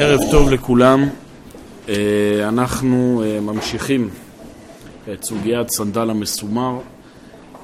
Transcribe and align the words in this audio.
ערב 0.00 0.20
טוב 0.30 0.50
לכולם. 0.50 1.08
אה, 1.88 1.94
אנחנו 2.48 3.22
אה, 3.24 3.40
ממשיכים 3.40 4.08
את 5.12 5.24
סוגיית 5.24 5.70
סנדל 5.70 6.10
המסומר. 6.10 6.78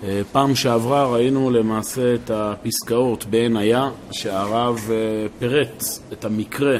אה, 0.04 0.20
פעם 0.32 0.54
שעברה 0.54 1.06
ראינו 1.06 1.50
למעשה 1.50 2.14
את 2.14 2.30
הפסקאות 2.30 3.24
בעין 3.24 3.56
היה, 3.56 3.90
שהרב 4.10 4.90
פירט 5.38 5.84
את 6.12 6.24
המקרה 6.24 6.76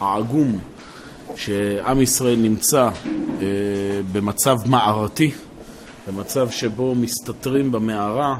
העגום 0.00 0.58
שעם 1.36 2.02
ישראל 2.02 2.36
נמצא 2.36 2.88
במצב 4.12 4.56
מערתי, 4.66 5.30
במצב 6.08 6.50
שבו 6.50 6.94
מסתתרים 6.94 7.72
במערה, 7.72 8.36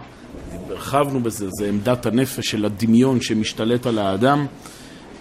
הרחבנו 0.68 1.20
בזה, 1.20 1.46
זה 1.58 1.68
עמדת 1.68 2.06
הנפש 2.06 2.50
של 2.50 2.64
הדמיון 2.64 3.20
שמשתלט 3.20 3.86
על 3.86 3.98
האדם. 3.98 4.46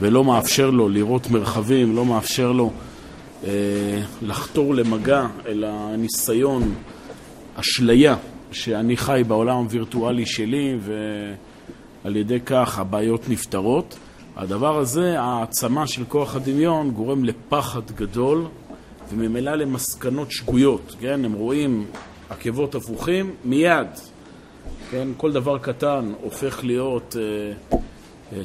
ולא 0.02 0.24
מאפשר 0.24 0.70
לו 0.70 0.90
לראות 0.90 1.30
מרחבים, 1.32 1.96
לא 1.96 2.06
מאפשר 2.06 2.52
לו 2.52 2.72
אה, 3.44 3.50
לחתור 4.22 4.76
למגע, 4.76 5.28
אלא 5.48 5.96
ניסיון, 5.98 6.76
אשליה, 7.56 8.16
שאני 8.52 8.98
חי 8.98 9.22
בעולם 9.28 9.58
הווירטואלי 9.58 10.26
שלי 10.26 10.78
ועל 10.82 12.16
ידי 12.16 12.40
כך 12.46 12.80
הבעיות 12.80 13.30
נפתרות. 13.30 13.98
הדבר 14.36 14.78
הזה, 14.78 15.20
העצמה 15.20 15.88
של 15.88 16.04
כוח 16.06 16.36
הדמיון, 16.36 16.92
גורם 16.92 17.24
לפחד 17.24 17.92
גדול 17.92 18.46
וממילא 19.12 19.56
למסקנות 19.56 20.32
שגויות, 20.32 20.96
כן? 21.00 21.26
הם 21.26 21.34
רואים 21.34 21.86
עקבות 22.30 22.76
הפוכים 22.76 23.32
מיד, 23.46 23.88
כן? 24.92 25.08
כל 25.18 25.32
דבר 25.32 25.58
קטן 25.58 26.12
הופך 26.22 26.64
להיות... 26.64 27.16
אה, 27.20 27.78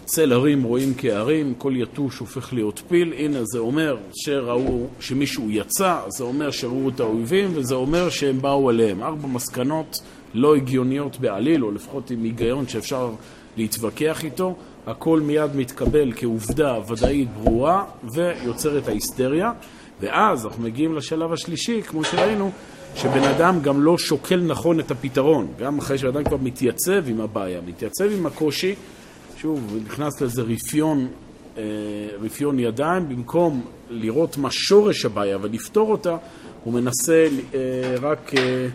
צל 0.05 0.33
הרים 0.33 0.63
רואים 0.63 0.95
כהרים, 0.99 1.55
כל 1.59 1.73
יתוש 1.77 2.19
הופך 2.19 2.53
להיות 2.53 2.83
פיל. 2.89 3.13
הנה, 3.17 3.39
זה 3.45 3.59
אומר 3.59 3.97
שראו, 4.15 4.87
שמישהו 5.01 5.51
יצא, 5.51 5.97
זה 6.09 6.25
אומר 6.25 6.51
שראו 6.51 6.89
את 6.89 7.01
האויבים, 7.01 7.51
וזה 7.55 7.75
אומר 7.75 8.11
שהם 8.11 8.43
באו 8.43 8.71
אליהם. 8.71 9.03
ארבע 9.03 9.29
מסקנות 9.29 10.01
לא 10.35 10.57
הגיוניות 10.57 11.21
בעליל, 11.21 11.65
או 11.65 11.71
לפחות 11.71 12.11
עם 12.11 12.23
היגיון 12.23 12.69
שאפשר 12.69 13.11
להתווכח 13.57 14.25
איתו. 14.25 14.55
הכל 14.87 15.21
מיד 15.21 15.57
מתקבל 15.57 16.13
כעובדה 16.17 16.79
ודאית 16.89 17.29
ברורה, 17.31 17.85
ויוצר 18.15 18.79
את 18.79 18.89
ההיסטריה. 18.89 19.53
ואז 20.01 20.47
אנחנו 20.47 20.63
מגיעים 20.63 20.95
לשלב 20.95 21.33
השלישי, 21.33 21.83
כמו 21.83 22.05
שראינו, 22.05 22.51
שבן 22.95 23.23
אדם 23.23 23.61
גם 23.63 23.83
לא 23.83 23.99
שוקל 23.99 24.41
נכון 24.47 24.81
את 24.81 24.91
הפתרון. 24.91 25.47
גם 25.59 25.79
אחרי 25.79 25.99
שבן 25.99 26.09
אדם 26.09 26.25
כבר 26.25 26.37
מתייצב 26.43 27.09
עם 27.09 27.21
הבעיה, 27.21 27.61
מתייצב 27.67 28.05
עם 28.19 28.27
הקושי, 28.27 28.75
שוב, 29.41 29.77
נכנס 29.87 30.21
לזה 30.21 30.43
רפיון, 30.43 31.09
אה, 31.59 31.63
רפיון 32.21 32.59
ידיים, 32.59 33.09
במקום 33.09 33.65
לראות 33.91 34.37
מה 34.37 34.51
שורש 34.51 35.05
הבעיה 35.05 35.39
ולפתור 35.43 35.91
אותה, 35.91 36.17
הוא 36.65 36.75
מנסה 36.75 37.27
אה, 37.55 37.59
רק 38.01 38.35
אה, 38.35 38.67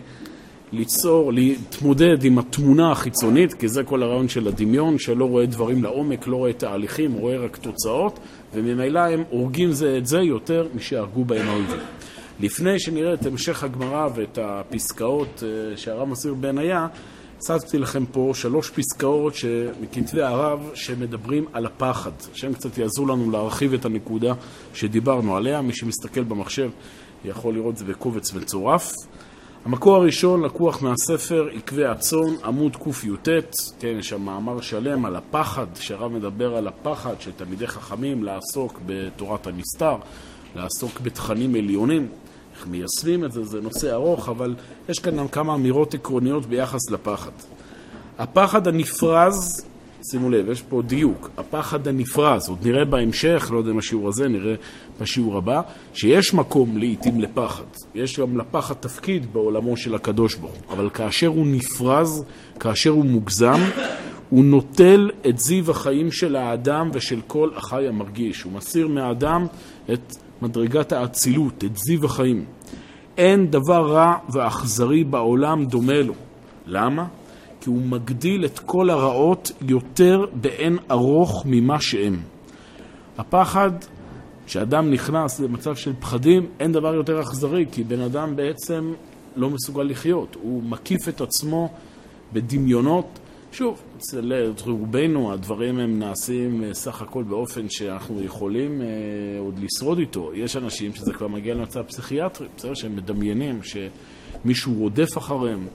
ליצור, 0.72 1.32
להתמודד 1.32 2.24
עם 2.24 2.38
התמונה 2.38 2.92
החיצונית, 2.92 3.54
כי 3.54 3.68
זה 3.68 3.82
כל 3.84 4.02
הרעיון 4.02 4.28
של 4.28 4.48
הדמיון, 4.48 4.98
שלא 4.98 5.24
רואה 5.24 5.46
דברים 5.46 5.82
לעומק, 5.82 6.26
לא 6.26 6.36
רואה 6.36 6.52
תהליכים, 6.52 7.12
רואה 7.12 7.36
רק 7.36 7.56
תוצאות, 7.56 8.18
וממילא 8.54 9.00
הם 9.00 9.22
הורגים 9.30 9.72
זה 9.72 9.98
את 9.98 10.06
זה 10.06 10.18
יותר 10.18 10.68
משהרגו 10.74 11.24
בהם 11.24 11.48
האויבים. 11.48 11.80
לפני 12.40 12.80
שנראה 12.80 13.14
את 13.14 13.26
המשך 13.26 13.64
הגמרא 13.64 14.08
ואת 14.14 14.38
הפסקאות 14.42 15.42
שהרב 15.76 16.08
מסביר 16.08 16.34
בעינייה, 16.34 16.86
הצגתי 17.36 17.78
לכם 17.78 18.06
פה 18.06 18.30
שלוש 18.34 18.70
פסקאות 18.70 19.34
מכתבי 19.80 20.22
הרב 20.22 20.70
שמדברים 20.74 21.44
על 21.52 21.66
הפחד, 21.66 22.10
שהם 22.34 22.52
קצת 22.52 22.78
יעזרו 22.78 23.06
לנו 23.06 23.30
להרחיב 23.30 23.74
את 23.74 23.84
הנקודה 23.84 24.34
שדיברנו 24.74 25.36
עליה. 25.36 25.62
מי 25.62 25.74
שמסתכל 25.74 26.22
במחשב 26.22 26.70
יכול 27.24 27.54
לראות 27.54 27.72
את 27.72 27.78
זה 27.78 27.84
בקובץ 27.84 28.32
מצורף. 28.32 28.92
המקור 29.64 29.96
הראשון 29.96 30.42
לקוח 30.42 30.82
מהספר 30.82 31.48
עקבי 31.54 31.84
הצאן, 31.84 32.34
עמוד 32.44 32.76
קי"ט, 32.76 33.28
כן, 33.80 33.96
יש 33.98 34.08
שם 34.08 34.22
מאמר 34.22 34.60
שלם 34.60 35.04
על 35.04 35.16
הפחד, 35.16 35.66
שהרב 35.74 36.12
מדבר 36.12 36.56
על 36.56 36.68
הפחד 36.68 37.14
של 37.20 37.32
תלמידי 37.32 37.66
חכמים 37.66 38.24
לעסוק 38.24 38.80
בתורת 38.86 39.46
הנסתר, 39.46 39.96
לעסוק 40.54 41.00
בתכנים 41.00 41.54
עליונים. 41.54 42.08
איך 42.56 42.66
מיישמים 42.66 43.24
את 43.24 43.32
זה, 43.32 43.44
זה 43.44 43.60
נושא 43.60 43.92
ארוך, 43.92 44.28
אבל 44.28 44.54
יש 44.88 44.98
כאן 44.98 45.16
גם 45.16 45.28
כמה 45.28 45.54
אמירות 45.54 45.94
עקרוניות 45.94 46.46
ביחס 46.46 46.90
לפחד. 46.90 47.30
הפחד 48.18 48.68
הנפרז, 48.68 49.66
שימו 50.10 50.30
לב, 50.30 50.48
יש 50.48 50.62
פה 50.62 50.82
דיוק, 50.82 51.30
הפחד 51.36 51.88
הנפרז, 51.88 52.48
עוד 52.48 52.58
נראה 52.66 52.84
בהמשך, 52.84 53.48
לא 53.52 53.58
יודע 53.58 53.70
אם 53.70 53.78
השיעור 53.78 54.08
הזה, 54.08 54.28
נראה 54.28 54.54
בשיעור 55.00 55.38
הבא, 55.38 55.60
שיש 55.94 56.34
מקום 56.34 56.78
לעיתים 56.78 57.20
לפחד. 57.20 57.64
יש 57.94 58.20
גם 58.20 58.38
לפחד 58.38 58.74
תפקיד 58.74 59.32
בעולמו 59.32 59.76
של 59.76 59.94
הקדוש 59.94 60.34
ברוך 60.34 60.52
הוא, 60.52 60.76
אבל 60.76 60.90
כאשר 60.90 61.26
הוא 61.26 61.46
נפרז, 61.46 62.24
כאשר 62.60 62.90
הוא 62.90 63.04
מוגזם, 63.04 63.60
הוא 64.30 64.44
נוטל 64.44 65.10
את 65.28 65.38
זיו 65.38 65.70
החיים 65.70 66.12
של 66.12 66.36
האדם 66.36 66.90
ושל 66.92 67.20
כל 67.26 67.50
החי 67.56 67.88
המרגיש. 67.88 68.42
הוא 68.42 68.52
מסיר 68.52 68.88
מהאדם 68.88 69.46
את 69.92 70.16
מדרגת 70.42 70.92
האצילות, 70.92 71.64
את 71.64 71.76
זיו 71.76 72.04
החיים. 72.04 72.44
אין 73.18 73.50
דבר 73.50 73.92
רע 73.92 74.14
ואכזרי 74.28 75.04
בעולם 75.04 75.64
דומה 75.64 76.02
לו. 76.02 76.14
למה? 76.66 77.06
כי 77.60 77.70
הוא 77.70 77.82
מגדיל 77.82 78.44
את 78.44 78.58
כל 78.58 78.90
הרעות 78.90 79.52
יותר 79.60 80.24
באין 80.40 80.78
ארוך 80.90 81.42
ממה 81.46 81.80
שהם. 81.80 82.16
הפחד, 83.18 83.70
כשאדם 84.46 84.90
נכנס 84.90 85.40
למצב 85.40 85.74
של 85.74 85.92
פחדים, 86.00 86.46
אין 86.60 86.72
דבר 86.72 86.94
יותר 86.94 87.20
אכזרי, 87.20 87.66
כי 87.72 87.84
בן 87.84 88.00
אדם 88.00 88.36
בעצם 88.36 88.92
לא 89.36 89.50
מסוגל 89.50 89.82
לחיות. 89.82 90.36
הוא 90.42 90.62
מקיף 90.62 91.08
את 91.08 91.20
עצמו 91.20 91.68
בדמיונות 92.32 93.18
שוב, 93.56 93.82
אצל 93.96 94.32
רובנו 94.66 95.32
הדברים 95.32 95.78
הם 95.78 95.98
נעשים 95.98 96.64
אה, 96.64 96.74
סך 96.74 97.02
הכל 97.02 97.22
באופן 97.22 97.68
שאנחנו 97.68 98.22
יכולים 98.22 98.82
אה, 98.82 98.86
עוד 99.38 99.58
לשרוד 99.58 99.98
איתו. 99.98 100.30
יש 100.34 100.56
אנשים 100.56 100.94
שזה 100.94 101.12
כבר 101.12 101.28
מגיע 101.28 101.54
למצב 101.54 101.82
פסיכיאטרי, 101.82 102.48
בסדר? 102.56 102.74
שהם 102.74 102.96
מדמיינים 102.96 103.60
שמישהו 103.62 104.74
רודף 104.74 105.18
אחריהם, 105.18 105.66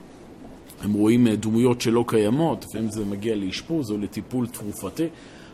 הם 0.81 0.93
רואים 0.93 1.27
אה, 1.27 1.35
דמויות 1.35 1.81
שלא 1.81 2.05
קיימות, 2.07 2.65
לפעמים 2.69 2.89
זה 2.89 3.05
מגיע 3.05 3.35
לאשפוז 3.35 3.91
או 3.91 3.97
לטיפול 3.97 4.47
תרופתי, 4.47 5.07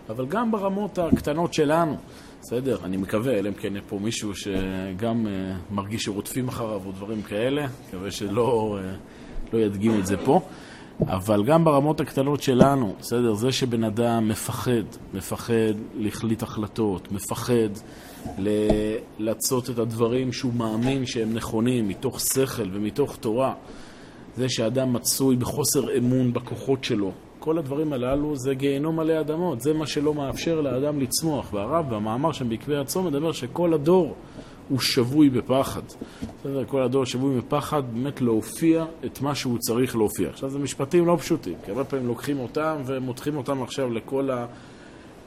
אבל 0.10 0.26
גם 0.26 0.52
ברמות 0.52 1.00
הקטנות 1.00 1.54
שלנו, 1.54 1.98
בסדר? 2.42 2.78
אני 2.84 2.98
מקווה, 2.98 3.34
אלא 3.34 3.50
אם 3.50 3.54
כן 3.54 3.72
יהיה 3.72 3.84
פה 3.90 4.00
מישהו 4.02 4.36
שגם 4.36 5.28
אה, 5.28 5.56
מרגיש 5.72 6.04
שרודפים 6.04 6.48
אחריו 6.48 6.82
או 6.86 6.92
דברים 6.92 7.22
כאלה, 7.22 7.68
מקווה 7.88 8.12
שלא 8.12 8.80
אה, 8.82 8.96
לא 9.54 9.60
ידגימו 9.60 10.00
את 10.00 10.06
זה 10.06 10.18
פה. 10.18 10.42
אבל 11.02 11.44
גם 11.44 11.66
ברמות 11.66 12.00
הקטנות 12.00 12.42
שלנו, 12.42 12.94
בסדר, 13.00 13.34
זה 13.34 13.52
שבן 13.52 13.84
אדם 13.84 14.28
מפחד, 14.28 14.72
מפחד 15.14 15.74
להחליט 15.96 16.44
החלטות, 16.44 17.12
מפחד 17.12 17.70
לעשות 19.20 19.70
את 19.70 19.80
הדברים 19.80 20.34
שהוא 20.34 20.54
מאמין 20.54 21.06
שהם 21.06 21.34
נכונים, 21.34 21.88
מתוך 21.88 22.20
שכל 22.20 22.70
ומתוך 22.74 23.16
תורה, 23.16 23.54
זה 24.38 24.50
שאדם 24.50 24.94
מצוי 24.94 25.36
בחוסר 25.36 25.98
אמון 25.98 26.34
בכוחות 26.34 26.84
שלו, 26.84 27.12
כל 27.40 27.58
הדברים 27.58 27.94
הללו 27.94 28.36
זה 28.36 28.54
גיהנום 28.54 29.00
עלי 29.00 29.20
אדמות, 29.20 29.62
זה 29.62 29.74
מה 29.74 29.88
שלא 29.88 30.14
מאפשר 30.14 30.62
לאדם 30.62 31.00
לצמוח. 31.00 31.54
והרב 31.54 31.96
במאמר 31.96 32.32
שם 32.32 32.50
בעקבי 32.50 32.78
הצום 32.78 33.08
מדבר 33.08 33.32
שכל 33.32 33.74
הדור 33.74 34.16
הוא 34.70 34.80
שבוי 34.80 35.30
בפחד. 35.30 35.82
בסדר, 36.40 36.66
כל 36.66 36.82
הדור 36.82 37.06
שבוי 37.06 37.38
בפחד 37.38 37.84
באמת 37.94 38.22
להופיע 38.22 38.86
את 39.06 39.22
מה 39.22 39.36
שהוא 39.36 39.58
צריך 39.58 39.96
להופיע. 39.96 40.30
עכשיו, 40.30 40.50
זה 40.50 40.60
משפטים 40.60 41.06
לא 41.06 41.18
פשוטים, 41.20 41.56
כי 41.66 41.72
הרבה 41.72 41.84
פעמים 41.84 42.08
לוקחים 42.08 42.40
אותם 42.40 42.76
ומותחים 42.86 43.38
אותם 43.38 43.64
עכשיו 43.64 43.94
לכל 43.94 44.30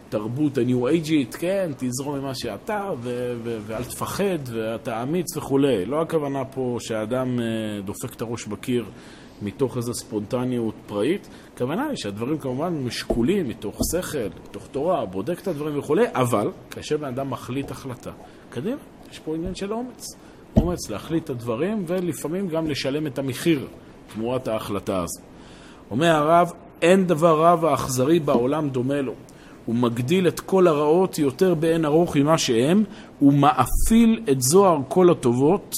התרבות 0.08 0.58
הניו 0.58 0.88
אייג'ית, 0.88 1.34
כן, 1.34 1.70
תזרום 1.78 2.18
ממה 2.18 2.34
שאתה, 2.34 2.90
ו- 3.00 3.34
ו- 3.44 3.58
ואל 3.66 3.84
תפחד, 3.84 4.38
ואתה 4.52 5.02
אמיץ 5.02 5.36
וכולי. 5.36 5.84
לא 5.84 6.02
הכוונה 6.02 6.44
פה 6.44 6.76
שהאדם 6.80 7.40
אה, 7.40 7.44
דופק 7.84 8.14
את 8.14 8.22
הראש 8.22 8.46
בקיר 8.46 8.84
מתוך 9.42 9.76
איזו 9.76 9.94
ספונטניות 9.94 10.74
פראית. 10.86 11.28
הכוונה 11.54 11.86
היא 11.86 11.96
שהדברים 11.96 12.38
כמובן 12.38 12.74
משקולים 12.74 13.48
מתוך 13.48 13.78
שכל, 13.92 14.18
מתוך 14.48 14.66
תורה, 14.66 15.06
בודק 15.06 15.40
את 15.40 15.48
הדברים 15.48 15.78
וכולי, 15.78 16.04
אבל 16.12 16.50
כאשר 16.70 16.96
בן 16.96 17.08
אדם 17.08 17.30
מחליט 17.30 17.70
החלטה, 17.70 18.10
קדימה. 18.50 18.76
יש 19.12 19.18
פה 19.18 19.34
עניין 19.34 19.54
של 19.54 19.72
אומץ. 19.72 20.06
אומץ 20.56 20.90
להחליט 20.90 21.24
את 21.24 21.30
הדברים 21.30 21.84
ולפעמים 21.86 22.48
גם 22.48 22.66
לשלם 22.66 23.06
את 23.06 23.18
המחיר 23.18 23.66
תמורת 24.14 24.48
ההחלטה 24.48 25.02
הזו. 25.02 25.20
אומר 25.90 26.16
הרב, 26.16 26.52
אין 26.82 27.06
דבר 27.06 27.40
רע 27.40 27.56
ואכזרי 27.60 28.20
בעולם 28.20 28.68
דומה 28.68 29.00
לו. 29.00 29.14
הוא 29.66 29.74
מגדיל 29.74 30.28
את 30.28 30.40
כל 30.40 30.66
הרעות 30.66 31.18
יותר 31.18 31.54
באין 31.54 31.84
ארוך 31.84 32.16
ממה 32.16 32.38
שהם, 32.38 32.84
הוא 33.18 33.32
מאפיל 33.32 34.20
את 34.30 34.42
זוהר 34.42 34.78
כל 34.88 35.10
הטובות 35.10 35.74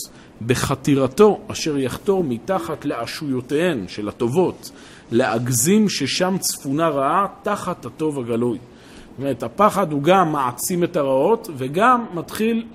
בחתירתו 0.46 1.40
אשר 1.49 1.78
יחתור 1.78 2.25
מתחת 2.25 2.85
לאשויותיהן 2.85 3.88
של 3.88 4.08
הטובות, 4.08 4.70
לאגזים 5.12 5.88
ששם 5.88 6.37
צפונה 6.38 6.88
רעה 6.88 7.26
תחת 7.43 7.87
הטוב 7.87 8.19
הגלוי. 8.19 8.58
זאת 8.58 9.19
אומרת, 9.19 9.43
הפחד 9.43 9.93
הוא 9.93 10.02
גם 10.02 10.32
מעצים 10.32 10.85
את 10.85 10.96
הרעות, 10.96 11.49
וגם 11.56 12.05
מתחיל 12.14 12.67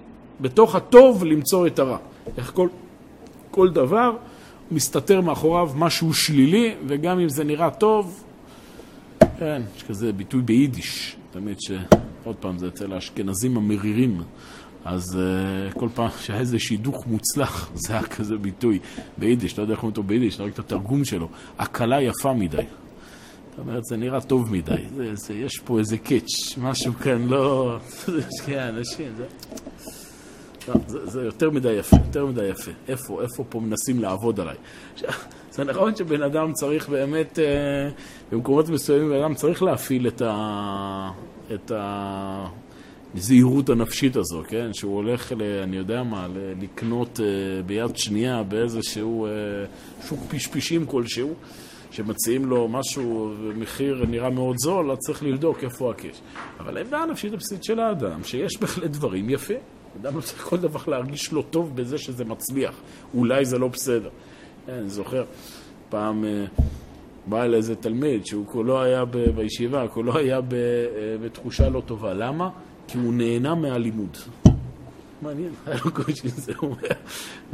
בתוך 0.42 0.76
הטוב 0.76 1.26
למצוא 1.26 1.68
את 1.68 1.80
הרע. 1.80 1.98
איך 2.38 2.52
כל, 2.54 2.68
כל 3.52 3.70
דבר 3.70 4.12
מסתתר 4.72 5.22
מאחוריו 5.22 5.72
משהו 5.76 6.14
שלילי, 6.14 6.76
וגם 6.88 7.20
אם 7.20 7.30
זה 7.30 7.44
נראה 7.44 7.70
טוב, 7.70 8.24
כן, 9.40 9.62
יש 9.78 9.84
כזה 9.84 10.14
ביטוי 10.14 10.42
ביידיש, 10.42 11.16
תמיד 11.32 11.58
ש... 11.60 11.72
עוד 12.24 12.36
פעם, 12.36 12.58
זה 12.58 12.68
אצל 12.68 12.94
האשכנזים 12.94 13.58
המרירים. 13.58 14.22
אז 14.86 15.20
uh, 15.20 15.80
כל 15.80 15.90
פעם 15.96 16.10
שהיה 16.22 16.40
איזה 16.40 16.60
שידוך 16.60 17.08
מוצלח, 17.08 17.70
זה 17.84 17.94
היה 17.94 18.04
כזה 18.04 18.38
ביטוי 18.38 18.80
ביידיש, 19.18 19.54
אתה 19.54 19.62
יודע 19.62 19.74
איך 19.74 19.80
אומרים 19.80 19.92
אותו 19.92 20.04
ביידיש, 20.04 20.40
רואה 20.40 20.50
את 20.50 20.60
התרגום 20.60 21.06
שלו, 21.06 21.28
הקלה 21.60 22.02
יפה 22.02 22.34
מדי. 22.34 22.58
זאת 22.58 23.60
אומרת, 23.60 23.86
זה 23.86 23.98
נראה 23.98 24.22
טוב 24.22 24.52
מדי, 24.52 24.74
זה, 24.96 25.16
זה, 25.16 25.34
יש 25.34 25.60
פה 25.60 25.80
איזה 25.80 25.98
קאץ', 25.98 26.58
משהו 26.58 26.94
כאן 26.94 27.28
לא... 27.28 27.78
כן, 28.46 28.60
אנשים, 28.60 29.08
זה... 29.18 29.26
זה, 30.88 31.06
זה 31.06 31.24
יותר 31.24 31.50
מדי 31.50 31.72
יפה, 31.72 31.98
יותר 32.06 32.26
מדי 32.26 32.46
יפה. 32.46 32.72
איפה, 32.88 33.22
איפה 33.22 33.44
פה 33.50 33.60
מנסים 33.60 34.00
לעבוד 34.00 34.40
עליי? 34.40 34.56
זה 35.52 35.64
נכון 35.64 35.96
שבן 35.96 36.22
אדם 36.22 36.54
צריך 36.54 36.90
באמת, 36.90 37.40
אה, 37.40 37.90
במקומות 38.32 38.70
מסוימים 38.70 39.10
בן 39.10 39.16
אדם 39.16 39.36
צריך 39.36 39.64
להפעיל 39.64 40.08
את 40.08 40.22
ה... 40.22 41.10
את 41.54 41.72
ה... 41.72 42.48
הזהירות 43.16 43.70
הנפשית 43.70 44.16
הזו, 44.16 44.44
כן? 44.48 44.74
שהוא 44.74 44.96
הולך, 44.96 45.32
ל, 45.32 45.42
אני 45.64 45.78
יודע 45.78 46.04
מה, 46.04 46.28
לקנות 46.62 47.20
uh, 47.20 47.64
ביד 47.66 47.98
שנייה 47.98 48.44
באיזשהו 48.44 49.28
uh, 49.28 50.08
שוק 50.08 50.20
פשפשים 50.30 50.86
כלשהו, 50.86 51.34
שמציעים 51.92 52.46
לו 52.46 52.68
משהו 52.68 53.34
במחיר 53.48 54.06
נראה 54.10 54.30
מאוד 54.30 54.56
זול, 54.58 54.92
אז 54.92 54.98
צריך 54.98 55.24
לבדוק 55.24 55.64
איפה 55.64 55.92
הקש. 55.92 56.22
אבל 56.60 56.78
העמדה 56.78 56.98
הנפשית 56.98 57.34
הבסיסית 57.34 57.64
של 57.64 57.80
האדם, 57.80 58.24
שיש 58.24 58.58
בהחלט 58.62 58.92
דברים 58.92 59.30
יפים. 59.30 59.77
אדם 60.02 60.16
לא 60.16 60.22
צריך 60.22 60.44
כל 60.44 60.58
דבר 60.58 60.80
להרגיש 60.88 61.34
לא 61.34 61.44
טוב 61.50 61.76
בזה 61.76 61.98
שזה 61.98 62.26
מצליח. 62.26 62.76
אולי 63.14 63.46
זה 63.46 63.58
לא 63.58 63.68
בסדר. 63.68 64.10
כן, 64.66 64.72
אני 64.72 64.90
זוכר, 64.90 65.24
פעם... 65.90 66.24
uh, 66.24 66.62
בא 67.30 67.44
אל 67.44 67.56
איזה 67.56 67.76
תלמיד 67.76 68.26
שהוא 68.26 68.46
כולו 68.48 68.82
היה 68.82 69.06
ב, 69.06 69.18
בישיבה, 69.18 69.88
כולו 69.88 70.18
היה 70.18 70.42
ב, 70.42 70.56
בתחושה 71.24 71.70
לא 71.70 71.82
טובה. 71.86 72.14
למה? 72.14 72.50
כי 72.88 72.98
הוא 72.98 73.14
נהנה 73.14 73.56
מהלימוד. 73.56 74.18
מעניין, 75.22 75.52
היה 75.66 75.78
לו 75.86 75.94
קושי 75.94 76.28
עם 76.28 76.30
זה, 76.30 76.52
הוא 76.58 76.76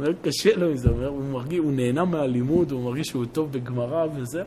אומר, 0.00 0.12
קשה 0.22 0.56
לו 0.56 0.70
עם 0.70 0.76
זה, 0.76 0.88
הוא 0.88 1.24
מרגיש, 1.24 1.58
הוא 1.58 1.72
נהנה 1.72 2.04
מהלימוד, 2.04 2.70
הוא 2.72 2.84
מרגיש 2.84 3.08
שהוא 3.08 3.24
טוב 3.32 3.52
בגמרא 3.52 4.06
וזה. 4.16 4.42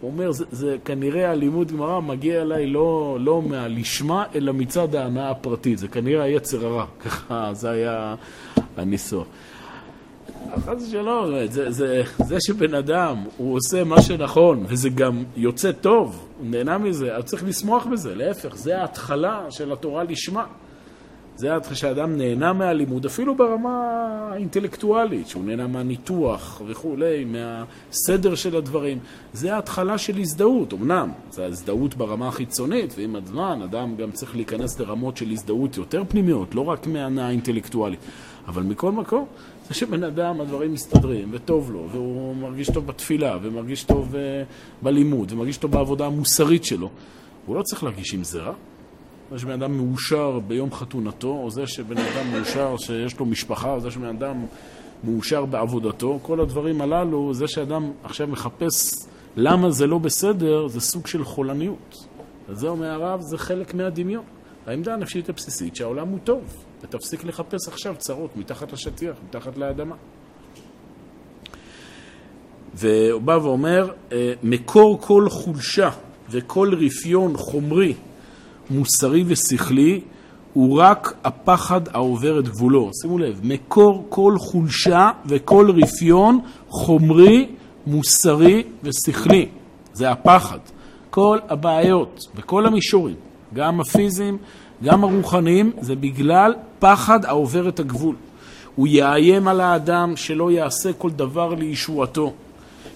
הוא 0.00 0.10
אומר, 0.10 0.32
זה, 0.32 0.44
זה 0.50 0.76
כנראה 0.84 1.30
הלימוד 1.30 1.72
גמרא 1.72 2.00
מגיע 2.00 2.42
אליי 2.42 2.66
לא, 2.66 3.16
לא 3.20 3.42
מהלשמה, 3.42 4.24
אלא 4.34 4.52
מצד 4.52 4.94
ההנאה 4.94 5.30
הפרטית. 5.30 5.78
זה 5.78 5.88
כנראה 5.88 6.24
היצר 6.24 6.66
הרע, 6.66 6.86
ככה 7.04 7.50
זה 7.52 7.70
היה 7.70 8.14
הניסוח. 8.76 9.26
חס 10.58 10.88
ושלום, 10.88 11.46
זה, 11.46 11.70
זה, 11.70 12.02
זה 12.18 12.36
שבן 12.40 12.74
אדם, 12.74 13.16
הוא 13.36 13.56
עושה 13.56 13.84
מה 13.84 14.02
שנכון, 14.02 14.64
וזה 14.68 14.88
גם 14.88 15.24
יוצא 15.36 15.72
טוב, 15.72 16.26
הוא 16.38 16.46
נהנה 16.50 16.78
מזה, 16.78 17.16
אז 17.16 17.24
צריך 17.24 17.44
לשמוח 17.44 17.86
בזה, 17.86 18.14
להפך, 18.14 18.56
זה 18.56 18.80
ההתחלה 18.80 19.46
של 19.50 19.72
התורה 19.72 20.04
לשמה. 20.04 20.44
זה 21.36 21.52
ההתחלה 21.52 21.76
שאדם 21.76 22.16
נהנה 22.16 22.52
מהלימוד, 22.52 23.06
אפילו 23.06 23.34
ברמה 23.34 24.04
האינטלקטואלית, 24.32 25.28
שהוא 25.28 25.44
נהנה 25.44 25.66
מהניתוח 25.66 26.62
וכולי, 26.66 27.24
מהסדר 27.24 28.34
של 28.34 28.56
הדברים. 28.56 28.98
זה 29.32 29.54
ההתחלה 29.54 29.98
של 29.98 30.18
הזדהות, 30.18 30.72
אמנם, 30.72 31.10
זה 31.30 31.46
הזדהות 31.46 31.94
ברמה 31.94 32.28
החיצונית, 32.28 32.94
ועם 32.96 33.16
הזמן 33.16 33.62
אדם 33.64 33.96
גם 33.96 34.10
צריך 34.10 34.36
להיכנס 34.36 34.80
לרמות 34.80 35.16
של 35.16 35.30
הזדהות 35.30 35.76
יותר 35.76 36.02
פנימיות, 36.08 36.54
לא 36.54 36.64
רק 36.64 36.86
מהנאה 36.86 37.30
אינטלקטואלית. 37.30 38.00
אבל 38.48 38.62
מכל 38.62 38.92
מקום, 38.92 39.26
זה 39.68 39.74
שבן 39.74 40.04
אדם, 40.04 40.40
הדברים 40.40 40.72
מסתדרים, 40.72 41.28
וטוב 41.32 41.72
לו, 41.72 41.88
והוא 41.92 42.36
מרגיש 42.36 42.70
טוב 42.70 42.86
בתפילה, 42.86 43.38
ומרגיש 43.42 43.84
טוב 43.84 44.14
uh, 44.14 44.18
בלימוד, 44.82 45.32
ומרגיש 45.32 45.56
טוב 45.56 45.70
בעבודה 45.70 46.06
המוסרית 46.06 46.64
שלו, 46.64 46.90
הוא 47.46 47.56
לא 47.56 47.62
צריך 47.62 47.84
להרגיש 47.84 48.14
עם 48.14 48.24
זה 48.24 48.40
רע. 48.40 48.52
זה 49.34 49.40
שבן 49.40 49.62
אדם 49.62 49.76
מאושר 49.76 50.38
ביום 50.46 50.72
חתונתו, 50.72 51.28
או 51.28 51.50
זה 51.50 51.66
שבן 51.66 51.98
אדם 51.98 52.32
מאושר 52.32 52.76
שיש 52.76 53.18
לו 53.18 53.26
משפחה, 53.26 53.72
או 53.72 53.80
זה 53.80 53.90
שבן 53.90 54.06
אדם 54.06 54.46
מאושר 55.04 55.44
בעבודתו, 55.44 56.18
כל 56.22 56.40
הדברים 56.40 56.80
הללו, 56.80 57.34
זה 57.34 57.48
שאדם 57.48 57.92
עכשיו 58.04 58.28
מחפש 58.28 59.06
למה 59.36 59.70
זה 59.70 59.86
לא 59.86 59.98
בסדר, 59.98 60.68
זה 60.68 60.80
סוג 60.80 61.06
של 61.06 61.24
חולניות. 61.24 62.06
וזה 62.48 62.68
אומר 62.68 62.90
הרב, 62.90 63.20
זה 63.20 63.38
חלק 63.38 63.74
מהדמיון. 63.74 64.24
העמדה 64.66 64.94
הנפשית 64.94 65.28
הבסיסית 65.28 65.76
שהעולם 65.76 66.08
הוא 66.08 66.18
טוב. 66.24 66.64
ותפסיק 66.82 67.24
לחפש 67.24 67.68
עכשיו 67.68 67.94
צרות 67.98 68.36
מתחת 68.36 68.72
לשטיח, 68.72 69.16
מתחת 69.28 69.56
לאדמה. 69.56 69.94
והוא 72.74 73.22
בא 73.22 73.38
ואומר, 73.42 73.90
אה, 74.12 74.32
מקור 74.42 75.00
כל 75.00 75.28
חולשה 75.28 75.90
וכל 76.30 76.74
רפיון 76.74 77.36
חומרי, 77.36 77.94
מוסרי 78.70 79.24
ושכלי, 79.26 80.00
הוא 80.52 80.78
רק 80.80 81.14
הפחד 81.24 81.80
העובר 81.92 82.38
את 82.38 82.48
גבולו. 82.48 82.90
שימו 83.02 83.18
לב, 83.18 83.40
מקור 83.42 84.06
כל 84.08 84.34
חולשה 84.38 85.10
וכל 85.26 85.70
רפיון 85.82 86.40
חומרי, 86.68 87.48
מוסרי 87.86 88.62
ושכלי. 88.82 89.48
זה 89.92 90.10
הפחד. 90.10 90.58
כל 91.10 91.38
הבעיות 91.48 92.26
וכל 92.36 92.66
המישורים, 92.66 93.14
גם 93.54 93.80
הפיזיים, 93.80 94.38
גם 94.84 95.04
הרוחניים, 95.04 95.72
זה 95.80 95.94
בגלל 95.94 96.54
פחד 96.78 97.24
העובר 97.24 97.68
את 97.68 97.80
הגבול. 97.80 98.16
הוא 98.74 98.88
יאיים 98.88 99.48
על 99.48 99.60
האדם 99.60 100.16
שלא 100.16 100.50
יעשה 100.50 100.92
כל 100.92 101.10
דבר 101.10 101.54
לישועתו, 101.54 102.32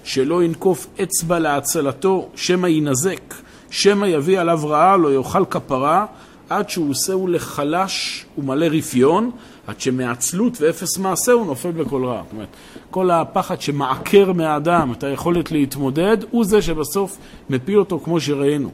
שלא 0.05 0.45
ינקוף 0.45 0.87
אצבע 1.03 1.39
להצלתו, 1.39 2.29
שמא 2.35 2.67
יינזק, 2.67 3.35
שמא 3.71 4.07
יביא 4.07 4.41
עליו 4.41 4.61
רעה, 4.65 4.97
לא 4.97 5.15
יאכל 5.15 5.45
כפרה, 5.51 6.07
עד 6.49 6.71
שהוא 6.71 6.91
עושהו 6.91 7.27
לחלש 7.27 8.27
ומלא 8.39 8.67
רפיון, 8.67 9.31
עד 9.67 9.81
שמעצלות 9.81 10.61
ואפס 10.61 10.99
מעשה 10.99 11.33
הוא 11.33 11.47
נופל 11.47 11.71
בכל 11.71 12.05
רע. 12.05 12.23
זאת 12.25 12.33
אומרת, 12.33 12.49
כל 12.91 13.11
הפחד 13.11 13.61
שמעקר 13.61 14.33
מהאדם 14.33 14.93
את 14.93 15.05
היכולת 15.05 15.53
להתמודד, 15.53 16.17
הוא 16.31 16.45
זה 16.45 16.63
שבסוף 16.63 17.19
מפיל 17.51 17.79
אותו 17.79 18.01
כמו 18.01 18.21
שראינו. 18.21 18.71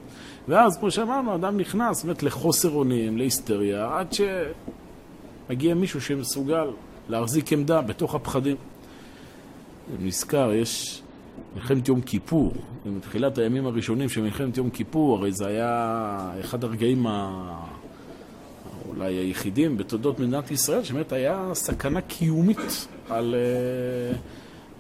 ואז, 0.49 0.77
כמו 0.79 0.91
שאמרנו, 0.91 1.35
אדם 1.35 1.57
נכנס 1.57 2.05
באמת 2.05 2.23
לחוסר 2.23 2.71
אונים, 2.71 3.19
להיסטריה, 3.19 3.99
עד 3.99 4.15
שמגיע 5.49 5.75
מישהו 5.75 6.01
שמסוגל 6.01 6.67
להחזיק 7.09 7.53
עמדה 7.53 7.81
בתוך 7.81 8.15
הפחדים. 8.15 8.57
נזכר, 10.01 10.53
יש 10.53 11.03
מלחמת 11.55 11.89
יום 11.89 12.01
כיפור, 12.01 12.53
בתחילת 12.97 13.39
הימים 13.39 13.67
הראשונים 13.67 14.09
של 14.09 14.23
מלחמת 14.23 14.57
יום 14.57 14.71
כיפור, 14.71 15.19
הרי 15.19 15.33
זה 15.33 15.47
היה 15.47 16.31
אחד 16.41 16.65
הרגעים 16.65 17.07
ה... 17.07 17.45
אולי 18.89 19.15
היחידים 19.15 19.77
בתולדות 19.77 20.19
מדינת 20.21 20.51
ישראל, 20.51 20.85
שבאמת 20.85 21.13
היה 21.13 21.51
סכנה 21.55 22.01
קיומית 22.01 22.87
על... 23.09 23.35
Uh, 24.15 24.17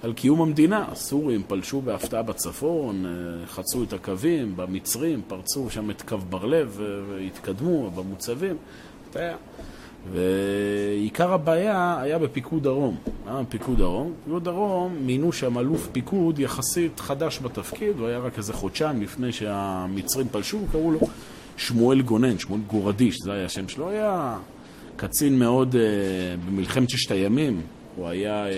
על 0.04 0.12
קיום 0.12 0.43
המדינה. 0.43 0.85
הסורים 0.88 1.43
פלשו 1.49 1.81
בהפתעה 1.81 2.23
בצפון, 2.23 3.07
אה, 3.07 3.47
חצו 3.47 3.83
את 3.83 3.93
הקווים, 3.93 4.57
במצרים 4.57 5.23
פרצו 5.26 5.71
שם 5.71 5.90
את 5.90 6.02
קו 6.02 6.19
בר-לב 6.19 6.81
והתקדמו 7.09 7.90
במוצבים. 7.90 8.57
ועיקר 10.13 11.33
הבעיה 11.33 12.01
היה 12.01 12.19
בפיקוד 12.19 12.63
דרום. 12.63 12.97
היה 13.27 13.43
בפיקוד 13.43 13.79
דרום? 13.79 14.13
פיקוד 14.25 14.45
דרום 14.45 14.97
מינו 15.01 15.33
שם 15.33 15.59
אלוף 15.59 15.89
פיקוד 15.93 16.39
יחסית 16.39 17.01
חדש 17.01 17.41
בתפקיד, 17.43 17.99
הוא 17.99 18.07
היה 18.07 18.19
רק 18.19 18.39
איזה 18.39 18.53
חודשיים 18.53 19.03
לפני 19.03 19.33
שהמצרים 19.33 20.29
פלשו, 20.29 20.59
קראו 20.73 20.93
לו 20.93 21.01
שמואל 21.57 22.03
גונן, 22.03 22.39
שמואל 22.39 22.61
גורדיש, 22.67 23.17
זה 23.25 23.33
היה 23.33 23.45
השם 23.45 23.69
שלו, 23.69 23.89
היה 23.89 24.39
קצין 24.97 25.39
מאוד, 25.39 25.75
uh, 25.75 25.77
במלחמת 26.47 26.91
ששת 26.91 27.11
הימים, 27.11 27.61
הוא 27.97 28.09
היה... 28.09 28.47
Uh, 28.47 28.51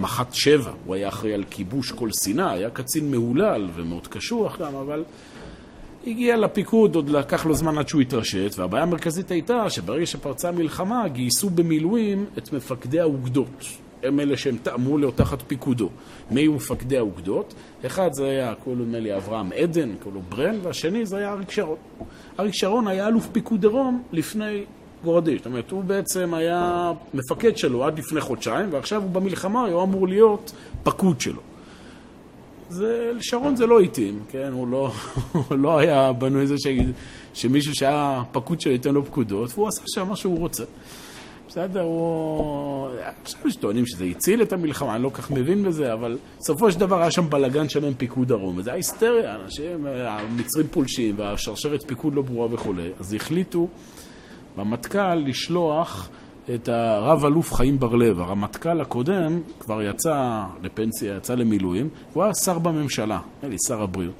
מח"ט 0.00 0.34
שבע, 0.34 0.72
הוא 0.84 0.94
היה 0.94 1.08
אחראי 1.08 1.34
על 1.34 1.44
כיבוש 1.50 1.92
כל 1.92 2.08
סיני, 2.12 2.50
היה 2.50 2.70
קצין 2.70 3.10
מהולל 3.10 3.68
ומאוד 3.74 4.06
קשוח 4.06 4.58
גם, 4.60 4.74
אבל 4.74 5.04
הגיע 6.06 6.36
לפיקוד, 6.36 6.94
עוד 6.94 7.08
לקח 7.08 7.46
לו 7.46 7.54
זמן 7.54 7.78
עד 7.78 7.88
שהוא 7.88 8.00
התרשת, 8.00 8.50
והבעיה 8.56 8.82
המרכזית 8.82 9.30
הייתה 9.30 9.70
שברגע 9.70 10.06
שפרצה 10.06 10.48
המלחמה, 10.48 11.08
גייסו 11.08 11.50
במילואים 11.50 12.26
את 12.38 12.52
מפקדי 12.52 13.00
האוגדות. 13.00 13.64
הם 14.02 14.20
אלה 14.20 14.36
שהם 14.36 14.56
טעמו 14.62 14.98
לו 14.98 15.10
תחת 15.10 15.42
פיקודו. 15.46 15.88
מי 16.30 16.40
היו 16.40 16.52
מפקדי 16.52 16.98
האוגדות? 16.98 17.54
אחד 17.86 18.12
זה 18.12 18.24
היה, 18.24 18.54
קוראים 18.54 18.82
נדמה 18.82 19.00
לי 19.00 19.16
אברהם 19.16 19.52
עדן, 19.52 19.94
קוראים 20.02 20.14
לו 20.14 20.36
ברן, 20.36 20.58
והשני 20.62 21.06
זה 21.06 21.16
היה 21.16 21.32
אריק 21.32 21.50
שרון. 21.50 21.76
אריק 22.40 22.54
שרון 22.54 22.88
היה 22.88 23.08
אלוף 23.08 23.28
פיקוד 23.32 23.60
דרום 23.60 24.02
לפני 24.12 24.64
גורדי. 25.04 25.36
זאת 25.36 25.46
אומרת, 25.46 25.70
הוא 25.70 25.84
בעצם 25.84 26.34
היה 26.34 26.92
מפקד 27.14 27.56
שלו 27.56 27.84
עד 27.84 27.98
לפני 27.98 28.20
חודשיים, 28.20 28.72
ועכשיו 28.72 29.02
הוא 29.02 29.10
במלחמה, 29.10 29.66
הוא 29.66 29.82
אמור 29.82 30.08
להיות 30.08 30.52
פקוד 30.82 31.20
שלו. 31.20 31.51
זה, 32.72 33.10
לשרון 33.16 33.56
זה 33.56 33.66
לא 33.66 33.80
התאים, 33.80 34.20
כן? 34.28 34.48
הוא 34.52 34.68
לא, 34.68 34.92
לא 35.50 35.78
היה 35.78 36.12
בנוי 36.12 36.42
איזה 36.42 36.54
שמישהו 37.34 37.74
שהיה 37.74 38.22
פקוד 38.32 38.60
שלו 38.60 38.72
ייתן 38.72 38.94
לו 38.94 39.04
פקודות, 39.04 39.50
והוא 39.54 39.68
עשה 39.68 39.82
שם 39.86 40.08
מה 40.08 40.16
שהוא 40.16 40.38
רוצה. 40.38 40.64
בסדר, 41.48 41.80
הוא... 41.80 42.88
עכשיו 43.22 43.48
יש 43.48 43.56
טוענים 43.56 43.86
שזה 43.86 44.04
הציל 44.04 44.42
את 44.42 44.52
המלחמה, 44.52 44.94
אני 44.94 45.02
לא 45.02 45.08
כל 45.08 45.22
כך 45.22 45.30
מבין 45.30 45.64
בזה, 45.64 45.92
אבל 45.92 46.18
בסופו 46.38 46.72
של 46.72 46.80
דבר 46.80 47.00
היה 47.00 47.10
שם 47.10 47.30
בלאגן 47.30 47.68
שלם 47.68 47.94
פיקוד 47.94 48.28
דרום, 48.28 48.58
וזה 48.58 48.70
היה 48.70 48.76
היסטריה, 48.76 49.36
אנשים, 49.44 49.86
המצרים 49.86 50.66
פולשים, 50.70 51.14
והשרשרת 51.18 51.84
פיקוד 51.86 52.14
לא 52.14 52.22
ברורה 52.22 52.48
וכולי, 52.50 52.90
אז 53.00 53.14
החליטו 53.14 53.68
במטכ"ל 54.56 55.14
לשלוח 55.14 56.08
את 56.54 56.68
הרב 56.68 57.24
אלוף 57.24 57.52
חיים 57.52 57.78
בר-לב. 57.78 58.20
הרמטכ"ל 58.20 58.80
הקודם 58.80 59.40
כבר 59.60 59.82
יצא 59.82 60.42
לפנסיה, 60.62 61.16
יצא 61.16 61.34
למילואים, 61.34 61.88
הוא 62.12 62.24
היה 62.24 62.34
שר 62.34 62.58
בממשלה, 62.58 63.20
נדמה 63.38 63.50
לי 63.50 63.56
שר 63.68 63.82
הבריאות. 63.82 64.14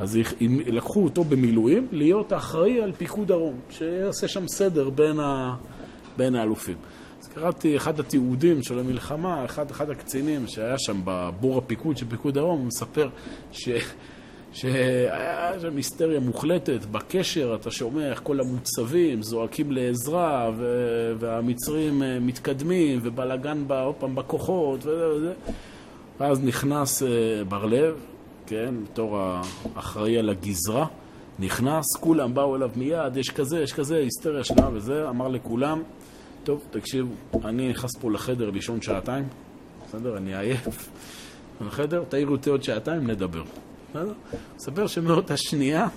אז 0.00 0.18
לקחו 0.66 1.04
אותו 1.04 1.24
במילואים 1.24 1.86
להיות 1.92 2.32
האחראי 2.32 2.82
על 2.82 2.92
פיקוד 2.92 3.28
דרום, 3.28 3.54
שיעשה 3.70 4.28
שם 4.28 4.48
סדר 4.48 4.90
בין, 4.90 5.20
ה... 5.20 5.54
בין 6.16 6.34
האלופים. 6.34 6.76
אז 7.22 7.28
קראתי 7.28 7.76
אחד 7.76 8.00
התיעודים 8.00 8.62
של 8.62 8.78
המלחמה, 8.78 9.44
אחד, 9.44 9.70
אחד 9.70 9.90
הקצינים 9.90 10.46
שהיה 10.46 10.78
שם 10.78 11.00
בבור 11.04 11.58
הפיקוד 11.58 11.96
של 11.96 12.06
פיקוד 12.08 12.34
דרום, 12.34 12.58
הוא 12.58 12.66
מספר 12.66 13.08
ש... 13.52 13.68
שהיה 14.54 15.60
שם 15.60 15.76
היסטריה 15.76 16.20
מוחלטת, 16.20 16.84
בקשר 16.92 17.56
אתה 17.60 17.70
שומע 17.70 18.10
איך 18.10 18.20
כל 18.22 18.40
המוצבים 18.40 19.22
זועקים 19.22 19.72
לעזרה 19.72 20.50
ו- 20.56 21.12
והמצרים 21.18 22.02
אה, 22.02 22.18
מתקדמים 22.20 23.00
ובלאגן 23.02 23.64
עוד 23.68 23.94
פעם 23.94 24.14
בכוחות 24.14 24.80
וזה 24.86 25.32
ואז 26.20 26.44
נכנס 26.44 27.02
אה, 27.02 27.08
בר-לב, 27.48 27.94
כן, 28.46 28.74
בתור 28.84 29.18
האחראי 29.76 30.18
על 30.18 30.30
הגזרה, 30.30 30.86
נכנס, 31.38 31.96
כולם 32.00 32.34
באו 32.34 32.56
אליו 32.56 32.70
מיד, 32.76 33.16
יש 33.16 33.30
כזה, 33.30 33.60
יש 33.60 33.72
כזה, 33.72 33.96
היסטריה 33.96 34.44
שלה 34.44 34.68
וזה, 34.72 35.08
אמר 35.08 35.28
לכולם, 35.28 35.82
טוב, 36.44 36.62
תקשיבו, 36.70 37.12
אני 37.44 37.68
נכנס 37.68 37.96
פה 38.00 38.10
לחדר 38.10 38.50
לישון 38.50 38.82
שעתיים, 38.82 39.24
בסדר, 39.88 40.16
אני 40.16 40.36
עייף, 40.36 40.88
לחדר, 41.66 42.04
תעירו 42.08 42.32
אותי 42.32 42.50
עוד 42.50 42.62
שעתיים, 42.62 43.10
נדבר. 43.10 43.42
בסדר? 43.94 44.12
מספר 44.56 44.86
שמאותה 44.86 45.36
שנייה 45.36 45.88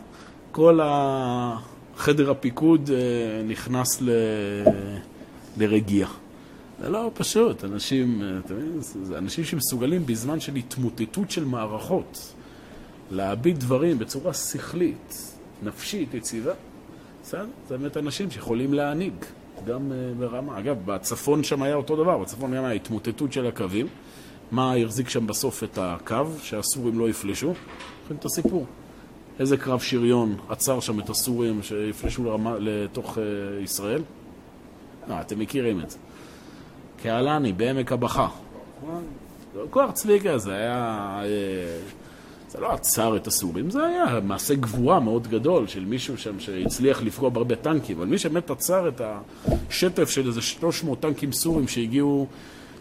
כל 0.51 0.79
החדר 0.83 2.31
הפיקוד 2.31 2.89
אה, 2.93 3.43
נכנס 3.43 4.01
ל... 4.01 4.09
לרגיעה. 5.57 6.09
זה 6.81 6.89
לא 6.89 7.11
פשוט, 7.13 7.63
אנשים, 7.63 8.21
אה, 8.23 8.51
זה 8.81 9.17
אנשים 9.17 9.43
שמסוגלים 9.43 10.05
בזמן 10.05 10.39
של 10.39 10.55
התמוטטות 10.55 11.31
של 11.31 11.45
מערכות 11.45 12.33
להביט 13.11 13.57
דברים 13.57 13.99
בצורה 13.99 14.33
שכלית, 14.33 15.33
נפשית, 15.63 16.13
יציבה. 16.13 16.53
בסדר? 17.23 17.45
זה 17.67 17.77
באמת 17.77 17.97
אנשים 17.97 18.31
שיכולים 18.31 18.73
להנהיג, 18.73 19.13
גם 19.65 19.91
אה, 19.91 19.97
ברמה. 20.19 20.59
אגב, 20.59 20.77
בצפון 20.85 21.43
שם 21.43 21.63
היה 21.63 21.75
אותו 21.75 21.95
דבר, 21.95 22.17
בצפון 22.17 22.53
היה 22.53 22.71
התמוטטות 22.71 23.33
של 23.33 23.47
הקווים. 23.47 23.87
מה 24.51 24.75
החזיק 24.75 25.09
שם 25.09 25.27
בסוף 25.27 25.63
את 25.63 25.77
הקו, 25.81 26.25
שהסורים 26.41 26.99
לא 26.99 27.09
יפלשו? 27.09 27.53
זוכרים 28.01 28.19
את 28.19 28.25
הסיפור. 28.25 28.65
איזה 29.39 29.57
קרב 29.57 29.79
שריון 29.79 30.35
עצר 30.49 30.79
שם 30.79 30.99
את 30.99 31.09
הסורים 31.09 31.63
שיפלשו 31.63 32.23
לרמה, 32.23 32.55
לתוך 32.59 33.17
uh, 33.17 33.21
ישראל? 33.63 34.01
לא, 35.07 35.21
אתם 35.21 35.39
מכירים 35.39 35.79
את 35.79 35.89
זה. 35.89 35.97
קהלני, 37.03 37.53
בעמק 37.53 37.91
הבכה. 37.91 38.27
כוח 39.69 39.91
צביקה 39.91 40.37
זה 40.37 40.53
היה... 40.53 41.21
אה, 41.23 41.79
זה 42.49 42.59
לא 42.59 42.71
עצר 42.71 43.15
את 43.15 43.27
הסורים, 43.27 43.69
זה 43.69 43.85
היה 43.85 44.19
מעשה 44.23 44.55
גבורה 44.55 44.99
מאוד 44.99 45.27
גדול 45.27 45.67
של 45.67 45.85
מישהו 45.85 46.17
שם 46.17 46.39
שהצליח 46.39 47.01
לפגוע 47.01 47.29
בהרבה 47.29 47.55
טנקים, 47.55 47.97
אבל 47.97 48.07
מי 48.07 48.17
שבאמת 48.17 48.49
עצר 48.49 48.87
את 48.87 49.01
השטף 49.69 50.09
של 50.09 50.27
איזה 50.27 50.41
300 50.41 50.99
טנקים 50.99 51.31
סורים 51.31 51.67
שהגיעו 51.67 52.27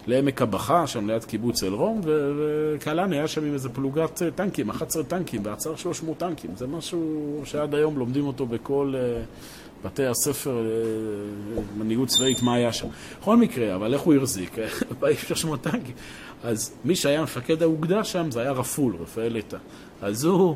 לעמק 0.07 0.41
הבכה, 0.41 0.87
שם 0.87 1.07
ליד 1.07 1.23
קיבוץ 1.23 1.63
אלרום, 1.63 2.01
וקהלני 2.05 3.17
היה 3.17 3.27
שם 3.27 3.45
עם 3.45 3.53
איזה 3.53 3.69
פלוגת 3.69 4.21
אה, 4.21 4.31
טנקים, 4.31 4.69
11 4.69 5.03
טנקים, 5.03 5.41
ועצר 5.45 5.75
300 5.75 6.17
טנקים. 6.17 6.51
זה 6.55 6.67
משהו 6.67 7.41
שעד 7.45 7.75
היום 7.75 7.97
לומדים 7.97 8.27
אותו 8.27 8.45
בכל 8.45 8.93
uh, 8.95 9.85
בתי 9.87 10.05
הספר, 10.05 10.57
uh, 10.57 11.79
מנהיגות 11.79 12.07
צבאית, 12.07 12.41
מה 12.41 12.55
היה 12.55 12.73
שם. 12.73 12.87
בכל 13.21 13.37
מקרה, 13.37 13.75
אבל 13.75 13.93
איך 13.93 14.01
הוא 14.01 14.13
החזיק? 14.13 14.55
באים 14.99 15.15
300 15.17 15.61
טנקים. 15.61 15.95
אז 16.43 16.73
מי 16.85 16.95
שהיה 16.95 17.23
מפקד 17.23 17.61
האוגדה 17.61 18.03
שם 18.03 18.31
זה 18.31 18.41
היה 18.41 18.51
רפול, 18.51 18.95
רפאל 18.99 19.35
איתה. 19.35 19.57
אז 20.01 20.23
הוא... 20.23 20.55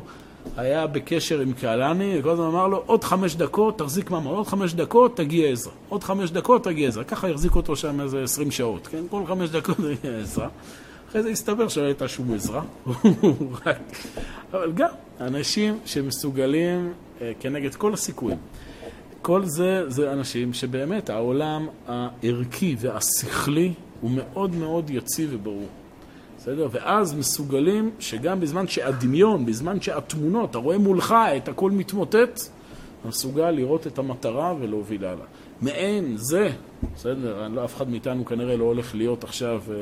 היה 0.56 0.86
בקשר 0.86 1.40
עם 1.40 1.52
קהלני, 1.52 2.18
וכל 2.18 2.30
הזמן 2.30 2.44
אמר 2.44 2.68
לו, 2.68 2.82
עוד 2.86 3.04
חמש 3.04 3.36
דקות, 3.36 3.78
תחזיק 3.78 4.10
מעמד, 4.10 4.26
עוד 4.26 4.46
חמש 4.46 4.74
דקות, 4.74 5.16
תגיע 5.16 5.48
עזרא. 5.48 5.72
עוד 5.88 6.04
חמש 6.04 6.30
דקות, 6.30 6.64
תגיע 6.64 6.88
עזרא. 6.88 7.02
ככה 7.02 7.28
החזיק 7.28 7.54
אותו 7.54 7.76
שם 7.76 8.00
איזה 8.00 8.22
עשרים 8.22 8.50
שעות, 8.50 8.86
כן? 8.86 9.02
כל 9.10 9.22
חמש 9.26 9.50
דקות 9.50 9.76
תגיע 10.00 10.18
עזרא. 10.18 10.48
אחרי 11.08 11.22
זה 11.22 11.28
הסתבר 11.28 11.68
שלא 11.68 11.84
הייתה 11.84 12.08
שום 12.08 12.34
עזרה. 12.34 12.62
אבל 14.52 14.72
גם 14.74 14.88
אנשים 15.20 15.78
שמסוגלים 15.84 16.92
אה, 17.20 17.32
כנגד 17.40 17.74
כל 17.74 17.94
הסיכויים. 17.94 18.38
כל 19.22 19.44
זה, 19.44 19.90
זה 19.90 20.12
אנשים 20.12 20.54
שבאמת 20.54 21.10
העולם 21.10 21.66
הערכי 21.88 22.76
והשכלי 22.78 23.72
הוא 24.00 24.10
מאוד 24.10 24.54
מאוד 24.54 24.90
יציב 24.90 25.30
וברור. 25.32 25.68
בסדר? 26.42 26.68
ואז 26.70 27.14
מסוגלים 27.14 27.90
שגם 27.98 28.40
בזמן 28.40 28.68
שהדמיון, 28.68 29.46
בזמן 29.46 29.80
שהתמונות, 29.80 30.50
אתה 30.50 30.58
רואה 30.58 30.78
מולך 30.78 31.14
את 31.36 31.48
הכל 31.48 31.70
מתמוטט, 31.70 32.40
אתה 33.00 33.08
מסוגל 33.08 33.50
לראות 33.50 33.86
את 33.86 33.98
המטרה 33.98 34.54
ולהוביל 34.60 35.04
הלאה. 35.04 35.24
מעין 35.60 36.16
זה, 36.16 36.50
בסדר, 36.94 37.48
לא, 37.48 37.64
אף 37.64 37.76
אחד 37.76 37.90
מאיתנו 37.90 38.24
כנראה 38.24 38.56
לא 38.56 38.64
הולך 38.64 38.94
להיות 38.94 39.24
עכשיו 39.24 39.62
אה, 39.70 39.74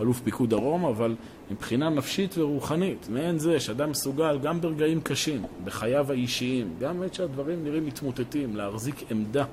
אלוף 0.00 0.20
פיקוד 0.20 0.50
דרום, 0.50 0.84
אבל 0.84 1.14
מבחינה 1.50 1.90
נפשית 1.90 2.38
ורוחנית, 2.38 3.06
מעין 3.10 3.38
זה 3.38 3.60
שאדם 3.60 3.90
מסוגל 3.90 4.38
גם 4.38 4.60
ברגעים 4.60 5.00
קשים, 5.00 5.42
בחייו 5.64 6.12
האישיים, 6.12 6.74
גם 6.80 7.00
בעת 7.00 7.14
שהדברים 7.14 7.64
נראים 7.64 7.86
מתמוטטים, 7.86 8.56
להחזיק 8.56 9.10
עמדה. 9.10 9.44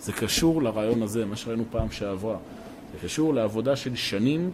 זה 0.00 0.12
קשור 0.12 0.62
לרעיון 0.62 1.02
הזה, 1.02 1.24
מה 1.24 1.36
שראינו 1.36 1.64
פעם 1.70 1.90
שעברה. 1.90 2.36
זה 2.92 2.98
קשור 3.06 3.34
לעבודה 3.34 3.76
של 3.76 3.94
שנים 3.94 4.50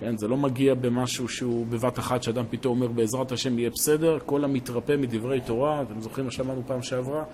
כן? 0.00 0.16
זה 0.16 0.28
לא 0.28 0.36
מגיע 0.36 0.74
במשהו 0.74 1.28
שהוא 1.28 1.66
בבת 1.66 1.98
אחת, 1.98 2.22
שאדם 2.22 2.44
פתאום 2.50 2.82
אומר 2.82 2.92
בעזרת 2.92 3.32
השם 3.32 3.58
יהיה 3.58 3.70
בסדר, 3.70 4.18
כל 4.26 4.44
המתרפא 4.44 4.96
מדברי 4.96 5.40
תורה, 5.40 5.82
אתם 5.82 6.00
זוכרים 6.00 6.26
מה 6.26 6.32
שאמרנו 6.32 6.62
פעם 6.66 6.82
שעברה? 6.82 7.24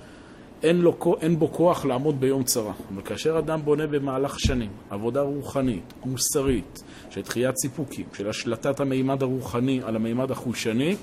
אין, 0.62 0.80
לו, 0.80 0.96
אין 1.20 1.38
בו 1.38 1.52
כוח 1.52 1.84
לעמוד 1.84 2.20
ביום 2.20 2.44
צרה. 2.44 2.72
אבל 2.94 3.02
כאשר 3.02 3.38
אדם 3.38 3.60
בונה 3.64 3.86
במהלך 3.86 4.40
שנים 4.40 4.70
עבודה 4.90 5.20
רוחנית, 5.20 5.94
מוסרית, 6.04 6.82
של 7.10 7.20
דחיית 7.20 7.56
סיפוקים, 7.56 8.06
של 8.12 8.28
השלטת 8.28 8.80
המימד 8.80 9.22
הרוחני 9.22 9.80
על 9.84 9.96
המימד 9.96 10.30
החושני, 10.30 10.96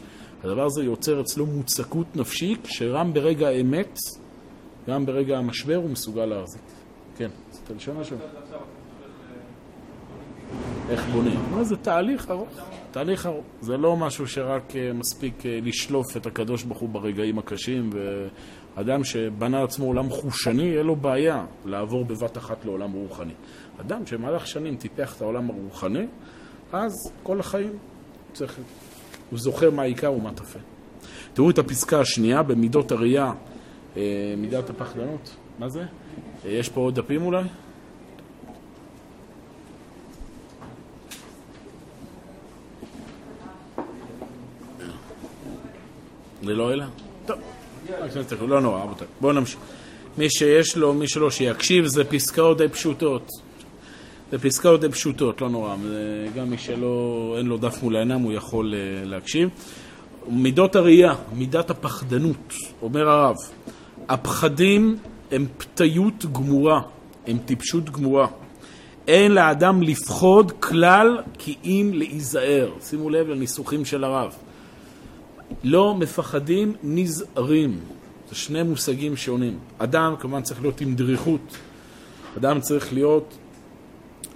הדבר 0.43 0.65
הזה 0.65 0.84
יוצר 0.84 1.22
אצלו 1.22 1.46
מוצקות 1.46 2.15
נפשית, 2.15 2.60
שגם 2.65 3.13
ברגע 3.13 3.48
האמת, 3.48 3.98
גם 4.88 5.05
ברגע 5.05 5.38
המשבר 5.38 5.75
הוא 5.75 5.89
מסוגל 5.89 6.25
להחזיק. 6.25 6.62
כן, 7.17 7.29
רצית 7.50 7.70
לשאול 7.77 7.98
משהו? 7.98 8.17
איך 10.89 11.05
בונים. 11.05 11.39
מה 11.51 11.63
זה 11.63 11.75
תהליך 11.77 12.31
ארוך. 12.31 12.50
תהליך 12.91 13.25
ארוך. 13.25 13.45
זה 13.62 13.77
לא 13.77 13.98
משהו 13.98 14.27
שרק 14.27 14.75
אה, 14.75 14.93
מספיק 14.93 15.45
אה, 15.45 15.60
לשלוף 15.63 16.17
את 16.17 16.25
הקדוש 16.25 16.63
ברוך 16.63 16.79
הוא 16.79 16.89
ברגעים 16.89 17.39
הקשים, 17.39 17.89
ואדם 18.75 19.03
שבנה 19.03 19.63
עצמו 19.63 19.86
עולם 19.86 20.10
חושני, 20.10 20.63
יהיה 20.63 20.83
לו 20.83 20.95
בעיה 20.95 21.45
לעבור 21.65 22.05
בבת 22.05 22.38
אחת 22.38 22.65
לעולם 22.65 22.91
רוחני. 22.91 23.33
אדם 23.81 24.05
שבמהלך 24.05 24.48
שנים 24.48 24.75
טיפח 24.75 25.15
את 25.15 25.22
העולם 25.22 25.50
הרוחני, 25.50 26.05
אז 26.74 26.93
כל 27.24 27.39
החיים 27.39 27.77
צריך... 28.33 28.60
הוא 29.29 29.39
זוכר 29.39 29.72
מה 29.72 29.81
העיקר 29.81 30.13
ומה 30.13 30.33
טפל. 30.33 30.60
תראו 31.33 31.50
את 31.50 31.60
הפסקה 31.60 32.00
השנייה 32.00 32.43
במידות 32.43 32.91
הראייה, 32.91 33.31
אה, 33.98 34.33
מידת 34.38 34.69
הפחדנות. 34.69 35.36
מה 35.60 35.69
זה? 35.69 35.83
יש 36.45 36.69
פה 36.69 36.81
עוד 36.81 36.95
דפים 36.95 37.22
אולי? 37.22 37.43
ללא 46.43 46.73
אלא? 46.73 46.85
טוב, 47.25 47.38
לא 48.47 48.62
נורא. 48.62 48.85
בואו 49.21 49.33
נמשיך. 49.33 49.59
מי 50.17 50.29
שיש 50.29 50.77
לו, 50.77 50.93
מי 50.93 51.07
שלא, 51.07 51.31
שיקשיב, 51.31 51.85
זה 51.85 52.03
פסקאות 52.03 52.57
די 52.57 52.67
פשוטות. 52.67 53.31
זה 54.31 54.39
פסקאות 54.39 54.81
די 54.81 54.89
פשוטות, 54.89 55.41
לא 55.41 55.50
נורא. 55.50 55.75
גם 56.35 56.50
מי 56.50 56.57
שלא, 56.57 57.35
אין 57.38 57.45
לו 57.45 57.57
דף 57.57 57.83
מול 57.83 57.95
העיניים, 57.95 58.21
הוא 58.21 58.33
יכול 58.33 58.73
אה, 58.73 59.05
להקשיב. 59.05 59.50
מידות 60.27 60.75
הראייה, 60.75 61.13
מידת 61.33 61.69
הפחדנות, 61.69 62.53
אומר 62.81 63.09
הרב, 63.09 63.35
הפחדים 64.09 64.97
הם 65.31 65.45
פתיות 65.57 66.25
גמורה, 66.33 66.81
הם 67.27 67.38
טיפשות 67.45 67.89
גמורה. 67.89 68.27
אין 69.07 69.31
לאדם 69.31 69.81
לפחוד 69.81 70.51
כלל 70.51 71.17
כי 71.38 71.55
אם 71.63 71.91
להיזהר. 71.93 72.71
שימו 72.81 73.09
לב 73.09 73.27
לניסוחים 73.27 73.85
של 73.85 74.03
הרב. 74.03 74.35
לא 75.63 75.96
מפחדים, 75.96 76.74
נזהרים. 76.84 77.79
זה 78.29 78.36
שני 78.36 78.63
מושגים 78.63 79.17
שונים. 79.17 79.60
אדם 79.77 80.15
כמובן 80.20 80.41
צריך 80.41 80.62
להיות 80.62 80.82
עם 80.82 80.96
דריכות. 80.96 81.58
אדם 82.38 82.62
צריך 82.62 82.93
להיות, 82.93 83.38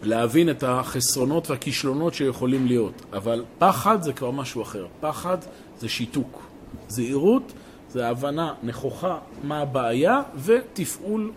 להבין 0.03 0.50
את 0.50 0.63
החסרונות 0.63 1.50
והכישלונות 1.50 2.13
שיכולים 2.13 2.67
להיות. 2.67 3.05
אבל 3.13 3.43
פחד 3.57 4.01
זה 4.01 4.13
כבר 4.13 4.31
משהו 4.31 4.62
אחר. 4.62 4.86
פחד 5.00 5.38
זה 5.79 5.89
שיתוק. 5.89 6.41
זהירות 6.88 7.53
זה 7.89 8.07
הבנה 8.07 8.53
נכוחה 8.63 9.17
מה 9.43 9.60
הבעיה 9.60 10.22
ותפעול 10.46 11.31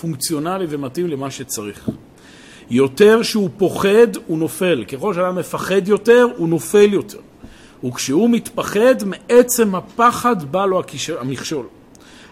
פונקציונלי 0.00 0.66
ומתאים 0.68 1.06
למה 1.06 1.30
שצריך. 1.30 1.90
יותר 2.70 3.22
שהוא 3.22 3.50
פוחד, 3.56 4.16
הוא 4.26 4.38
נופל. 4.38 4.84
ככל 4.84 5.14
שאדם 5.14 5.36
מפחד 5.36 5.88
יותר, 5.88 6.26
הוא 6.36 6.48
נופל 6.48 6.92
יותר. 6.92 7.18
וכשהוא 7.84 8.30
מתפחד, 8.30 8.94
מעצם 9.06 9.74
הפחד 9.74 10.44
בא 10.52 10.66
לו 10.66 10.82
המכשול. 11.20 11.66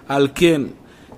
על 0.09 0.29
כן, 0.35 0.63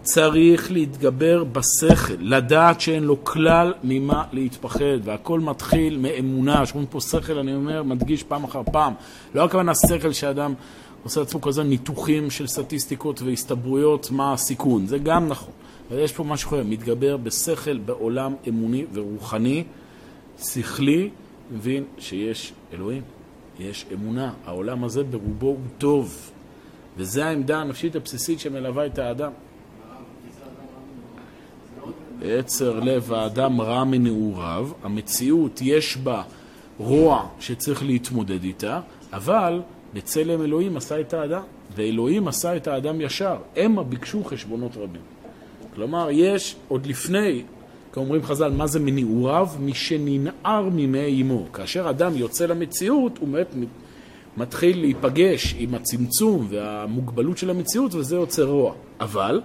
צריך 0.02 0.72
להתגבר 0.72 1.44
בשכל, 1.44 2.14
לדעת 2.18 2.80
שאין 2.80 3.04
לו 3.04 3.24
כלל 3.24 3.74
ממה 3.84 4.24
להתפחד, 4.32 4.98
והכל 5.04 5.40
מתחיל 5.40 5.98
מאמונה, 5.98 6.66
שאומרים 6.66 6.86
פה 6.86 7.00
שכל, 7.00 7.38
אני 7.38 7.54
אומר, 7.54 7.82
מדגיש 7.82 8.22
פעם 8.22 8.44
אחר 8.44 8.62
פעם. 8.72 8.92
לא 9.34 9.44
הכוונה 9.44 9.72
שכל 9.74 10.12
שאדם 10.12 10.54
עושה 11.02 11.20
לעצמו 11.20 11.40
כזה 11.40 11.62
ניתוחים 11.62 12.30
של 12.30 12.46
סטטיסטיקות 12.46 13.22
והסתברויות, 13.22 14.10
מה 14.10 14.32
הסיכון, 14.32 14.86
זה 14.86 14.98
גם 14.98 15.28
נכון. 15.28 15.52
אבל 15.90 15.98
יש 15.98 16.12
פה 16.12 16.24
משהו 16.24 16.48
אחר, 16.48 16.62
מתגבר 16.64 17.16
בשכל 17.16 17.78
בעולם 17.78 18.34
אמוני 18.48 18.84
ורוחני, 18.92 19.64
שכלי, 20.42 21.10
מבין 21.52 21.84
שיש 21.98 22.52
אלוהים, 22.72 23.02
יש 23.58 23.86
אמונה, 23.92 24.32
העולם 24.46 24.84
הזה 24.84 25.04
ברובו 25.04 25.46
הוא 25.46 25.58
טוב, 25.78 26.30
וזו 26.96 27.22
העמדה 27.22 27.58
הנפשית 27.58 27.96
הבסיסית 27.96 28.40
שמלווה 28.40 28.86
את 28.86 28.98
האדם. 28.98 29.32
עצר 32.22 32.80
לב 32.80 33.12
האדם 33.12 33.60
רע 33.60 33.84
מנעוריו, 33.84 34.68
המציאות 34.82 35.60
יש 35.62 35.96
בה 35.96 36.22
רוע 36.78 37.28
שצריך 37.40 37.82
להתמודד 37.82 38.44
איתה, 38.44 38.80
אבל 39.12 39.62
בצלם 39.94 40.42
אלוהים 40.42 40.76
עשה 40.76 41.00
את 41.00 41.14
האדם, 41.14 41.42
ואלוהים 41.76 42.28
עשה 42.28 42.56
את 42.56 42.66
האדם 42.66 43.00
ישר. 43.00 43.36
המה 43.56 43.82
ביקשו 43.82 44.24
חשבונות 44.24 44.76
רבים. 44.76 45.00
כלומר, 45.74 46.08
יש 46.10 46.56
עוד 46.68 46.86
לפני, 46.86 47.42
כאומרים 47.94 48.22
חז"ל, 48.22 48.52
מה 48.52 48.66
זה 48.66 48.80
מנעוריו? 48.80 49.48
משננער 49.60 50.68
מימי 50.72 51.22
אמו. 51.22 51.52
כאשר 51.52 51.90
אדם 51.90 52.16
יוצא 52.16 52.46
למציאות, 52.46 53.18
הוא 53.18 53.28
באמת 53.28 53.54
מתחיל 54.36 54.80
להיפגש 54.80 55.54
עם 55.58 55.74
הצמצום 55.74 56.46
והמוגבלות 56.50 57.38
של 57.38 57.50
המציאות, 57.50 57.94
וזה 57.94 58.16
יוצר 58.16 58.44
רוע. 58.44 58.74
אבל 59.00 59.40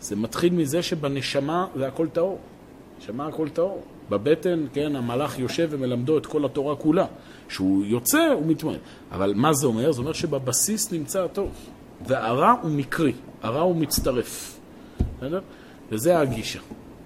זה 0.00 0.16
מתחיל 0.16 0.52
מזה 0.52 0.82
שבנשמה 0.82 1.66
זה 1.76 1.86
הכל 1.86 2.08
טהור. 2.08 2.38
נשמה 2.98 3.26
הכל 3.26 3.48
טהור. 3.48 3.82
בבטן, 4.10 4.66
כן, 4.72 4.96
המלאך 4.96 5.38
יושב 5.38 5.68
ומלמדו 5.70 6.18
את 6.18 6.26
כל 6.26 6.44
התורה 6.44 6.76
כולה. 6.76 7.06
כשהוא 7.48 7.84
יוצא, 7.84 8.32
הוא 8.34 8.46
מתמודד. 8.46 8.78
אבל 9.12 9.32
מה 9.36 9.52
זה 9.52 9.66
אומר? 9.66 9.92
זה 9.92 10.00
אומר 10.00 10.12
שבבסיס 10.12 10.92
נמצא 10.92 11.24
הטוב. 11.24 11.50
והרע 12.06 12.54
הוא 12.62 12.70
מקרי, 12.70 13.12
הרע 13.42 13.60
הוא 13.60 13.76
מצטרף. 13.76 14.58
בסדר? 15.18 15.40
וזה 15.90 16.18
הגישה, 16.18 16.60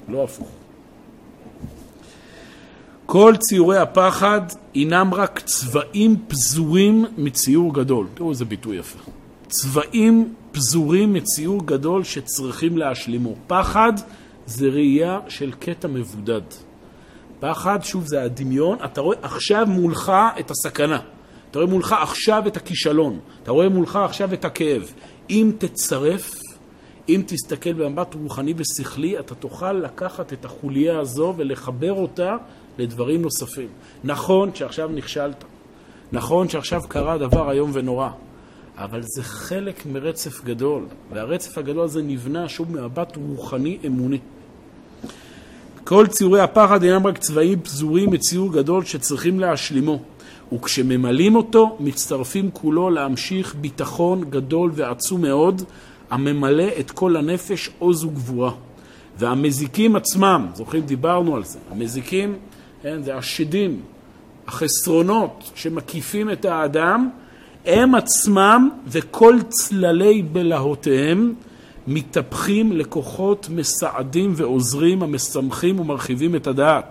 לא 0.09 0.25
הפוך. 0.25 0.62
כל 3.12 3.35
ציורי 3.38 3.78
הפחד 3.78 4.40
הינם 4.75 5.14
רק 5.14 5.40
צבעים 5.45 6.16
פזורים 6.28 7.04
מציור 7.19 7.75
גדול. 7.75 8.07
תראו 8.14 8.31
איזה 8.31 8.45
ביטוי 8.45 8.76
יפה. 8.76 8.99
צבעים 9.49 10.35
פזורים 10.52 11.12
מציור 11.12 11.66
גדול 11.66 12.04
שצריכים 12.04 12.78
להשלימו. 12.78 13.35
פחד 13.47 13.92
זה 14.47 14.69
ראייה 14.69 15.19
של 15.28 15.52
קטע 15.52 15.88
מבודד. 15.88 16.40
פחד, 17.40 17.78
שוב, 17.83 18.07
זה 18.07 18.22
הדמיון. 18.22 18.79
אתה 18.85 19.01
רואה 19.01 19.16
עכשיו 19.22 19.66
מולך 19.66 20.12
את 20.40 20.51
הסכנה. 20.51 21.01
אתה 21.51 21.59
רואה 21.59 21.70
מולך 21.70 21.92
עכשיו 21.92 22.42
את 22.46 22.57
הכישלון. 22.57 23.18
אתה 23.42 23.51
רואה 23.51 23.68
מולך 23.68 23.96
עכשיו 23.96 24.35
את 24.35 24.44
הכאב. 24.44 24.92
אם 25.31 25.53
תצרף, 25.59 26.35
אם 27.09 27.22
תסתכל 27.27 27.72
במבט 27.72 28.14
רוחני 28.14 28.55
ושכלי, 28.57 29.18
אתה 29.18 29.35
תוכל 29.35 29.72
לקחת 29.72 30.33
את 30.33 30.44
החוליה 30.44 30.98
הזו 30.98 31.35
ולחבר 31.37 31.92
אותה 31.92 32.37
לדברים 32.78 33.22
נוספים. 33.22 33.68
נכון 34.04 34.54
שעכשיו 34.54 34.88
נכשלת. 34.88 35.44
נכון 36.12 36.48
שעכשיו 36.48 36.80
קרה 36.88 37.18
דבר 37.18 37.50
איום 37.50 37.70
ונורא. 37.74 38.08
אבל 38.78 39.02
זה 39.02 39.22
חלק 39.22 39.87
מרצף 39.87 40.44
גדול, 40.44 40.82
והרצף 41.12 41.58
הגדול 41.58 41.85
הזה 41.85 42.02
נבנה 42.02 42.48
שוב 42.48 42.72
ממבט 42.72 43.16
רוחני 43.16 43.78
אמוני. 43.87 44.18
כל 45.85 46.06
ציורי 46.06 46.40
הפחד 46.40 46.82
אינם 46.82 47.06
רק 47.06 47.18
צבעים 47.18 47.61
פזורים 47.61 48.11
מציור 48.11 48.52
גדול 48.52 48.85
שצריכים 48.85 49.40
להשלימו, 49.40 50.02
וכשממלאים 50.52 51.37
אותו, 51.37 51.76
מצטרפים 51.80 52.50
כולו 52.52 52.90
להמשיך 52.90 53.54
ביטחון 53.54 54.24
גדול 54.30 54.70
ועצום 54.74 55.22
מאוד, 55.22 55.62
הממלא 56.11 56.68
את 56.80 56.90
כל 56.90 57.16
הנפש 57.16 57.70
עוז 57.78 58.04
וגבורה. 58.04 58.52
והמזיקים 59.18 59.96
עצמם, 59.96 60.46
זוכרים, 60.54 60.82
דיברנו 60.82 61.37
על 61.37 61.44
זה, 61.44 61.58
המזיקים, 61.70 62.35
כן, 62.83 63.03
זה 63.03 63.16
השדים, 63.16 63.81
החסרונות 64.47 65.51
שמקיפים 65.55 66.31
את 66.31 66.45
האדם, 66.45 67.11
הם 67.66 67.95
עצמם 67.95 68.71
וכל 68.87 69.37
צללי 69.49 70.23
בלהותיהם 70.23 71.35
מתהפכים 71.87 72.73
לכוחות 72.73 73.49
מסעדים 73.51 74.33
ועוזרים 74.37 75.03
המשמחים 75.03 75.81
ומרחיבים 75.81 76.37
את 76.37 76.47
הדעת. 76.47 76.85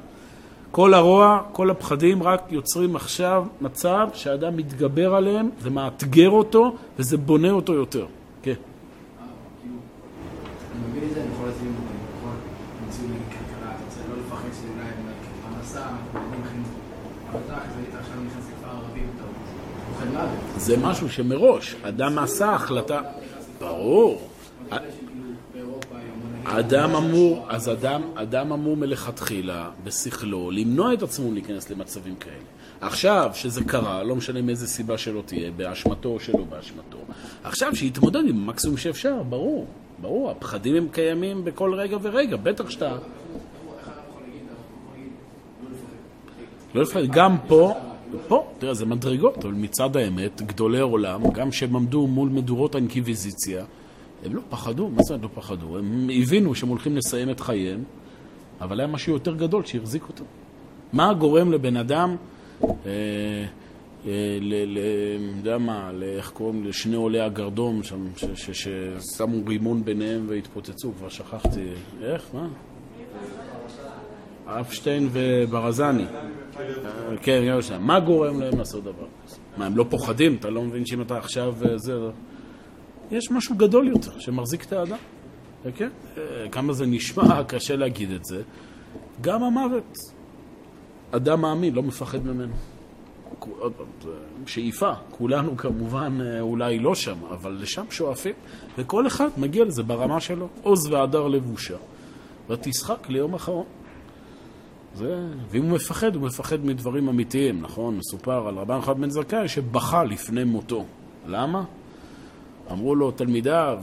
כל 0.72 0.94
הרוע, 0.94 1.42
כל 1.52 1.70
הפחדים 1.70 2.24
רק 2.24 2.42
יוצרים 2.50 2.96
עכשיו 2.96 3.46
מצב 3.62 4.10
שהאדם 4.14 4.58
מתגבר 4.58 5.16
עליהם, 5.16 5.50
זה 5.62 5.70
מאתגר 5.70 6.30
אותו 6.30 6.76
וזה 7.00 7.18
בונה 7.18 7.52
אותו 7.52 7.74
יותר. 7.74 8.06
כן. 8.44 8.54
זה 20.62 20.78
משהו 20.78 21.10
שמראש, 21.10 21.76
אדם 21.82 22.20
עשה 22.20 22.50
החלטה, 22.50 23.02
ברור. 23.60 24.30
אדם 26.44 26.96
אמור, 26.96 27.46
אז 27.50 27.70
אדם, 27.70 28.02
אדם 28.16 28.52
אמור 28.52 28.78
מלכתחילה, 28.78 29.70
בשכלו, 29.84 30.52
למנוע 30.52 30.94
את 30.94 31.04
עצמו 31.04 31.32
להיכנס 31.32 31.70
למצבים 31.70 32.16
כאלה. 32.16 32.36
עכשיו 32.82 33.32
שזה 33.34 33.64
קרה, 33.64 34.04
לא 34.04 34.16
משנה 34.16 34.42
מאיזה 34.42 34.68
סיבה 34.68 34.98
שלא 34.98 35.22
תהיה, 35.26 35.52
באשמתו 35.52 36.10
או 36.10 36.20
שלא 36.20 36.44
באשמתו, 36.50 36.98
עכשיו 37.44 37.76
שיתמודד 37.76 38.22
עם 38.28 38.44
המקסימום 38.44 38.78
שאפשר, 38.78 39.24
ברור, 39.24 39.68
ברור, 40.02 40.32
הפחדים 40.32 40.76
הם 40.76 40.88
קיימים 40.92 41.46
בכל 41.46 41.74
רגע 41.74 41.98
ורגע, 42.02 42.38
בטח 42.38 42.70
שאתה... 42.70 42.96
לא 46.76 46.82
לפחד, 46.82 47.06
גם 47.12 47.38
פה... 47.48 47.91
פה, 48.28 48.48
תראה, 48.60 48.74
זה 48.74 48.86
מדרגות, 48.86 49.46
אבל 49.46 49.54
מצד 49.54 49.96
האמת, 49.98 50.42
גדולי 50.42 50.80
עולם, 50.80 51.32
גם 51.32 51.50
כשהם 51.50 51.76
עמדו 51.76 52.08
מול 52.08 52.30
מדורות 52.30 52.76
האינקיביזיציה, 52.76 53.66
הם 54.26 54.36
לא 54.36 54.42
פחדו, 54.50 54.90
מה 54.90 55.04
זה 55.04 55.18
לא 55.18 55.30
פחדו? 55.34 55.78
הם 55.78 56.10
הבינו 56.22 56.56
שהם 56.56 56.70
הולכים 56.70 56.98
לסיים 56.98 57.30
את 57.30 57.40
חייהם, 57.40 57.84
אבל 58.62 58.80
היה 58.80 58.88
משהו 58.88 59.14
יותר 59.14 59.36
גדול 59.36 59.66
שהחזיק 59.66 60.04
אותם. 60.08 60.24
מה 60.94 61.14
גורם 61.14 61.52
לבן 61.52 61.78
אדם, 61.78 62.16
אה, 62.64 62.70
אה, 64.06 64.38
ל... 64.42 64.78
יודע 65.38 65.58
מה, 65.58 65.92
איך 66.02 66.30
קוראים 66.30 66.64
לשני 66.64 66.96
עולי 66.96 67.20
הגרדום 67.20 67.84
שם, 67.84 68.08
ששמו 68.36 69.46
רימון 69.48 69.86
ביניהם 69.86 70.26
והתפוצצו, 70.30 70.92
כבר 70.98 71.10
שכחתי, 71.10 71.68
איך, 72.02 72.26
מה? 72.34 72.48
אפשטיין 74.60 75.10
וברזני. 75.12 76.06
כן, 77.22 77.44
גם 77.50 77.62
שם. 77.62 77.82
מה 77.82 78.00
גורם 78.00 78.40
להם 78.40 78.58
לעשות 78.58 78.84
דבר 78.84 79.08
כזה? 79.26 79.38
מה, 79.58 79.66
הם 79.66 79.78
לא 79.78 79.86
פוחדים? 79.90 80.36
אתה 80.36 80.50
לא 80.50 80.62
מבין 80.62 80.86
שאם 80.86 81.02
אתה 81.02 81.18
עכשיו 81.18 81.54
אה, 81.66 81.78
זה... 81.78 81.94
יש 83.12 83.32
משהו 83.32 83.56
גדול 83.56 83.88
יותר 83.88 84.20
שמחזיק 84.20 84.64
את 84.64 84.74
האדם. 84.74 84.98
כן? 85.76 85.90
כמה 86.52 86.74
זה 86.74 86.86
נשמע, 86.86 87.44
קשה 87.48 87.76
להגיד 87.76 88.12
את 88.12 88.26
זה. 88.26 88.42
גם 89.22 89.44
המוות. 89.44 89.98
אדם 91.12 91.42
מאמין, 91.42 91.74
לא 91.74 91.84
מפחד 91.84 92.26
ממנו. 92.26 92.54
שאיפה, 94.46 94.92
כולנו 95.12 95.58
כמובן 95.58 96.18
אה, 96.22 96.42
אולי 96.42 96.80
לא 96.80 96.96
שם, 96.96 97.18
אבל 97.32 97.58
לשם 97.62 97.86
שואפים, 97.90 98.34
וכל 98.78 99.08
אחד 99.08 99.28
מגיע 99.38 99.66
לזה 99.66 99.84
ברמה 99.84 100.20
שלו. 100.20 100.48
עוז 100.62 100.88
והדר 100.88 101.28
לבושה, 101.28 101.78
ותשחק 102.50 103.10
ליום 103.10 103.34
אחרון. 103.34 103.66
זה, 104.96 105.28
ואם 105.50 105.64
הוא 105.64 105.72
מפחד, 105.72 106.16
הוא 106.16 106.24
מפחד 106.24 106.66
מדברים 106.66 107.08
אמיתיים, 107.08 107.62
נכון? 107.62 107.98
מסופר 107.98 108.48
על 108.48 108.58
רבן 108.58 108.78
אחד 108.78 109.00
בן 109.00 109.10
זכאי 109.10 109.48
שבכה 109.48 110.04
לפני 110.04 110.44
מותו. 110.44 110.86
למה? 111.28 111.64
אמרו 112.72 112.96
לו 112.96 113.12
תלמידיו, 113.12 113.80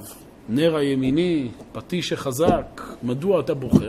נר 0.48 0.76
הימיני, 0.76 1.48
פטיש 1.72 2.12
החזק, 2.12 2.82
מדוע 3.02 3.40
אתה 3.40 3.54
בוכה? 3.54 3.84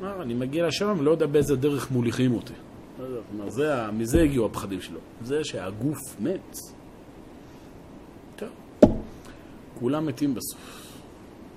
אמר, 0.00 0.22
אני 0.22 0.34
מגיע 0.34 0.66
לשם 0.66 0.96
ולא 0.98 1.10
יודע 1.10 1.26
באיזה 1.26 1.56
דרך 1.56 1.90
מוליכים 1.90 2.34
אותי. 2.34 2.52
זה, 3.48 3.90
מזה 3.92 4.22
הגיעו 4.22 4.46
הפחדים 4.46 4.80
שלו. 4.80 4.98
זה 5.22 5.44
שהגוף 5.44 5.98
מת. 6.20 6.56
כולם 9.78 10.06
מתים 10.06 10.34
בסוף. 10.34 10.92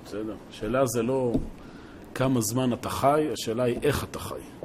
בסדר. 0.04 0.34
השאלה 0.50 0.86
זה 0.86 1.02
לא 1.02 1.32
כמה 2.14 2.40
זמן 2.40 2.72
אתה 2.72 2.90
חי, 2.90 3.28
השאלה 3.32 3.62
היא 3.62 3.78
איך 3.82 4.04
אתה 4.04 4.18
חי. 4.18 4.57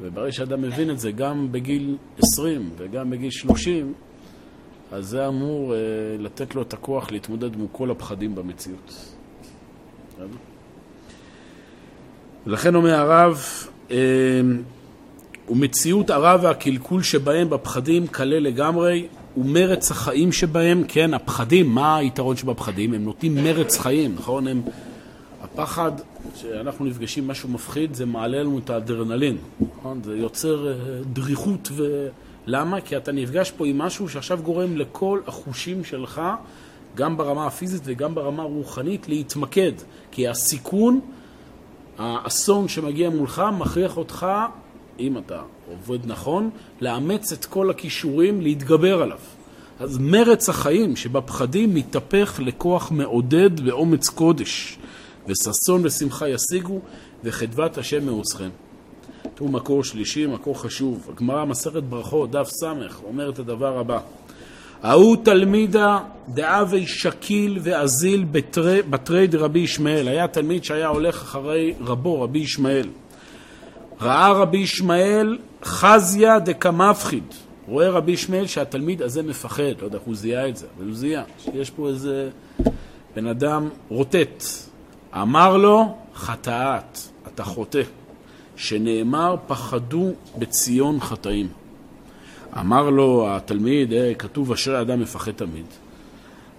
וברגע 0.00 0.32
שאדם 0.32 0.62
מבין 0.62 0.90
את 0.90 0.98
זה 0.98 1.12
גם 1.12 1.52
בגיל 1.52 1.96
20 2.18 2.70
וגם 2.76 3.10
בגיל 3.10 3.30
30, 3.30 3.92
אז 4.92 5.06
זה 5.06 5.28
אמור 5.28 5.74
אה, 5.74 5.78
לתת 6.18 6.54
לו 6.54 6.62
את 6.62 6.72
הכוח 6.72 7.12
להתמודד 7.12 7.56
מול 7.56 7.66
כל 7.72 7.90
הפחדים 7.90 8.34
במציאות. 8.34 9.14
ולכן 12.46 12.74
אומר 12.74 12.94
הרב, 12.94 13.44
אה, 13.90 13.96
ומציאות 15.48 16.10
הרע 16.10 16.36
והקלקול 16.42 17.02
שבהם 17.02 17.50
בפחדים 17.50 18.06
קלה 18.06 18.40
לגמרי, 18.40 19.06
ומרץ 19.36 19.90
החיים 19.90 20.32
שבהם, 20.32 20.84
כן, 20.88 21.14
הפחדים, 21.14 21.66
מה 21.66 21.96
היתרון 21.96 22.36
שבפחדים? 22.36 22.94
הם 22.94 23.04
נותנים 23.04 23.34
מרץ 23.34 23.78
חיים, 23.78 24.14
נכון? 24.14 24.46
הם, 24.46 24.62
הפחד, 25.54 25.92
כשאנחנו 26.34 26.84
נפגשים 26.84 27.28
משהו 27.28 27.48
מפחיד, 27.48 27.94
זה 27.94 28.06
מעלה 28.06 28.42
לנו 28.42 28.58
את 28.58 28.70
האדרנלין, 28.70 29.36
נכון? 29.78 30.00
זה 30.04 30.16
יוצר 30.16 30.68
אה, 30.68 30.74
דריכות 31.12 31.68
ו... 31.72 32.08
למה? 32.46 32.80
כי 32.80 32.96
אתה 32.96 33.12
נפגש 33.12 33.50
פה 33.50 33.66
עם 33.66 33.78
משהו 33.78 34.08
שעכשיו 34.08 34.38
גורם 34.42 34.76
לכל 34.76 35.20
החושים 35.26 35.84
שלך, 35.84 36.20
גם 36.94 37.16
ברמה 37.16 37.46
הפיזית 37.46 37.82
וגם 37.84 38.14
ברמה 38.14 38.42
הרוחנית, 38.42 39.08
להתמקד. 39.08 39.72
כי 40.10 40.28
הסיכון, 40.28 41.00
האסון 41.98 42.68
שמגיע 42.68 43.10
מולך, 43.10 43.42
מכריח 43.58 43.96
אותך, 43.96 44.26
אם 44.98 45.18
אתה 45.18 45.42
עובד 45.70 46.06
נכון, 46.06 46.50
לאמץ 46.80 47.32
את 47.32 47.44
כל 47.44 47.70
הכישורים, 47.70 48.40
להתגבר 48.40 49.02
עליו. 49.02 49.18
אז 49.80 49.98
מרץ 49.98 50.48
החיים 50.48 50.96
שבפחדים 50.96 51.74
מתהפך 51.74 52.40
לכוח 52.44 52.90
מעודד 52.90 53.60
באומץ 53.60 54.08
קודש, 54.08 54.78
וששון 55.26 55.86
ושמחה 55.86 56.28
ישיגו, 56.28 56.80
וחדבת 57.24 57.78
השם 57.78 58.06
מעוצכם. 58.06 58.48
הוא 59.38 59.50
מקור 59.50 59.84
שלישי, 59.84 60.26
מקור 60.26 60.60
חשוב. 60.60 61.08
הגמרא 61.12 61.44
מסכת 61.44 61.82
ברכות, 61.82 62.30
דף 62.30 62.48
ס', 62.48 62.62
אומר 63.04 63.30
את 63.30 63.38
הדבר 63.38 63.78
הבא: 63.78 63.98
ההוא 64.82 65.16
תלמידה 65.24 65.98
דאבי 66.28 66.86
שקיל 66.86 67.58
ואזיל 67.62 68.24
בתרי 68.90 69.26
דרבי 69.26 69.58
ישמעאל. 69.58 70.08
היה 70.08 70.28
תלמיד 70.28 70.64
שהיה 70.64 70.88
הולך 70.88 71.22
אחרי 71.22 71.74
רבו, 71.80 72.22
רבי 72.22 72.38
ישמעאל. 72.38 72.88
ראה 74.00 74.32
רבי 74.32 74.58
ישמעאל 74.58 75.38
חזיה 75.64 76.38
דקמפחיד. 76.38 77.24
רואה 77.68 77.90
רבי 77.90 78.12
ישמעאל 78.12 78.46
שהתלמיד 78.46 79.02
הזה 79.02 79.22
מפחד, 79.22 79.62
לא 79.80 79.84
יודע 79.84 79.98
איך 79.98 80.06
הוא 80.06 80.14
זיהה 80.14 80.48
את 80.48 80.56
זה, 80.56 80.66
אבל 80.76 80.86
הוא 80.86 80.94
זיהה 80.94 81.22
שיש 81.38 81.70
פה 81.70 81.88
איזה 81.88 82.30
בן 83.16 83.26
אדם 83.26 83.68
רוטט. 83.88 84.44
אמר 85.14 85.56
לו, 85.56 85.96
חטאת, 86.14 86.98
אתה 87.26 87.44
חוטא. 87.44 87.82
שנאמר 88.60 89.36
פחדו 89.46 90.10
בציון 90.38 91.00
חטאים. 91.00 91.48
אמר 92.58 92.90
לו 92.90 93.26
התלמיד, 93.28 93.92
אה, 93.92 94.14
כתוב 94.14 94.52
אשרי 94.52 94.80
אדם 94.80 95.00
מפחד 95.00 95.32
תמיד. 95.32 95.64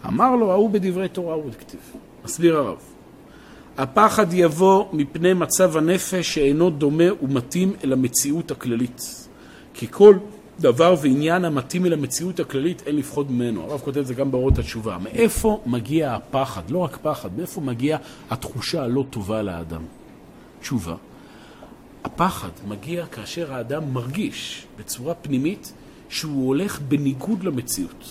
אמר 0.06 0.36
לו, 0.36 0.52
ההוא 0.52 0.70
בדברי 0.70 1.10
תורה 1.10 1.34
הוא 1.34 1.52
כתיב. 1.60 1.80
מסביר 2.26 2.58
הרב. 2.58 2.78
הפחד 3.78 4.34
יבוא 4.34 4.86
מפני 4.94 5.34
מצב 5.34 5.78
הנפש 5.78 6.34
שאינו 6.34 6.70
דומה 6.70 7.04
ומתאים 7.22 7.74
אל 7.84 7.94
המציאות 7.94 8.52
הכללית. 8.52 9.28
כי 9.74 9.88
כל 9.92 10.16
דבר 10.60 10.96
ועניין 11.02 11.46
המתאים 11.46 11.86
אל 11.86 11.94
המציאות 11.94 12.40
הכללית 12.40 12.82
אין 12.86 12.96
לפחוד 12.96 13.32
ממנו. 13.32 13.62
הרב 13.64 13.80
כותב 13.80 13.98
את 13.98 14.08
זה 14.08 14.14
גם 14.14 14.32
באורות 14.32 14.58
התשובה. 14.58 14.98
מאיפה 14.98 15.62
מגיע 15.66 16.14
הפחד? 16.14 16.62
לא 16.70 16.78
רק 16.78 16.98
פחד, 17.02 17.30
מאיפה 17.38 17.62
מגיעה 17.62 18.00
התחושה 18.30 18.84
הלא 18.84 19.06
טובה 19.10 19.42
לאדם? 19.42 19.82
תשובה. 20.62 20.96
הפחד 22.04 22.50
מגיע 22.68 23.06
כאשר 23.06 23.54
האדם 23.54 23.94
מרגיש 23.94 24.66
בצורה 24.80 25.14
פנימית 25.14 25.74
שהוא 26.10 26.48
הולך 26.48 26.80
בניגוד 26.82 27.44
למציאות. 27.44 28.06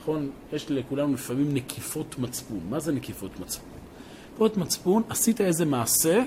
נכון? 0.00 0.30
יש 0.52 0.66
לכולנו 0.70 1.14
לפעמים 1.14 1.54
נקיפות 1.54 2.18
מצפון. 2.18 2.60
מה 2.70 2.80
זה 2.80 2.92
נקיפות 2.92 3.40
מצפון? 3.40 3.68
נקיפות 4.28 4.56
מצפון, 4.56 5.02
עשית 5.08 5.40
איזה 5.40 5.64
מעשה 5.64 6.22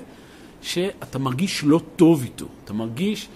שאתה 0.62 1.20
מרגיש 1.20 1.64
לא 1.64 1.82
טוב 1.96 2.22
איתו. 2.24 2.46
אתה 2.64 2.74
מרגיש 2.74 3.28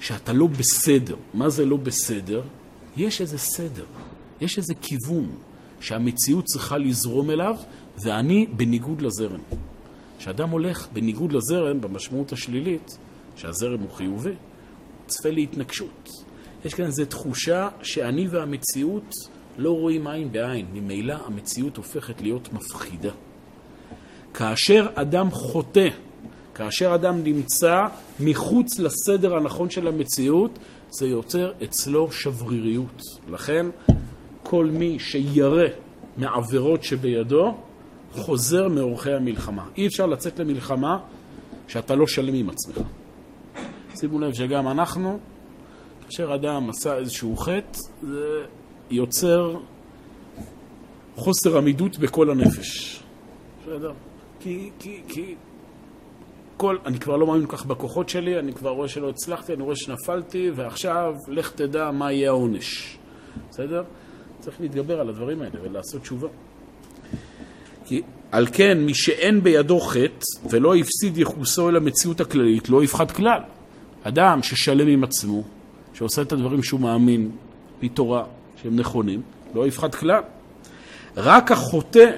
שאתה 0.00 0.32
לא 0.32 0.46
בסדר. 0.46 1.16
מה 1.34 1.48
זה 1.48 1.64
לא 1.64 1.76
בסדר? 1.76 2.42
יש 2.96 3.20
איזה 3.20 3.38
סדר, 3.38 3.84
יש 4.40 4.58
איזה 4.58 4.74
כיוון 4.82 5.30
שהמציאות 5.80 6.44
צריכה 6.44 6.78
לזרום 6.78 7.30
אליו, 7.30 7.56
ואני 8.04 8.46
בניגוד 8.56 9.02
לזרם. 9.02 9.40
כשאדם 10.18 10.50
הולך 10.50 10.88
בניגוד 10.92 11.32
לזרם, 11.32 11.80
במשמעות 11.80 12.32
השלילית, 12.32 12.98
שהזרם 13.36 13.80
הוא 13.80 13.90
חיובי, 13.90 14.32
צפה 15.06 15.30
להתנגשות. 15.30 16.08
יש 16.64 16.74
כאן 16.74 16.84
איזו 16.84 17.04
תחושה 17.04 17.68
שאני 17.82 18.28
והמציאות 18.28 19.14
לא 19.58 19.70
רואים 19.70 20.06
עין 20.06 20.32
בעין. 20.32 20.66
ממילא 20.72 21.14
המציאות 21.26 21.76
הופכת 21.76 22.20
להיות 22.20 22.52
מפחידה. 22.52 23.10
כאשר 24.34 24.86
אדם 24.94 25.30
חוטא, 25.30 25.88
כאשר 26.60 26.94
אדם 26.94 27.22
נמצא 27.24 27.86
מחוץ 28.20 28.78
לסדר 28.78 29.36
הנכון 29.36 29.70
של 29.70 29.88
המציאות, 29.88 30.58
זה 30.90 31.06
יוצר 31.06 31.52
אצלו 31.64 32.12
שבריריות. 32.12 33.02
לכן, 33.30 33.66
כל 34.42 34.66
מי 34.66 34.98
שירא 34.98 35.66
מעבירות 36.16 36.84
שבידו, 36.84 37.54
חוזר 38.12 38.68
מאורחי 38.68 39.12
המלחמה. 39.12 39.68
אי 39.76 39.86
אפשר 39.86 40.06
לצאת 40.06 40.38
למלחמה 40.38 40.98
שאתה 41.68 41.94
לא 41.94 42.06
שלם 42.06 42.34
עם 42.34 42.50
עצמך. 42.50 42.80
שימו 43.94 44.20
לב 44.20 44.32
שגם 44.32 44.68
אנחנו, 44.68 45.18
כאשר 46.04 46.34
אדם 46.34 46.70
עשה 46.70 46.96
איזשהו 46.96 47.36
חטא, 47.36 47.78
זה 48.02 48.44
יוצר 48.90 49.56
חוסר 51.16 51.58
עמידות 51.58 51.98
בכל 51.98 52.30
הנפש. 52.30 53.02
בסדר? 53.62 53.92
כי, 54.40 54.70
כי, 54.78 55.02
כי 55.08 55.34
כל, 56.60 56.76
אני 56.86 56.98
כבר 56.98 57.16
לא 57.16 57.26
מאמין 57.26 57.46
כל 57.46 57.56
כך 57.56 57.66
בכוחות 57.66 58.08
שלי, 58.08 58.38
אני 58.38 58.52
כבר 58.52 58.70
רואה 58.70 58.88
שלא 58.88 59.08
הצלחתי, 59.08 59.54
אני 59.54 59.62
רואה 59.62 59.76
שנפלתי, 59.76 60.50
ועכשיו 60.54 61.14
לך 61.28 61.52
תדע 61.52 61.90
מה 61.90 62.12
יהיה 62.12 62.30
העונש. 62.30 62.98
בסדר? 63.50 63.82
צריך 64.40 64.60
להתגבר 64.60 65.00
על 65.00 65.08
הדברים 65.08 65.42
האלה 65.42 65.54
ולעשות 65.62 66.02
תשובה. 66.02 66.28
כי 67.84 68.02
על 68.32 68.46
כן, 68.52 68.78
מי 68.78 68.94
שאין 68.94 69.42
בידו 69.42 69.80
חטא 69.80 70.26
ולא 70.50 70.74
הפסיד 70.74 71.18
יחוסו 71.18 71.68
אל 71.68 71.76
המציאות 71.76 72.20
הכללית, 72.20 72.68
לא 72.68 72.84
יפחד 72.84 73.10
כלל. 73.10 73.40
אדם 74.02 74.42
ששלם 74.42 74.88
עם 74.88 75.04
עצמו, 75.04 75.42
שעושה 75.94 76.22
את 76.22 76.32
הדברים 76.32 76.62
שהוא 76.62 76.80
מאמין, 76.80 77.30
מתורה, 77.82 78.24
שהם 78.62 78.76
נכונים, 78.76 79.22
לא 79.54 79.66
יפחד 79.66 79.94
כלל. 79.94 80.22
רק 81.16 81.52
החוטא 81.52 82.10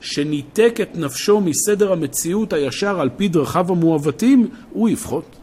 שניתק 0.00 0.78
את 0.82 0.96
נפשו 0.96 1.40
מסדר 1.40 1.92
המציאות 1.92 2.52
הישר 2.52 3.00
על 3.00 3.10
פי 3.16 3.28
דרכיו 3.28 3.66
המעוותים, 3.68 4.50
הוא 4.72 4.88
יפחות. 4.88 5.36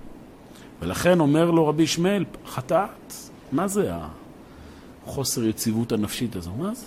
ולכן 0.82 1.20
אומר 1.20 1.52
לו 1.52 1.68
רבי 1.68 1.84
ישמעאל, 1.84 2.26
חטאת, 2.48 3.14
מה 3.52 3.68
זה 3.68 3.92
החוסר 5.06 5.46
יציבות 5.46 5.92
הנפשית 5.92 6.36
הזו? 6.36 6.52
מה 6.52 6.74
זה? 6.76 6.86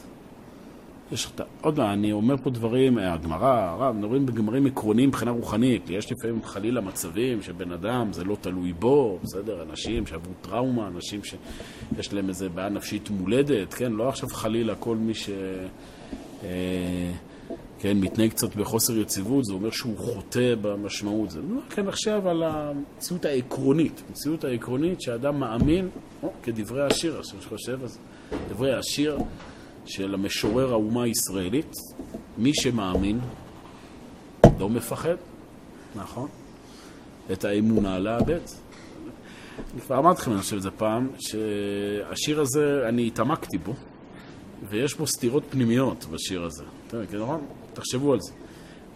יש, 1.12 1.28
עוד 1.60 1.78
מעט, 1.78 1.88
אני 1.88 2.12
אומר 2.12 2.36
פה 2.36 2.50
דברים, 2.50 2.98
הגמרא, 2.98 3.70
הרב, 3.70 3.96
מדברים 3.96 4.26
בגמרים 4.26 4.66
עקרוניים 4.66 5.08
מבחינה 5.08 5.30
רוחנית. 5.30 5.90
יש 5.90 6.12
לפעמים 6.12 6.44
חלילה 6.44 6.80
מצבים 6.80 7.42
שבן 7.42 7.72
אדם, 7.72 8.12
זה 8.12 8.24
לא 8.24 8.36
תלוי 8.40 8.72
בו, 8.72 9.18
בסדר? 9.22 9.62
אנשים 9.70 10.06
שעברו 10.06 10.32
טראומה, 10.42 10.88
אנשים 10.88 11.20
שיש 11.24 12.12
להם 12.12 12.28
איזה 12.28 12.48
בעיה 12.48 12.68
נפשית 12.68 13.10
מולדת, 13.10 13.74
כן? 13.74 13.92
לא 13.92 14.08
עכשיו 14.08 14.28
חלילה 14.28 14.74
כל 14.74 14.96
מי 14.96 15.14
ש... 15.14 15.30
אה, 16.44 17.12
כן, 17.80 17.96
מתנהג 18.00 18.30
קצת 18.30 18.56
בחוסר 18.56 18.98
יציבות, 18.98 19.44
זה 19.44 19.52
אומר 19.52 19.70
שהוא 19.70 19.98
חוטא 19.98 20.54
במשמעות. 20.60 21.30
זה 21.30 21.40
לא 21.40 21.60
כן 21.70 21.88
עכשיו 21.88 22.28
על 22.28 22.42
המציאות 22.42 23.24
העקרונית. 23.24 24.02
המציאות 24.08 24.44
העקרונית 24.44 25.00
שאדם 25.00 25.40
מאמין, 25.40 25.88
או, 26.22 26.32
כדברי 26.42 26.86
השיר, 26.86 27.20
אני 27.32 27.40
חושב, 27.40 27.84
אז 27.84 27.98
דברי 28.50 28.74
השיר. 28.74 29.18
של 29.86 30.14
המשורר 30.14 30.72
האומה 30.72 31.02
הישראלית, 31.02 31.76
מי 32.38 32.54
שמאמין 32.54 33.20
לא 34.58 34.68
מפחד, 34.68 35.16
נכון? 35.96 36.28
את 37.32 37.44
האמונה 37.44 37.98
לאבד. 37.98 38.40
אני 39.72 39.80
כבר 39.80 39.98
אמרתי 39.98 40.20
לכם, 40.20 40.32
אני 40.32 40.40
חושב 40.40 40.56
את 40.56 40.62
זה 40.62 40.70
פעם, 40.70 41.08
שהשיר 41.18 42.40
הזה, 42.40 42.88
אני 42.88 43.06
התעמקתי 43.06 43.58
בו, 43.58 43.72
ויש 44.68 44.94
פה 44.94 45.06
סתירות 45.06 45.42
פנימיות 45.50 46.04
בשיר 46.04 46.44
הזה. 46.44 46.64
נכון? 47.12 47.46
תחשבו 47.80 48.12
על 48.12 48.20
זה. 48.20 48.32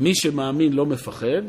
מי 0.00 0.14
שמאמין 0.14 0.72
לא 0.72 0.86
מפחד, 0.86 1.42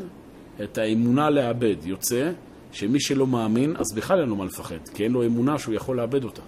את 0.63 0.78
האמונה 0.78 1.30
לאבד. 1.30 1.76
יוצא 1.84 2.32
שמי 2.71 3.00
שלא 3.00 3.28
מאמין, 3.28 3.76
אז 3.78 3.93
בכלל 3.95 4.19
אין 4.19 4.30
לו 4.30 4.36
מה 4.36 4.45
לפחד, 4.45 4.76
כי 4.93 5.04
אין 5.04 5.12
לו 5.12 5.26
אמונה 5.26 5.60
שהוא 5.60 5.76
יכול 5.76 5.98
לאבד 5.98 6.24
אותה. 6.24 6.41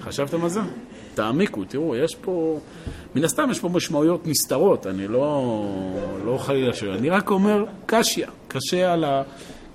חשבתם 0.00 0.42
על 0.42 0.48
זה? 0.48 0.60
תעמיקו, 1.14 1.64
תראו, 1.64 1.96
יש 1.96 2.14
פה... 2.14 2.60
מן 3.14 3.24
הסתם 3.24 3.48
יש 3.50 3.60
פה 3.60 3.68
משמעויות 3.68 4.26
נסתרות, 4.26 4.86
אני 4.86 5.08
לא, 5.08 5.44
לא 6.24 6.38
חלילה 6.38 6.74
שואל, 6.74 6.90
אני 6.90 7.10
רק 7.10 7.30
אומר, 7.30 7.64
קשיא, 7.86 8.26
קשה 8.48 8.92
על, 8.92 9.04
ה, 9.04 9.22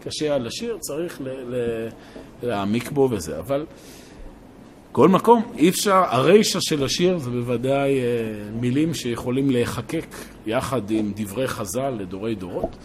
קשה 0.04 0.36
על 0.36 0.48
השיר, 0.48 0.78
צריך 0.80 1.22
ל, 1.22 1.30
ל, 1.30 1.88
להעמיק 2.43 2.91
בו 2.91 3.08
וזה, 3.12 3.39
אבל 3.39 3.65
כל 4.94 5.10
מקום, 5.10 5.44
אי 5.58 5.70
אפשר, 5.70 6.04
הרישה 6.10 6.60
של 6.62 6.84
השיר 6.84 7.18
זה 7.18 7.30
בוודאי 7.30 8.00
אה, 8.00 8.04
מילים 8.60 8.94
שיכולים 8.94 9.50
להיחקק 9.50 10.06
יחד 10.46 10.92
עם 10.92 11.12
דברי 11.16 11.48
חז"ל 11.48 11.90
לדורי 11.90 12.36
דורות. 12.36 12.76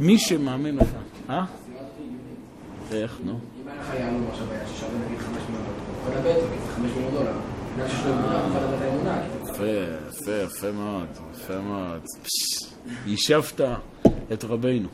מי 0.00 0.18
שמאמין 0.18 0.76
לך, 0.76 0.88
אה? 1.30 1.44
איך, 2.92 3.18
נו? 3.24 3.32
אם 3.32 3.38
היה 3.68 3.80
לך 3.80 3.94
יעלום 3.94 4.26
עכשיו 4.30 4.46
היה 4.50 4.66
ששווה 4.66 4.90
נגיד 5.06 5.18
500 5.18 5.60
דולר, 6.04 6.40
הוא 6.40 6.44
יכול 6.56 6.74
500 6.74 7.12
דולר. 7.12 7.32
יפה, 9.44 9.64
יפה, 10.08 10.32
יפה 10.32 10.72
מאוד, 10.72 11.06
יפה 11.34 11.60
מאוד. 11.60 12.00
יישבת 13.06 13.60
את 14.32 14.44
רבינו. 14.44 14.88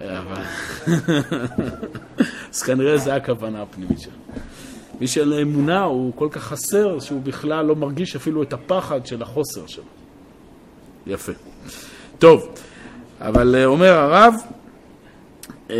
אז 2.52 2.62
כנראה 2.62 2.96
זו 2.96 3.10
הכוונה 3.10 3.62
הפנימית 3.62 4.00
שלו. 4.00 4.12
מי 5.00 5.06
שאין 5.06 5.32
אמונה 5.32 5.82
הוא 5.82 6.12
כל 6.14 6.28
כך 6.30 6.42
חסר 6.42 7.00
שהוא 7.00 7.22
בכלל 7.22 7.66
לא 7.66 7.76
מרגיש 7.76 8.16
אפילו 8.16 8.42
את 8.42 8.52
הפחד 8.52 9.06
של 9.06 9.22
החוסר 9.22 9.66
שלו. 9.66 9.84
יפה. 11.06 11.32
טוב, 12.18 12.48
אבל 13.20 13.54
אה, 13.54 13.64
אומר 13.64 13.92
הרב, 13.92 14.34
אה, 15.70 15.76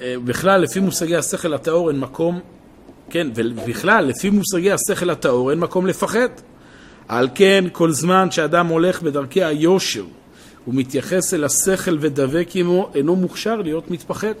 אה, 0.00 0.14
בכלל 0.24 0.60
לפי 0.60 0.80
מושגי 0.80 1.16
השכל 1.16 1.54
הטהור 1.54 1.90
אין 1.90 2.00
מקום 2.00 2.40
כן, 3.10 3.26
ובכלל, 3.34 4.04
לפי 4.04 4.30
מושגי 4.30 4.72
השכל 4.72 5.10
הטהור, 5.10 5.50
אין 5.50 5.58
מקום 5.58 5.86
לפחד. 5.86 6.28
על 7.08 7.28
כן, 7.34 7.64
כל 7.72 7.92
זמן 7.92 8.30
שאדם 8.30 8.66
הולך 8.66 9.02
בדרכי 9.02 9.44
היושר 9.44 10.04
ומתייחס 10.68 11.34
אל 11.34 11.44
השכל 11.44 11.96
ודבק 12.00 12.48
עמו, 12.54 12.90
אינו 12.94 13.16
מוכשר 13.16 13.56
להיות 13.56 13.90
מתפחד. 13.90 14.32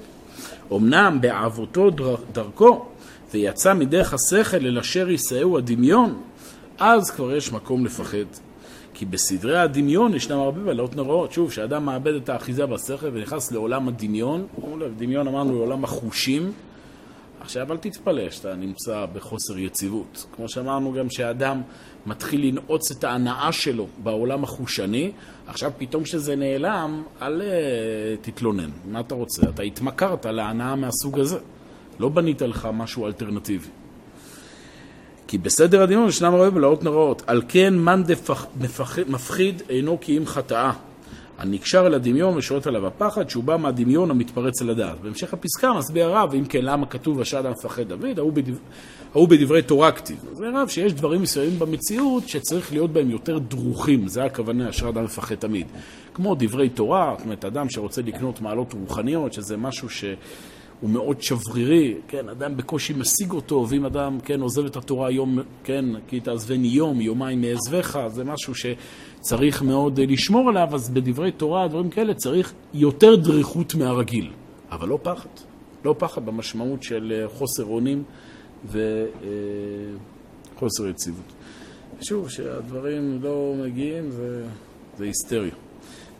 אמנם 0.72 1.18
בעבותו 1.20 1.90
דרכו, 2.32 2.86
ויצא 3.32 3.74
מדרך 3.74 4.14
השכל 4.14 4.56
אל 4.56 4.78
אשר 4.78 5.10
ישאהו 5.10 5.58
הדמיון, 5.58 6.22
אז 6.78 7.10
כבר 7.10 7.34
יש 7.34 7.52
מקום 7.52 7.84
לפחד. 7.84 8.26
כי 8.94 9.06
בסדרי 9.06 9.58
הדמיון 9.58 10.14
ישנם 10.14 10.38
הרבה 10.38 10.60
בלהות 10.60 10.96
נוראות. 10.96 11.32
שוב, 11.32 11.50
כשאדם 11.50 11.84
מאבד 11.84 12.14
את 12.14 12.28
האחיזה 12.28 12.66
בשכל 12.66 13.06
ונכנס 13.12 13.52
לעולם 13.52 13.88
הדמיון, 13.88 14.46
דמיון 14.96 15.28
אמרנו 15.28 15.54
לעולם 15.54 15.84
החושים, 15.84 16.52
עכשיו 17.40 17.72
אל 17.72 17.76
תתפלא 17.76 18.30
שאתה 18.30 18.54
נמצא 18.54 19.06
בחוסר 19.12 19.58
יציבות. 19.58 20.26
כמו 20.36 20.48
שאמרנו 20.48 20.92
גם 20.92 21.10
שהאדם 21.10 21.62
מתחיל 22.06 22.46
לנעוץ 22.46 22.90
את 22.90 23.04
ההנאה 23.04 23.52
שלו 23.52 23.86
בעולם 24.02 24.44
החושני, 24.44 25.12
עכשיו 25.46 25.72
פתאום 25.78 26.02
כשזה 26.02 26.36
נעלם, 26.36 27.02
אל 27.22 27.42
אה, 27.42 27.48
תתלונן. 28.20 28.70
מה 28.84 29.00
אתה 29.00 29.14
רוצה? 29.14 29.42
אתה 29.54 29.62
התמכרת 29.62 30.26
להנאה 30.26 30.76
מהסוג 30.76 31.20
הזה. 31.20 31.38
לא 32.00 32.08
בנית 32.08 32.42
לך 32.42 32.68
משהו 32.72 33.06
אלטרנטיבי. 33.06 33.68
כי 35.26 35.38
בסדר 35.38 35.82
הדמיון 35.82 36.08
ישנם 36.08 36.34
הרבה 36.34 36.50
בלהות 36.50 36.84
נוראות. 36.84 37.22
על 37.26 37.42
כן 37.48 37.74
מאן 37.74 38.02
מפחיד 39.08 39.62
אינו 39.68 39.98
כי 40.00 40.18
אם 40.18 40.26
חטאה. 40.26 40.72
הנקשר 41.38 41.86
אל 41.86 41.94
הדמיון 41.94 42.36
ושולט 42.36 42.66
עליו 42.66 42.86
הפחד, 42.86 43.30
שהוא 43.30 43.44
בא 43.44 43.56
מהדמיון 43.56 44.10
המתפרץ 44.10 44.62
אל 44.62 44.70
הדעת. 44.70 45.00
בהמשך 45.00 45.34
הפסקה 45.34 45.72
מסביר 45.72 46.06
הרב, 46.06 46.34
אם 46.34 46.44
כן, 46.44 46.58
למה 46.62 46.86
כתוב 46.86 47.20
השד 47.20 47.46
המפחד 47.46 47.82
דוד, 47.82 48.18
ההוא 48.18 48.32
בדבר, 48.32 49.26
בדברי 49.28 49.62
תורה 49.62 49.92
כתיב. 49.92 50.24
זה 50.32 50.46
רב 50.54 50.68
שיש 50.68 50.92
דברים 50.92 51.22
מסוימים 51.22 51.58
במציאות 51.58 52.28
שצריך 52.28 52.72
להיות 52.72 52.92
בהם 52.92 53.10
יותר 53.10 53.38
דרוכים, 53.38 54.08
זה 54.08 54.24
הכוונה, 54.24 54.68
השד 54.68 54.96
המפחד 54.96 55.34
תמיד. 55.34 55.66
כמו 56.14 56.34
דברי 56.38 56.68
תורה, 56.68 57.14
זאת 57.18 57.24
אומרת, 57.24 57.44
אדם 57.44 57.70
שרוצה 57.70 58.02
לקנות 58.02 58.40
מעלות 58.40 58.72
רוחניות, 58.72 59.32
שזה 59.32 59.56
משהו 59.56 59.90
ש... 59.90 60.04
הוא 60.80 60.90
מאוד 60.90 61.22
שברירי, 61.22 61.94
כן, 62.08 62.28
אדם 62.28 62.56
בקושי 62.56 62.92
משיג 62.92 63.30
אותו, 63.30 63.66
ואם 63.68 63.84
אדם, 63.84 64.18
כן, 64.24 64.40
עוזב 64.40 64.64
את 64.64 64.76
התורה 64.76 65.10
יום, 65.10 65.38
כן, 65.64 65.84
כי 66.08 66.20
תעזבני 66.20 66.68
יום, 66.68 67.00
יומיים 67.00 67.40
מעזבך, 67.40 67.98
זה 68.08 68.24
משהו 68.24 68.54
שצריך 68.54 69.62
מאוד 69.62 70.00
לשמור 70.00 70.48
עליו, 70.48 70.68
אז 70.74 70.90
בדברי 70.90 71.32
תורה, 71.32 71.68
דברים 71.68 71.90
כאלה, 71.90 72.14
צריך 72.14 72.52
יותר 72.74 73.16
דריכות 73.16 73.74
מהרגיל, 73.74 74.30
אבל 74.70 74.88
לא 74.88 74.98
פחד, 75.02 75.28
לא 75.84 75.94
פחד 75.98 76.26
במשמעות 76.26 76.82
של 76.82 77.12
אה, 77.16 77.28
חוסר 77.28 77.64
אונים 77.64 78.02
וחוסר 78.66 79.24
אה, 80.84 80.90
יציבות. 80.90 81.32
שוב, 82.00 82.26
כשהדברים 82.26 83.18
לא 83.22 83.54
מגיעים, 83.64 84.10
זה, 84.10 84.44
זה 84.98 85.04
היסטריה. 85.04 85.69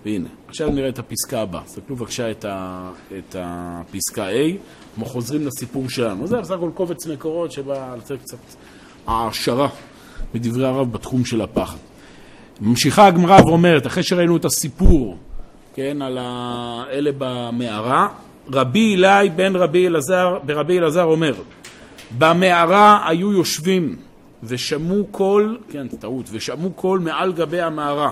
והנה, 0.04 0.28
עכשיו 0.48 0.70
נראה 0.70 0.88
את 0.88 0.98
הפסקה 0.98 1.40
הבאה. 1.40 1.62
תסתכלו 1.64 1.96
בבקשה 1.96 2.30
את, 2.30 2.44
ה, 2.44 2.90
את 3.18 3.36
הפסקה 3.38 4.28
A, 4.28 4.32
אנחנו 4.90 5.04
חוזרים 5.04 5.46
לסיפור 5.46 5.88
שלנו. 5.88 6.26
זה 6.26 6.40
בסך 6.40 6.50
הכל 6.50 6.70
קובץ 6.74 7.06
מקורות 7.06 7.52
שבא 7.52 7.94
לתת 7.96 8.18
קצת 8.22 8.38
העשרה 9.06 9.68
מדברי 10.34 10.66
הרב 10.66 10.92
בתחום 10.92 11.24
של 11.24 11.40
הפחד. 11.40 11.76
ממשיכה 12.60 13.06
הגמרא 13.06 13.40
ואומרת, 13.40 13.86
אחרי 13.86 14.02
שראינו 14.02 14.36
את 14.36 14.44
הסיפור, 14.44 15.18
כן, 15.74 16.02
על 16.02 16.18
האלה 16.20 17.10
במערה, 17.18 18.08
רבי 18.52 18.94
אלי 18.96 19.28
בן 19.28 19.56
רבי 19.56 19.86
אלעזר, 19.86 20.38
ברבי 20.42 20.78
אלעזר 20.78 21.04
אומר, 21.04 21.34
במערה 22.18 23.08
היו 23.08 23.32
יושבים 23.32 23.96
ושמעו 24.42 25.04
קול, 25.10 25.58
כן, 25.70 25.88
טעות, 25.88 26.26
ושמעו 26.32 26.70
קול 26.70 26.98
מעל 26.98 27.32
גבי 27.32 27.60
המערה. 27.60 28.10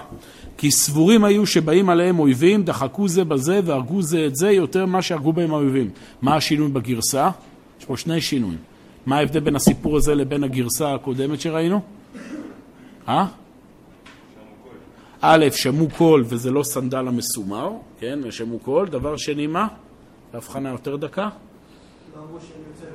כי 0.57 0.71
סבורים 0.71 1.25
היו 1.25 1.47
שבאים 1.47 1.91
עליהם 1.91 2.19
אויבים, 2.19 2.63
דחקו 2.63 3.09
זה 3.09 3.25
בזה 3.25 3.61
והרגו 3.65 4.03
זה 4.03 4.27
את 4.27 4.37
זה 4.37 4.51
יותר 4.51 4.87
ממה 4.87 5.03
שהרגו 5.03 5.33
בהם 5.33 5.55
האויבים. 5.55 5.91
מה 6.23 6.37
השינוי 6.37 6.69
בגרסה? 6.69 7.31
יש 7.81 7.85
פה 7.85 7.97
שני 7.97 8.21
שינויים. 8.21 8.59
מה 9.07 9.19
ההבדל 9.19 9.41
בין 9.41 9.57
הסיפור 9.57 9.97
הזה 9.97 10.15
לבין 10.15 10.45
הגרסה 10.45 10.95
הקודמת 10.95 11.41
שראינו? 11.41 11.81
אה? 13.09 13.27
א', 15.21 15.47
שמעו 15.53 15.89
קול 15.97 16.25
וזה 16.27 16.51
לא 16.51 16.63
סנדל 16.63 17.09
המסומר, 17.09 17.71
כן, 18.01 18.19
שמעו 18.31 18.59
קול. 18.59 18.89
דבר 18.89 19.17
שני, 19.17 19.47
מה? 19.47 19.67
הבחנה 20.35 20.69
יותר 20.69 20.97
דקה? 20.97 21.29
לא 22.17 22.23
אמרו 22.23 22.39
שהם 22.41 22.63
יוצא 22.69 22.89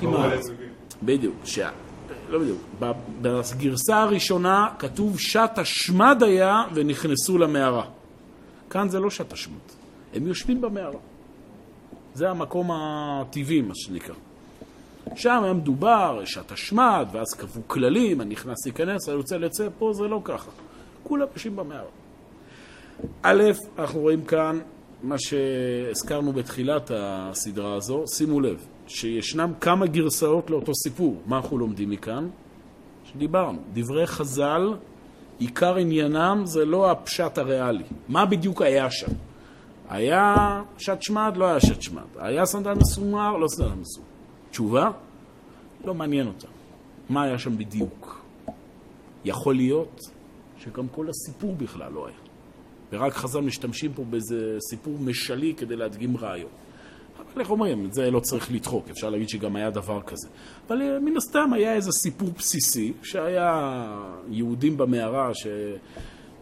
כמעט. 0.00 0.69
בדיוק. 1.02 1.34
לא 2.28 2.38
בדיוק, 2.38 2.58
בגרסה 3.22 3.96
הראשונה 3.96 4.68
כתוב 4.78 5.18
שת 5.18 5.50
השמד 5.56 6.22
היה 6.22 6.64
ונכנסו 6.74 7.38
למערה. 7.38 7.84
כאן 8.70 8.88
זה 8.88 9.00
לא 9.00 9.10
שת 9.10 9.32
השמד, 9.32 9.54
הם 10.14 10.26
יושבים 10.26 10.60
במערה. 10.60 10.98
זה 12.14 12.30
המקום 12.30 12.70
הטבעי, 12.72 13.60
מה 13.60 13.74
שנקרא. 13.74 14.14
שם 15.16 15.40
היה 15.44 15.52
מדובר, 15.52 16.22
שת 16.24 16.52
השמד, 16.52 17.06
ואז 17.12 17.34
קבעו 17.34 17.62
כללים, 17.66 18.20
אני 18.20 18.30
נכנס 18.30 18.66
להיכנס, 18.66 19.08
אני 19.08 19.16
רוצה 19.16 19.38
לצא, 19.38 19.68
פה 19.78 19.92
זה 19.92 20.04
לא 20.04 20.20
ככה. 20.24 20.50
כולם 21.02 21.26
יושבים 21.34 21.56
במערה. 21.56 21.88
א', 23.22 23.42
אנחנו 23.78 24.00
רואים 24.00 24.24
כאן 24.24 24.58
מה 25.02 25.16
שהזכרנו 25.18 26.32
בתחילת 26.32 26.90
הסדרה 26.94 27.74
הזו, 27.74 28.04
שימו 28.06 28.40
לב, 28.40 28.66
שישנם 28.90 29.52
כמה 29.60 29.86
גרסאות 29.86 30.50
לאותו 30.50 30.74
סיפור. 30.74 31.22
מה 31.26 31.36
אנחנו 31.36 31.58
לומדים 31.58 31.90
מכאן? 31.90 32.28
שדיברנו. 33.04 33.58
דברי 33.72 34.06
חז"ל, 34.06 34.74
עיקר 35.38 35.76
עניינם 35.76 36.42
זה 36.44 36.64
לא 36.64 36.90
הפשט 36.90 37.38
הריאלי. 37.38 37.84
מה 38.08 38.26
בדיוק 38.26 38.62
היה 38.62 38.90
שם? 38.90 39.12
היה 39.88 40.34
שת 40.78 41.02
שמד, 41.02 41.36
לא 41.36 41.44
היה 41.44 41.60
שת 41.60 41.82
שמד. 41.82 42.02
היה 42.18 42.46
סנדל 42.46 42.74
מסומר, 42.74 43.36
לא 43.36 43.48
סנדל 43.48 43.74
מסומר. 43.74 44.06
תשובה? 44.50 44.90
לא 45.84 45.94
מעניין 45.94 46.26
אותם. 46.26 46.48
מה 47.08 47.22
היה 47.22 47.38
שם 47.38 47.58
בדיוק? 47.58 48.24
יכול 49.24 49.54
להיות 49.54 50.00
שגם 50.58 50.88
כל 50.88 51.08
הסיפור 51.08 51.54
בכלל 51.56 51.92
לא 51.92 52.06
היה. 52.06 52.16
ורק 52.92 53.12
חז"ל 53.12 53.40
משתמשים 53.40 53.92
פה 53.92 54.04
באיזה 54.04 54.56
סיפור 54.70 54.94
משלי 55.00 55.54
כדי 55.56 55.76
להדגים 55.76 56.16
רעיון. 56.16 56.50
אבל 57.32 57.40
איך 57.40 57.50
אומרים, 57.50 57.86
את 57.86 57.94
זה 57.94 58.10
לא 58.10 58.20
צריך 58.20 58.52
לדחוק, 58.52 58.90
אפשר 58.90 59.10
להגיד 59.10 59.28
שגם 59.28 59.56
היה 59.56 59.70
דבר 59.70 60.00
כזה. 60.02 60.28
אבל 60.68 60.82
אה, 60.82 60.98
מן 60.98 61.16
הסתם 61.16 61.52
היה 61.52 61.74
איזה 61.74 61.92
סיפור 61.92 62.28
בסיסי, 62.38 62.92
שהיה 63.02 63.82
יהודים 64.30 64.76
במערה 64.76 65.34
ש... 65.34 65.46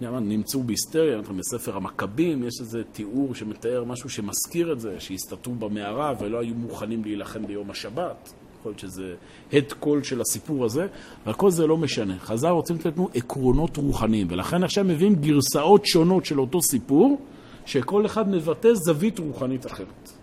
נמצאו 0.01 0.63
בהיסטריה, 0.63 1.21
בספר 1.39 1.77
המכבים 1.77 2.45
יש 2.45 2.55
איזה 2.61 2.83
תיאור 2.93 3.35
שמתאר 3.35 3.85
משהו 3.85 4.11
שמזכיר 4.11 4.73
את 4.73 4.81
זה, 4.81 5.01
שהסתתרו 5.01 5.55
במערה 5.55 6.13
ולא 6.21 6.41
היו 6.41 6.55
מוכנים 6.55 7.05
להילחם 7.05 7.47
ביום 7.47 7.71
השבת. 7.71 8.33
יכול 8.61 8.71
להיות 8.71 8.79
שזה 8.79 9.15
הד 9.53 9.73
קול 9.73 10.03
של 10.03 10.21
הסיפור 10.21 10.65
הזה, 10.65 10.87
אבל 11.25 11.33
כל 11.33 11.51
זה 11.51 11.67
לא 11.67 11.77
משנה. 11.77 12.19
חז"ל 12.19 12.49
רוצים 12.49 12.77
לתת 12.77 12.97
לנו 12.97 13.09
עקרונות 13.15 13.77
רוחניים, 13.77 14.27
ולכן 14.31 14.65
עכשיו 14.65 14.85
מביאים 14.85 15.15
גרסאות 15.15 15.87
שונות 15.87 16.25
של 16.25 16.41
אותו 16.41 16.63
סיפור, 16.63 17.21
שכל 17.67 18.07
אחד 18.07 18.29
מבטא 18.29 18.75
זווית 18.75 19.19
רוחנית 19.19 19.67
אחרת. 19.67 20.18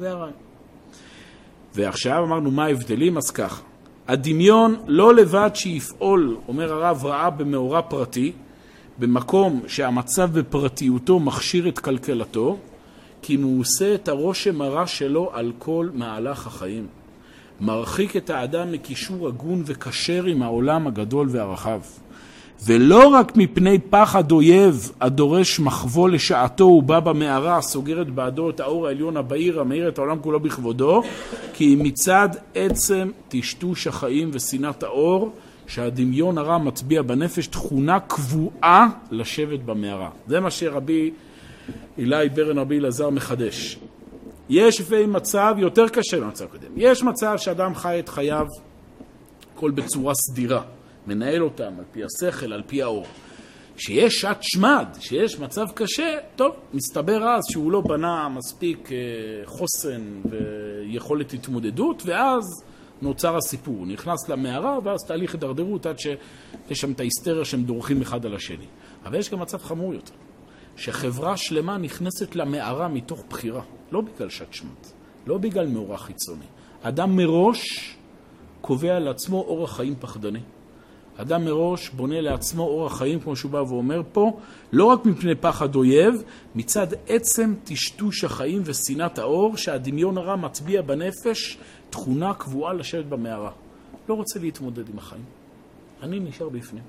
זה 0.00 0.10
הרעיון. 0.10 0.32
ועכשיו 1.74 2.24
אמרנו 2.24 2.50
מה 2.50 2.64
ההבדלים, 2.64 3.16
אז 3.16 3.30
ככה. 3.30 3.62
הדמיון 4.08 4.76
לא 4.86 5.14
לבד 5.14 5.50
שיפעול, 5.54 6.36
אומר 6.48 6.72
הרב, 6.72 7.04
רעה 7.04 7.30
במאורע 7.30 7.82
פרטי, 7.82 8.32
במקום 8.98 9.62
שהמצב 9.66 10.38
בפרטיותו 10.38 11.20
מכשיר 11.20 11.68
את 11.68 11.78
כלכלתו, 11.78 12.58
כי 13.22 13.34
אם 13.34 13.42
הוא 13.42 13.60
עושה 13.60 13.94
את 13.94 14.08
הרושם 14.08 14.62
הרע 14.62 14.86
שלו 14.86 15.30
על 15.32 15.52
כל 15.58 15.88
מהלך 15.92 16.46
החיים. 16.46 16.86
מרחיק 17.60 18.16
את 18.16 18.30
האדם 18.30 18.72
מקישור 18.72 19.28
הגון 19.28 19.62
וכשר 19.66 20.24
עם 20.24 20.42
העולם 20.42 20.86
הגדול 20.86 21.28
והרחב. 21.30 21.80
ולא 22.64 23.08
רק 23.08 23.36
מפני 23.36 23.78
פחד 23.90 24.32
אויב 24.32 24.92
הדורש 25.00 25.60
מחבוא 25.60 26.08
לשעתו 26.08 26.64
הוא 26.64 26.82
בא 26.82 27.00
במערה 27.00 27.56
הסוגרת 27.56 28.10
בעדו 28.10 28.50
את 28.50 28.60
האור 28.60 28.86
העליון 28.86 29.16
הבהיר 29.16 29.60
המאיר 29.60 29.88
את 29.88 29.98
העולם 29.98 30.18
כולו 30.20 30.40
בכבודו 30.40 31.02
כי 31.52 31.76
מצד 31.78 32.28
עצם 32.54 33.10
טשטוש 33.28 33.86
החיים 33.86 34.30
ושנאת 34.32 34.82
האור 34.82 35.32
שהדמיון 35.66 36.38
הרע 36.38 36.58
מטביע 36.58 37.02
בנפש 37.02 37.46
תכונה 37.46 38.00
קבועה 38.00 38.88
לשבת 39.10 39.60
במערה. 39.60 40.10
זה 40.26 40.40
מה 40.40 40.50
שרבי 40.50 41.10
אילי 41.98 42.28
ברן 42.28 42.58
רבי 42.58 42.78
אלעזר 42.78 43.10
מחדש. 43.10 43.78
יש 44.48 44.80
לפעמים 44.80 45.12
מצב 45.12 45.54
יותר 45.58 45.88
קשה 45.88 46.20
ממצב 46.20 46.44
קודם. 46.44 46.72
יש 46.76 47.02
מצב 47.02 47.34
שאדם 47.36 47.74
חי 47.74 48.00
את 48.00 48.08
חייו 48.08 48.46
הכל 49.54 49.70
בצורה 49.70 50.14
סדירה. 50.14 50.62
מנהל 51.06 51.42
אותם 51.42 51.72
על 51.78 51.84
פי 51.92 52.00
השכל, 52.04 52.52
על 52.52 52.62
פי 52.66 52.82
האור. 52.82 53.06
כשיש 53.76 54.14
שעת 54.14 54.38
שמד, 54.42 54.86
כשיש 54.98 55.38
מצב 55.38 55.66
קשה, 55.74 56.16
טוב, 56.36 56.56
מסתבר 56.74 57.28
אז 57.28 57.42
שהוא 57.50 57.72
לא 57.72 57.80
בנה 57.80 58.28
מספיק 58.28 58.92
אה, 58.92 58.96
חוסן 59.44 60.20
ויכולת 60.30 61.32
התמודדות, 61.32 62.02
ואז 62.06 62.44
נוצר 63.02 63.36
הסיפור. 63.36 63.76
הוא 63.76 63.86
נכנס 63.86 64.28
למערה, 64.28 64.78
ואז 64.84 64.98
תהליך 65.06 65.32
הידרדרות 65.34 65.86
עד 65.86 65.98
שיש 65.98 66.18
שם 66.80 66.92
את 66.92 67.00
ההיסטריה 67.00 67.44
שהם 67.44 67.62
דורכים 67.62 68.02
אחד 68.02 68.26
על 68.26 68.34
השני. 68.34 68.66
אבל 69.04 69.18
יש 69.18 69.30
גם 69.30 69.40
מצב 69.40 69.58
חמור 69.58 69.94
יותר, 69.94 70.14
שחברה 70.76 71.36
שלמה 71.36 71.78
נכנסת 71.78 72.36
למערה 72.36 72.88
מתוך 72.88 73.24
בחירה, 73.30 73.62
לא 73.92 74.00
בגלל 74.00 74.28
שעת 74.28 74.54
שמד, 74.54 74.86
לא 75.26 75.38
בגלל 75.38 75.66
מאורע 75.66 75.96
חיצוני. 75.96 76.46
אדם 76.82 77.16
מראש 77.16 77.96
קובע 78.60 78.98
לעצמו 78.98 79.36
אורח 79.36 79.76
חיים 79.76 79.94
פחדני. 80.00 80.40
אדם 81.20 81.44
מראש 81.44 81.88
בונה 81.88 82.20
לעצמו 82.20 82.62
אורח 82.62 82.98
חיים, 82.98 83.20
כמו 83.20 83.36
שהוא 83.36 83.50
בא 83.50 83.58
ואומר 83.58 84.02
פה, 84.12 84.38
לא 84.72 84.84
רק 84.84 85.06
מפני 85.06 85.34
פחד 85.34 85.74
אויב, 85.74 86.22
מצד 86.54 86.86
עצם 87.06 87.54
טשטוש 87.64 88.24
החיים 88.24 88.62
ושנאת 88.64 89.18
האור, 89.18 89.56
שהדמיון 89.56 90.18
הרע 90.18 90.36
מטביע 90.36 90.82
בנפש 90.82 91.58
תכונה 91.90 92.34
קבועה 92.34 92.72
לשבת 92.72 93.04
במערה. 93.04 93.50
לא 94.08 94.14
רוצה 94.14 94.38
להתמודד 94.38 94.88
עם 94.88 94.98
החיים. 94.98 95.24
אני 96.02 96.20
נשאר 96.20 96.48
בפנים. 96.48 96.82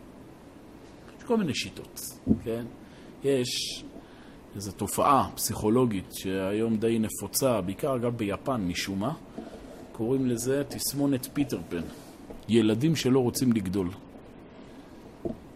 יש 1.17 1.23
כל 1.23 1.37
מיני 1.37 1.55
שיטות, 1.55 2.01
כן? 2.43 2.65
יש 3.23 3.83
איזו 4.55 4.71
תופעה 4.71 5.29
פסיכולוגית 5.35 6.13
שהיום 6.13 6.77
די 6.77 6.99
נפוצה, 6.99 7.61
בעיקר 7.61 7.95
אגב 7.95 8.17
ביפן 8.17 8.61
משום 8.61 8.99
מה, 8.99 9.13
קוראים 9.91 10.25
לזה 10.25 10.63
תסמונת 10.67 11.27
פיטר 11.33 11.59
פן. 11.69 11.81
ילדים 12.49 12.95
שלא 12.95 13.19
רוצים 13.19 13.53
לגדול. 13.53 13.87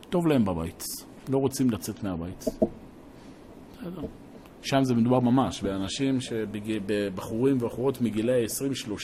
טוב 0.10 0.28
להם 0.28 0.46
בבית, 0.46 0.84
לא 1.30 1.38
רוצים 1.38 1.70
לצאת 1.70 2.04
מהבית. 2.04 2.46
שם 4.62 4.84
זה 4.84 4.96
מדובר 4.96 5.20
ממש 5.20 5.62
באנשים, 5.62 6.18
בחורים 7.16 7.58
ובחורות 7.58 8.02
מגילי 8.02 8.46
20-30 8.46 9.00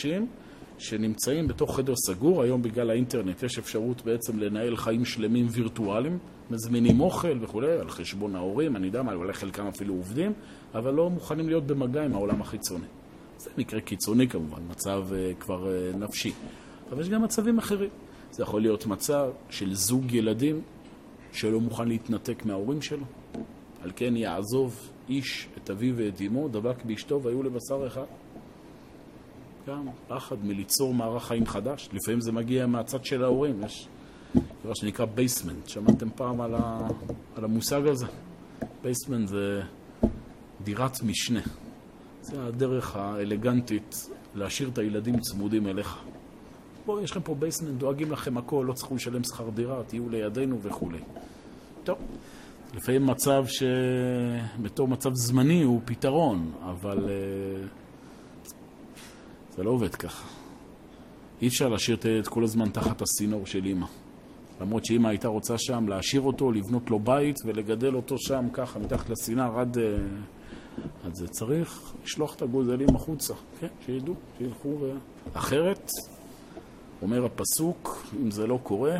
שנמצאים 0.77 1.47
בתוך 1.47 1.75
חדר 1.77 1.93
סגור, 1.95 2.41
היום 2.41 2.61
בגלל 2.61 2.89
האינטרנט 2.89 3.43
יש 3.43 3.59
אפשרות 3.59 4.01
בעצם 4.05 4.39
לנהל 4.39 4.75
חיים 4.75 5.05
שלמים 5.05 5.47
וירטואליים, 5.49 6.17
מזמינים 6.51 6.99
אוכל 6.99 7.37
וכולי, 7.41 7.71
על 7.71 7.89
חשבון 7.89 8.35
ההורים, 8.35 8.75
אני 8.75 8.87
יודע 8.87 9.01
מה, 9.01 9.13
אולי 9.13 9.33
חלקם 9.33 9.67
אפילו 9.67 9.93
עובדים, 9.93 10.33
אבל 10.75 10.93
לא 10.93 11.09
מוכנים 11.09 11.47
להיות 11.49 11.67
במגע 11.67 12.03
עם 12.03 12.13
העולם 12.13 12.41
החיצוני. 12.41 12.85
זה 13.37 13.49
מקרה 13.57 13.81
קיצוני 13.81 14.27
כמובן, 14.27 14.61
מצב 14.69 15.03
uh, 15.09 15.41
כבר 15.41 15.67
uh, 15.67 15.97
נפשי. 15.97 16.31
אבל 16.91 17.01
יש 17.01 17.09
גם 17.09 17.21
מצבים 17.21 17.57
אחרים. 17.57 17.89
זה 18.31 18.43
יכול 18.43 18.61
להיות 18.61 18.85
מצב 18.85 19.29
של 19.49 19.73
זוג 19.73 20.13
ילדים 20.13 20.61
שלא 21.31 21.59
מוכן 21.59 21.87
להתנתק 21.87 22.45
מההורים 22.45 22.81
שלו. 22.81 23.05
על 23.83 23.91
כן 23.95 24.15
יעזוב 24.15 24.89
איש 25.09 25.47
את 25.57 25.69
אביו 25.69 25.93
ואת 25.97 26.21
אמו, 26.21 26.47
דבק 26.47 26.85
באשתו 26.85 27.23
והיו 27.23 27.43
לבשר 27.43 27.87
אחד. 27.87 28.05
גם 29.67 29.87
פחד 30.07 30.45
מליצור 30.45 30.93
מערך 30.93 31.23
חיים 31.23 31.45
חדש. 31.45 31.89
לפעמים 31.93 32.21
זה 32.21 32.31
מגיע 32.31 32.67
מהצד 32.67 33.05
של 33.05 33.23
ההורים. 33.23 33.63
יש 33.65 33.87
דבר 34.63 34.73
שנקרא 34.73 35.05
basement. 35.05 35.69
שמעתם 35.69 36.09
פעם 36.15 36.41
על, 36.41 36.55
ה... 36.55 36.87
על 37.35 37.43
המושג 37.43 37.87
הזה? 37.87 38.05
basement 38.83 39.27
זה 39.27 39.61
דירת 40.63 41.03
משנה. 41.03 41.41
זה 42.21 42.43
הדרך 42.47 42.95
האלגנטית 42.95 44.09
להשאיר 44.35 44.69
את 44.69 44.77
הילדים 44.77 45.19
צמודים 45.19 45.67
אליך. 45.67 45.97
בואו, 46.91 47.03
יש 47.03 47.11
לכם 47.11 47.21
פה 47.21 47.35
basement, 47.35 47.77
דואגים 47.77 48.11
לכם 48.11 48.37
הכל, 48.37 48.65
לא 48.67 48.73
צריכו 48.73 48.95
לשלם 48.95 49.23
שכר 49.23 49.49
דירה, 49.49 49.83
תהיו 49.83 50.09
לידינו 50.09 50.61
וכולי. 50.61 50.99
טוב, 51.83 51.97
לפעמים 52.73 53.05
מצב 53.05 53.45
שבתור 53.47 54.87
מצב 54.87 55.13
זמני 55.13 55.63
הוא 55.63 55.81
פתרון, 55.85 56.51
אבל 56.63 56.97
uh, 56.97 58.49
זה 59.55 59.63
לא 59.63 59.69
עובד 59.69 59.95
ככה. 59.95 60.27
אי 61.41 61.47
אפשר 61.47 61.69
להשאיר 61.69 61.97
את 61.97 62.05
הילד 62.05 62.27
כל 62.27 62.43
הזמן 62.43 62.69
תחת 62.69 63.01
הסינור 63.01 63.45
של 63.45 63.65
אימא. 63.65 63.87
למרות 64.61 64.85
שאימא 64.85 65.07
הייתה 65.07 65.27
רוצה 65.27 65.57
שם 65.57 65.87
להשאיר 65.87 66.21
אותו, 66.21 66.51
לבנות 66.51 66.89
לו 66.89 66.99
בית 66.99 67.35
ולגדל 67.45 67.95
אותו 67.95 68.17
שם 68.17 68.45
ככה, 68.53 68.79
מתחת 68.79 69.09
לסינר 69.09 69.59
עד... 69.59 69.77
אז 71.05 71.11
זה 71.13 71.27
צריך 71.27 71.93
לשלוח 72.03 72.35
את 72.35 72.41
הגוזלים 72.41 72.95
החוצה, 72.95 73.33
כן, 73.59 73.67
שידעו, 73.85 74.13
שילכו 74.37 74.77
ו... 74.81 74.91
אחרת, 75.33 75.91
אומר 77.01 77.25
הפסוק, 77.25 78.05
אם 78.21 78.31
זה 78.31 78.47
לא 78.47 78.59
קורה, 78.63 78.97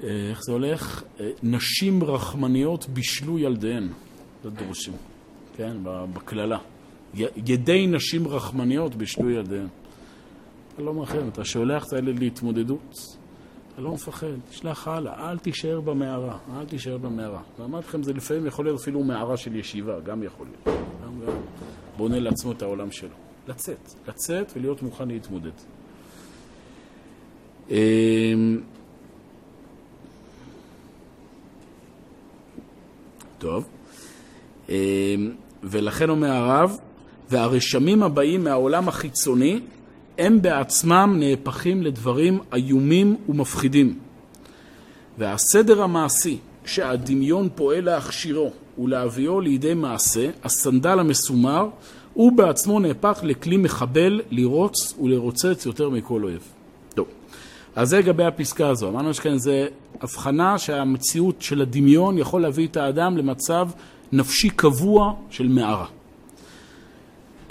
איך 0.00 0.40
זה 0.46 0.52
הולך? 0.52 1.02
נשים 1.42 2.04
רחמניות 2.04 2.88
בישלו 2.88 3.38
ילדיהן, 3.38 3.88
זה 4.44 4.50
דורשים, 4.50 4.94
כן, 5.56 5.76
בקללה. 5.82 6.58
ידי 7.36 7.86
נשים 7.86 8.28
רחמניות 8.28 8.94
בישלו 8.94 9.30
ילדיהן. 9.30 9.66
אתה 10.74 10.82
לא 10.82 10.94
מרחם, 10.94 11.28
אתה 11.28 11.44
שולח 11.44 11.84
את 11.86 11.92
הילד 11.92 12.18
להתמודדות, 12.18 12.94
אתה 13.72 13.82
לא 13.82 13.92
מפחד, 13.92 14.26
תשלח 14.50 14.88
הלאה, 14.88 15.30
אל 15.30 15.38
תישאר 15.38 15.80
במערה, 15.80 16.38
אל 16.56 16.66
תישאר 16.66 16.98
במערה. 16.98 17.42
ואמרתי 17.58 17.86
לכם, 17.88 18.02
זה 18.02 18.12
לפעמים 18.12 18.46
יכול 18.46 18.64
להיות 18.64 18.80
אפילו 18.80 19.04
מערה 19.04 19.36
של 19.36 19.56
ישיבה, 19.56 20.00
גם 20.00 20.22
יכול 20.22 20.46
להיות. 20.46 20.80
גם, 21.04 21.20
גם 21.26 21.32
בונה 21.96 22.20
לעצמו 22.20 22.52
את 22.52 22.62
העולם 22.62 22.90
שלו. 22.92 23.16
לצאת, 23.48 23.94
לצאת 24.08 24.52
ולהיות 24.56 24.82
מוכן 24.82 25.08
להתמודד. 25.08 25.50
אמ, 27.70 28.60
טוב. 33.38 33.64
אמ, 34.68 34.74
ולכן 35.62 36.10
אומר 36.10 36.30
הרב, 36.30 36.78
והרשמים 37.30 38.02
הבאים 38.02 38.44
מהעולם 38.44 38.88
החיצוני 38.88 39.60
הם 40.18 40.42
בעצמם 40.42 41.16
נהפכים 41.18 41.82
לדברים 41.82 42.38
איומים 42.54 43.16
ומפחידים. 43.28 43.98
והסדר 45.18 45.82
המעשי 45.82 46.38
שהדמיון 46.64 47.48
פועל 47.54 47.84
להכשירו 47.84 48.52
ולהביאו 48.78 49.40
לידי 49.40 49.74
מעשה, 49.74 50.30
הסנדל 50.44 50.98
המסומר, 50.98 51.68
הוא 52.14 52.32
בעצמו 52.32 52.80
נהפך 52.80 53.20
לכלי 53.22 53.56
מחבל 53.56 54.20
לרוץ 54.30 54.94
ולרוצץ 55.02 55.66
יותר 55.66 55.88
מכל 55.88 56.24
אויב. 56.24 56.59
אז 57.76 57.88
זה 57.88 57.98
לגבי 57.98 58.24
הפסקה 58.24 58.68
הזו. 58.68 58.88
אמרנו 58.88 59.14
שכן 59.14 59.38
זה 59.38 59.68
הבחנה 60.00 60.58
שהמציאות 60.58 61.42
של 61.42 61.62
הדמיון 61.62 62.18
יכול 62.18 62.42
להביא 62.42 62.66
את 62.66 62.76
האדם 62.76 63.16
למצב 63.16 63.68
נפשי 64.12 64.50
קבוע 64.50 65.14
של 65.30 65.48
מערה. 65.48 65.86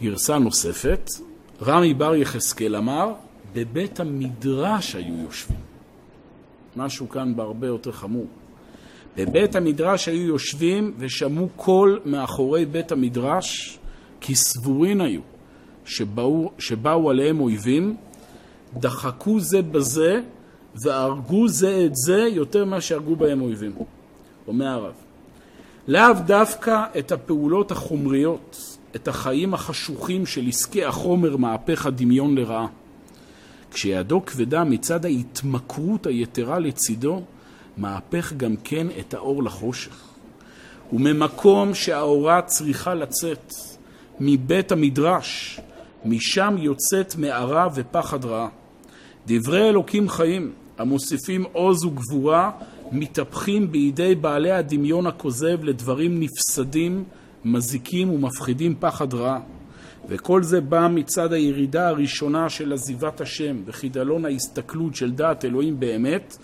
גרסה 0.01 0.37
נוספת, 0.37 1.09
רמי 1.61 1.93
בר 1.93 2.15
יחזקאל 2.15 2.75
אמר, 2.75 3.13
בבית 3.53 3.99
המדרש 3.99 4.95
היו 4.95 5.15
יושבים. 5.23 5.59
משהו 6.75 7.09
כאן 7.09 7.35
בהרבה 7.35 7.67
יותר 7.67 7.91
חמור. 7.91 8.27
בבית 9.17 9.55
המדרש 9.55 10.07
היו 10.07 10.21
יושבים 10.21 10.93
ושמעו 10.97 11.49
קול 11.55 11.99
מאחורי 12.05 12.65
בית 12.65 12.91
המדרש, 12.91 13.79
כי 14.21 14.35
סבורין 14.35 15.01
היו 15.01 15.21
שבאו, 15.85 16.51
שבאו 16.57 17.09
עליהם 17.09 17.39
אויבים, 17.39 17.95
דחקו 18.73 19.39
זה 19.39 19.61
בזה 19.61 20.21
והרגו 20.75 21.47
זה 21.47 21.85
את 21.85 21.95
זה 21.95 22.17
יותר 22.17 22.65
ממה 22.65 22.81
שהרגו 22.81 23.15
בהם 23.15 23.41
אויבים. 23.41 23.71
אומר 24.47 24.67
הרב. 24.67 24.93
לאו 25.87 26.13
דווקא 26.25 26.83
את 26.99 27.11
הפעולות 27.11 27.71
החומריות, 27.71 28.77
את 28.95 29.07
החיים 29.07 29.53
החשוכים 29.53 30.25
של 30.25 30.47
עסקי 30.47 30.85
החומר 30.85 31.37
מהפך 31.37 31.85
הדמיון 31.85 32.35
לרעה. 32.35 32.67
כשידו 33.71 34.25
כבדה 34.25 34.63
מצד 34.63 35.05
ההתמכרות 35.05 36.07
היתרה 36.07 36.59
לצידו, 36.59 37.21
מהפך 37.77 38.33
גם 38.33 38.55
כן 38.63 38.87
את 38.99 39.13
האור 39.13 39.43
לחושך. 39.43 40.09
וממקום 40.93 41.73
שהאורה 41.73 42.41
צריכה 42.41 42.93
לצאת, 42.93 43.53
מבית 44.19 44.71
המדרש, 44.71 45.59
משם 46.05 46.55
יוצאת 46.57 47.15
מערה 47.15 47.67
ופחד 47.75 48.25
רעה. 48.25 48.47
דברי 49.27 49.69
אלוקים 49.69 50.09
חיים, 50.09 50.51
המוסיפים 50.77 51.45
עוז 51.51 51.85
וגבורה, 51.85 52.51
מתהפכים 52.91 53.71
בידי 53.71 54.15
בעלי 54.15 54.51
הדמיון 54.51 55.07
הכוזב 55.07 55.63
לדברים 55.63 56.19
נפסדים, 56.19 57.03
מזיקים 57.45 58.09
ומפחידים 58.09 58.75
פחד 58.79 59.13
רע. 59.13 59.39
וכל 60.09 60.43
זה 60.43 60.61
בא 60.61 60.87
מצד 60.91 61.33
הירידה 61.33 61.87
הראשונה 61.87 62.49
של 62.49 62.73
עזיבת 62.73 63.21
השם 63.21 63.57
וחידלון 63.65 64.25
ההסתכלות 64.25 64.95
של 64.95 65.11
דעת 65.11 65.45
אלוהים 65.45 65.79
באמת, 65.79 66.37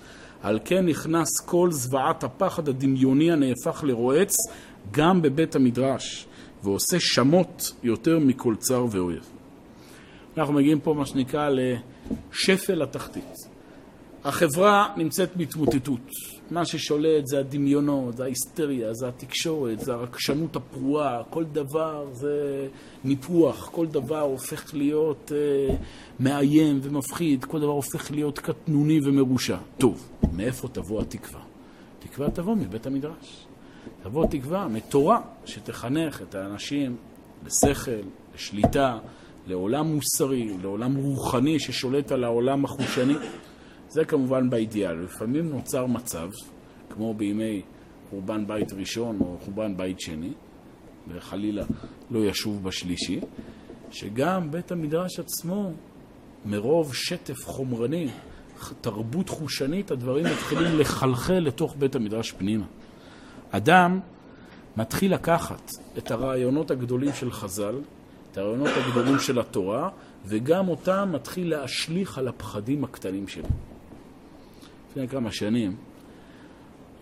על 0.44 0.60
כן 0.66 0.86
נכנס 0.86 1.40
כל 1.46 1.72
זוועת 1.72 2.24
הפחד 2.24 2.70
הדמיוני 2.70 3.32
הנהפך 3.32 3.84
לרועץ 3.84 4.36
גם 4.92 5.22
בבית 5.22 5.56
המדרש, 5.56 6.28
ועושה 6.64 7.00
שמות 7.00 7.72
יותר 7.84 8.20
מכל 8.20 8.56
צר 8.56 8.86
ואויב. 8.92 9.24
אנחנו 10.38 10.54
מגיעים 10.54 10.80
פה, 10.80 10.94
מה 10.94 11.06
שנקרא, 11.06 11.50
לשפל 12.32 12.82
התחתית. 12.82 13.34
החברה 14.26 14.94
נמצאת 14.98 15.38
בהתמוטטות. 15.38 16.10
מה 16.52 16.66
ששולט 16.66 17.28
זה 17.28 17.40
הדמיונות, 17.40 18.18
זה 18.18 18.24
ההיסטריה, 18.24 18.94
זה 18.94 19.08
התקשורת, 19.08 19.80
זה 19.80 19.94
הרגשנות 19.94 20.56
הפרועה, 20.56 21.24
כל 21.30 21.44
דבר 21.44 22.06
זה 22.12 22.68
ניפוח, 23.04 23.70
כל 23.72 23.88
דבר 23.88 24.20
הופך 24.20 24.74
להיות 24.74 25.32
אה, 25.36 25.76
מאיים 26.20 26.80
ומפחיד, 26.84 27.46
כל 27.46 27.60
דבר 27.60 27.72
הופך 27.72 28.12
להיות 28.12 28.40
קטנוני 28.40 29.00
ומרושע. 29.04 29.58
טוב, 29.78 30.10
מאיפה 30.34 30.68
תבוא 30.68 31.02
התקווה? 31.02 31.42
תקווה 32.00 32.30
תבוא 32.32 32.56
מבית 32.56 32.86
המדרש. 32.86 33.46
תבוא 34.04 34.26
תקווה 34.26 34.68
מתורה 34.68 35.22
שתחנך 35.46 36.22
את 36.22 36.36
האנשים 36.36 36.96
לשכל, 37.46 37.92
לשליטה, 38.36 38.98
לעולם 39.48 39.88
מוסרי, 39.88 40.58
לעולם 40.64 40.96
רוחני 40.96 41.60
ששולט 41.60 42.12
על 42.12 42.24
העולם 42.24 42.66
החושני. 42.66 43.16
זה 43.90 44.06
כמובן 44.06 44.50
באידיאל. 44.50 45.04
לפעמים 45.04 45.50
נוצר 45.50 45.86
מצב, 45.86 46.30
כמו 46.90 47.14
בימי 47.14 47.62
חורבן 48.10 48.48
בית 48.48 48.74
ראשון 48.74 49.18
או 49.20 49.38
חורבן 49.46 49.78
בית 49.78 50.00
שני, 50.00 50.32
וחלילה 51.08 51.64
לא 52.12 52.20
ישוב 52.20 52.64
בשלישי, 52.64 53.20
שגם 53.92 54.52
בית 54.52 54.72
המדרש 54.72 55.20
עצמו, 55.20 55.72
מרוב 56.46 56.96
שטף 56.96 57.46
חומרני, 57.46 58.08
תרבות 58.82 59.30
חושנית, 59.30 59.92
הדברים 59.92 60.26
מתחילים 60.26 60.80
לחלחל 60.80 61.40
לתוך 61.40 61.76
בית 61.80 61.96
המדרש 61.96 62.32
פנימה. 62.32 62.66
אדם 63.52 64.00
מתחיל 64.78 65.14
לקחת 65.14 65.72
את 65.98 66.12
הרעיונות 66.12 66.72
הגדולים 66.72 67.14
של 67.14 67.32
חז"ל, 67.32 67.76
את 68.36 68.40
הרעיונות 68.40 68.70
הגדולים 68.76 69.20
של 69.20 69.40
התורה, 69.40 69.90
וגם 70.26 70.68
אותם 70.68 71.10
מתחיל 71.14 71.50
להשליך 71.50 72.18
על 72.18 72.28
הפחדים 72.28 72.84
הקטנים 72.84 73.28
שלו. 73.28 73.48
לפני 74.90 75.08
כמה 75.08 75.32
שנים, 75.32 75.76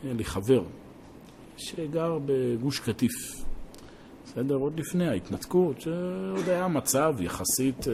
היה 0.04 0.14
לי 0.14 0.26
חבר 0.26 0.64
שגר 1.58 2.20
בגוש 2.26 2.80
קטיף. 2.80 3.12
בסדר? 4.26 4.56
עוד 4.56 4.80
לפני 4.80 5.08
ההתנתקות, 5.08 5.82
שעוד 5.82 6.50
היה 6.50 6.68
מצב 6.68 7.16
יחסית... 7.20 7.88
אה, 7.88 7.94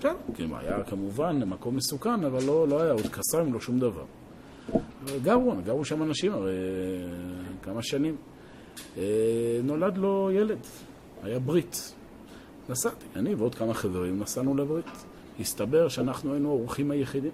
כן, 0.00 0.14
כאילו 0.34 0.58
היה 0.58 0.84
כמובן 0.84 1.42
מקום 1.42 1.76
מסוכן, 1.76 2.24
אבל 2.24 2.44
לא, 2.44 2.68
לא 2.68 2.82
היה 2.82 2.92
עוד 2.92 3.06
קסאם, 3.06 3.52
לא 3.52 3.60
שום 3.60 3.78
דבר. 3.78 4.04
גרו, 5.22 5.54
גרו 5.64 5.84
שם 5.84 6.02
אנשים 6.02 6.32
הרי 6.32 6.52
כמה 7.62 7.82
שנים. 7.82 8.16
אה, 8.98 9.02
נולד 9.64 9.98
לו 9.98 10.30
ילד, 10.32 10.58
היה 11.22 11.38
ברית. 11.38 11.94
נסעתי, 12.68 13.06
אני 13.16 13.34
ועוד 13.34 13.54
כמה 13.54 13.74
חברים 13.74 14.20
נסענו 14.20 14.56
לברית. 14.56 14.86
הסתבר 15.40 15.88
שאנחנו 15.88 16.32
היינו 16.32 16.48
האורחים 16.48 16.90
היחידים. 16.90 17.32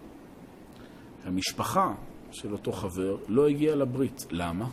המשפחה 1.24 1.94
של 2.30 2.52
אותו 2.52 2.72
חבר 2.72 3.16
לא 3.28 3.48
הגיעה 3.48 3.76
לברית. 3.76 4.26
למה? 4.30 4.68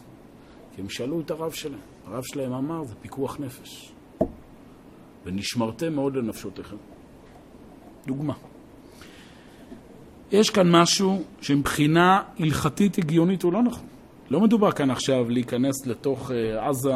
כי 0.75 0.81
הם 0.81 0.89
שאלו 0.89 1.21
את 1.21 1.31
הרב 1.31 1.51
שלהם. 1.51 1.79
הרב 2.05 2.23
שלהם 2.23 2.53
אמר, 2.53 2.83
זה 2.83 2.95
פיקוח 2.95 3.39
נפש. 3.39 3.91
ונשמרתם 5.25 5.93
מאוד 5.93 6.15
לנפשותיכם. 6.15 6.75
דוגמה. 8.07 8.33
יש 10.31 10.49
כאן 10.49 10.71
משהו 10.71 11.23
שמבחינה 11.41 12.23
הלכתית 12.39 12.97
הגיונית 12.97 13.43
הוא 13.43 13.53
לא 13.53 13.63
נכון. 13.63 13.90
לא 14.31 14.39
מדובר 14.39 14.71
כאן 14.71 14.91
עכשיו 14.91 15.29
להיכנס 15.29 15.85
לתוך 15.85 16.31
uh, 16.31 16.33
עזה, 16.59 16.93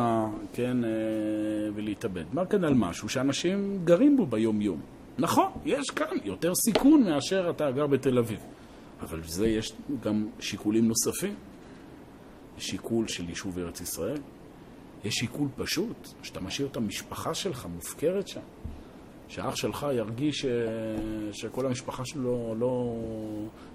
כן, 0.53 0.77
uh, 0.83 0.88
ולהתאבד. 1.75 2.23
מדובר 2.25 2.45
כאן 2.45 2.63
על 2.63 2.73
משהו 2.73 3.09
שאנשים 3.09 3.79
גרים 3.83 4.17
בו 4.17 4.25
ביום-יום. 4.25 4.81
נכון, 5.17 5.51
יש 5.65 5.89
כאן 5.95 6.17
יותר 6.23 6.55
סיכון 6.55 7.03
מאשר 7.03 7.49
אתה 7.49 7.71
גר 7.71 7.88
בתל 7.88 8.17
אביב. 8.17 8.39
אבל 9.01 9.19
בזה 9.19 9.47
יש 9.47 9.73
גם 10.03 10.27
שיקולים 10.39 10.88
נוספים. 10.88 11.36
שיקול 12.57 13.07
של 13.07 13.29
יישוב 13.29 13.59
ארץ 13.59 13.81
ישראל, 13.81 14.21
יש 15.03 15.13
שיקול 15.13 15.47
פשוט, 15.57 16.07
שאתה 16.23 16.39
משאיר 16.39 16.67
את 16.67 16.77
המשפחה 16.77 17.33
שלך 17.33 17.67
מופקרת 17.75 18.27
שם. 18.27 18.41
שאח 19.27 19.55
שלך 19.55 19.86
ירגיש 19.93 20.41
ש... 20.41 20.45
שכל 21.31 21.65
המשפחה 21.65 22.05
שלו 22.05 22.55
לא 22.59 22.95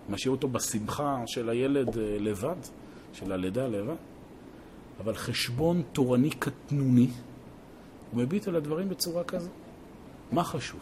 משאיר 0.09 0.33
אותו 0.33 0.49
בשמחה 0.49 1.23
של 1.27 1.49
הילד 1.49 1.99
אה, 1.99 2.17
לבד, 2.19 2.57
של 3.13 3.33
הלידה 3.33 3.67
לבד. 3.67 3.95
אבל 5.01 5.15
חשבון 5.15 5.83
תורני 5.93 6.31
קטנוני, 6.31 7.09
הוא 8.11 8.23
מביט 8.23 8.49
על 8.49 8.57
הדברים 8.57 8.89
בצורה 8.89 9.25
כזו. 9.25 9.51
מה 10.33 10.45
חשוב? 10.45 10.81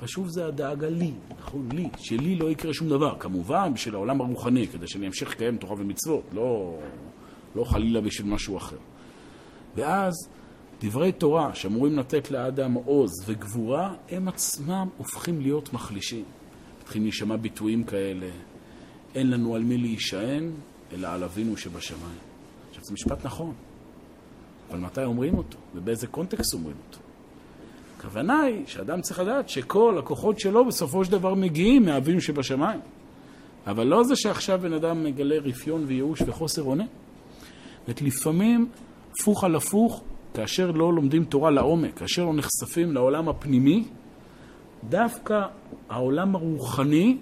חשוב 0.00 0.28
זה 0.28 0.46
הדאגה 0.46 0.88
לי, 0.88 1.12
נכון? 1.38 1.68
לי, 1.72 1.88
שלי 1.98 2.36
לא 2.36 2.50
יקרה 2.50 2.74
שום 2.74 2.88
דבר. 2.88 3.16
כמובן, 3.18 3.74
בשביל 3.74 3.94
העולם 3.94 4.20
הרוחני, 4.20 4.68
כדי 4.68 4.86
שאני 4.86 5.06
אמשיך 5.06 5.30
לקיים 5.30 5.56
תורה 5.56 5.74
ומצוות, 5.78 6.22
לא, 6.32 6.78
לא 7.56 7.64
חלילה 7.64 8.00
בשביל 8.00 8.32
משהו 8.32 8.56
אחר. 8.56 8.76
ואז 9.76 10.14
דברי 10.80 11.12
תורה 11.12 11.54
שאמורים 11.54 11.98
לתת 11.98 12.30
לאדם 12.30 12.72
עוז 12.72 13.10
וגבורה, 13.26 13.94
הם 14.08 14.28
עצמם 14.28 14.88
הופכים 14.96 15.40
להיות 15.40 15.72
מחלישים. 15.72 16.24
מתחילים 16.82 17.02
להישמע 17.02 17.36
ביטויים 17.36 17.84
כאלה, 17.84 18.28
אין 19.14 19.30
לנו 19.30 19.54
על 19.54 19.62
מי 19.62 19.78
להישען, 19.78 20.50
אלא 20.92 21.08
על 21.08 21.24
אבינו 21.24 21.56
שבשמיים. 21.56 22.18
עכשיו, 22.68 22.84
זה 22.84 22.92
משפט 22.92 23.26
נכון, 23.26 23.52
אבל 24.70 24.78
מתי 24.78 25.04
אומרים 25.04 25.38
אותו? 25.38 25.58
ובאיזה 25.74 26.06
קונטקסט 26.06 26.54
אומרים 26.54 26.76
אותו? 26.86 26.98
הכוונה 27.98 28.40
היא 28.40 28.66
שאדם 28.66 29.00
צריך 29.00 29.20
לדעת 29.20 29.48
שכל 29.48 29.96
הכוחות 29.98 30.40
שלו 30.40 30.64
בסופו 30.64 31.04
של 31.04 31.12
דבר 31.12 31.34
מגיעים 31.34 31.84
מאבינו 31.84 32.20
שבשמיים. 32.20 32.80
אבל 33.66 33.86
לא 33.86 34.04
זה 34.04 34.16
שעכשיו 34.16 34.60
בן 34.62 34.72
אדם 34.72 35.04
מגלה 35.04 35.36
רפיון 35.38 35.84
וייאוש 35.86 36.22
וחוסר 36.22 36.62
אונה. 36.62 36.84
זאת 37.86 38.02
לפעמים, 38.02 38.68
הפוך 39.12 39.44
על 39.44 39.56
הפוך, 39.56 40.02
כאשר 40.34 40.70
לא 40.70 40.92
לומדים 40.92 41.24
תורה 41.24 41.50
לעומק, 41.50 41.98
כאשר 41.98 42.24
לא 42.24 42.34
נחשפים 42.34 42.92
לעולם 42.92 43.28
הפנימי, 43.28 43.84
דווקא 44.88 45.42
העולם 45.88 46.34
הרוחני 46.34 47.16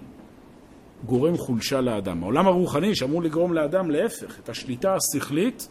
גורם 1.05 1.37
חולשה 1.37 1.81
לאדם. 1.81 2.23
העולם 2.23 2.47
הרוחני 2.47 2.95
שאמור 2.95 3.23
לגרום 3.23 3.53
לאדם 3.53 3.91
להפך, 3.91 4.39
את 4.39 4.49
השליטה 4.49 4.95
השכלית, 4.95 5.67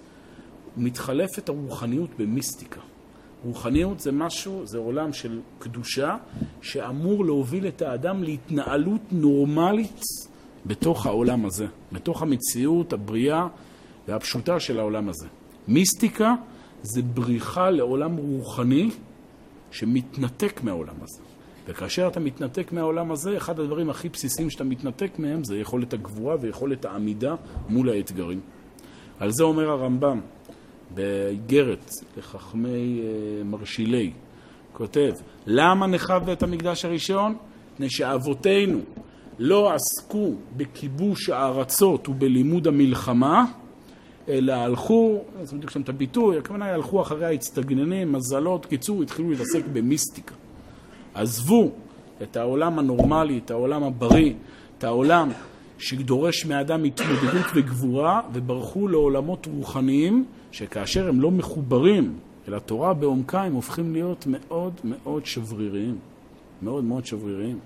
מתחלפת 0.77 1.49
הרוחניות 1.49 2.11
במיסטיקה. 2.18 2.81
רוחניות 3.45 4.01
זה 4.01 4.12
משהו, 4.12 4.66
זה 4.66 4.79
עולם 4.79 5.12
של 5.12 5.41
קדושה, 5.59 6.16
שאמור 6.62 7.25
להוביל 7.25 7.66
את 7.66 7.83
האדם 7.83 8.22
להתנהלות 8.22 9.01
נורמלית 9.12 10.01
בתוך 10.66 11.07
העולם 11.07 11.47
הזה, 11.47 11.66
בתוך 11.93 12.22
המציאות 12.22 12.93
הבריאה 12.93 13.47
והפשוטה 14.09 14.61
של 14.61 14.79
העולם 14.79 15.09
הזה. 15.09 15.27
מיסטיקה 15.68 16.35
זה 16.83 17.03
בריחה 17.03 17.70
לעולם 17.70 18.16
רוחני 18.16 18.91
שמתנתק 19.70 20.61
מהעולם 20.62 20.97
הזה. 21.03 21.24
וכאשר 21.67 22.09
אתה 22.09 22.21
מתנתק 22.21 22.73
מהעולם 22.73 23.11
הזה, 23.11 23.37
אחד 23.37 23.61
הדברים 23.61 23.91
הכי 23.91 24.09
בסיסיים 24.09 24.51
שאתה 24.51 24.65
מתנתק 24.65 25.19
מהם 25.19 25.45
זה 25.45 25.59
יכולת 25.59 25.93
הגבורה 25.93 26.37
ויכולת 26.41 26.85
העמידה 26.85 27.35
מול 27.69 27.89
האתגרים. 27.89 28.41
על 29.21 29.31
זה 29.31 29.45
אומר 29.45 29.71
הרמב"ם, 29.71 30.21
באיגרת 30.95 31.91
לחכמי 32.17 33.01
אה, 33.03 33.45
מרשילי, 33.45 34.12
כותב, 34.73 35.12
למה 35.47 35.87
נחב 35.87 36.23
בית 36.27 36.43
המקדש 36.43 36.85
הראשון? 36.85 37.37
מפני 37.73 37.91
שאבותינו 37.91 38.81
לא 39.39 39.73
עסקו 39.73 40.33
בכיבוש 40.57 41.29
הארצות 41.29 42.09
ובלימוד 42.09 42.67
המלחמה, 42.67 43.45
אלא 44.29 44.53
הלכו, 44.53 45.25
זה 45.43 45.57
בדיוק 45.57 45.71
שם 45.71 45.81
את 45.81 45.89
הביטוי, 45.89 46.39
הכוונה 46.39 46.65
היא 46.65 46.75
הלכו 46.75 47.03
אחרי 47.03 47.27
ההצטגננים, 47.27 48.12
מזלות, 48.12 48.67
קיצור, 48.67 49.03
התחילו 49.03 49.31
להתעסק 49.31 49.62
במיסטיקה. 49.73 50.35
עזבו 51.15 51.71
את 52.23 52.37
העולם 52.37 52.79
הנורמלי, 52.79 53.41
את 53.45 53.51
העולם 53.51 53.83
הבריא, 53.83 54.33
את 54.79 54.85
העולם 54.85 55.31
שדורש 55.79 56.45
מאדם 56.47 56.85
התמודדות 56.85 57.47
וגבורה, 57.55 58.21
וברחו 58.33 58.89
לעולמות 58.89 59.47
רוחניים, 59.47 60.25
שכאשר 60.53 61.09
הם 61.09 61.21
לא 61.21 61.31
מחוברים 61.31 62.19
אל 62.49 62.55
התורה 62.55 62.95
בעומקה, 62.95 63.43
הם 63.43 63.53
הופכים 63.53 63.93
להיות 63.93 64.25
מאוד 64.27 64.73
מאוד 64.85 65.27
שבריריים. 65.27 65.99
מאוד 66.62 66.85
מאוד 66.85 67.07
שבריריים. 67.07 67.59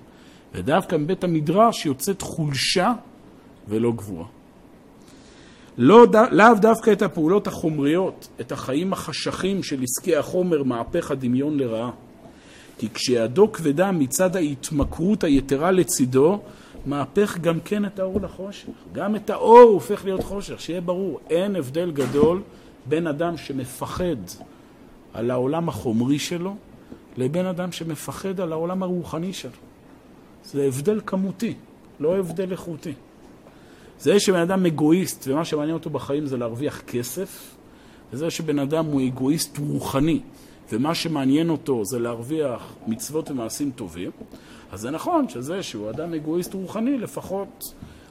ודווקא 0.54 0.96
מבית 0.96 1.24
המדרש 1.24 1.86
יוצאת 1.86 2.22
חולשה 2.22 2.92
ולא 3.68 3.92
גבורה. 3.92 4.26
לא, 5.78 6.06
לאו 6.30 6.54
דווקא 6.60 6.92
את 6.92 7.02
הפעולות 7.02 7.46
החומריות, 7.46 8.28
את 8.40 8.52
החיים 8.52 8.92
החשכים 8.92 9.62
של 9.62 9.82
עסקי 9.82 10.16
החומר, 10.16 10.62
מהפך 10.62 11.10
הדמיון 11.10 11.58
לרעה. 11.58 11.90
כי 12.78 12.88
כשידו 12.94 13.52
כבדה 13.52 13.92
מצד 13.92 14.36
ההתמכרות 14.36 15.24
היתרה 15.24 15.70
לצידו, 15.70 16.40
מהפך 16.86 17.38
גם 17.38 17.60
כן 17.64 17.84
את 17.84 17.98
האור 17.98 18.20
לחושך. 18.20 18.68
גם 18.92 19.16
את 19.16 19.30
האור 19.30 19.60
הופך 19.60 20.04
להיות 20.04 20.22
חושך, 20.22 20.60
שיהיה 20.60 20.80
ברור. 20.80 21.20
אין 21.30 21.56
הבדל 21.56 21.90
גדול 21.90 22.42
בין 22.86 23.06
אדם 23.06 23.36
שמפחד 23.36 24.16
על 25.14 25.30
העולם 25.30 25.68
החומרי 25.68 26.18
שלו, 26.18 26.56
לבין 27.16 27.46
אדם 27.46 27.72
שמפחד 27.72 28.40
על 28.40 28.52
העולם 28.52 28.82
הרוחני 28.82 29.32
שלו. 29.32 29.50
זה 30.44 30.64
הבדל 30.64 31.00
כמותי, 31.06 31.54
לא 32.00 32.18
הבדל 32.18 32.52
איכותי. 32.52 32.92
זה 34.00 34.20
שבן 34.20 34.38
אדם 34.38 34.66
אגואיסט 34.66 35.28
ומה 35.28 35.44
שמעניין 35.44 35.74
אותו 35.74 35.90
בחיים 35.90 36.26
זה 36.26 36.36
להרוויח 36.36 36.80
כסף, 36.80 37.56
וזה 38.12 38.30
שבן 38.30 38.58
אדם 38.58 38.84
הוא 38.84 39.08
אגואיסט 39.08 39.58
רוחני 39.58 40.20
ומה 40.72 40.94
שמעניין 40.94 41.50
אותו 41.50 41.84
זה 41.84 41.98
להרוויח 41.98 42.74
מצוות 42.86 43.30
ומעשים 43.30 43.70
טובים, 43.70 44.10
אז 44.72 44.80
זה 44.80 44.90
נכון 44.90 45.28
שזה 45.28 45.62
שהוא 45.62 45.90
אדם 45.90 46.14
אגואיסט 46.14 46.54
רוחני, 46.54 46.98
לפחות 46.98 47.64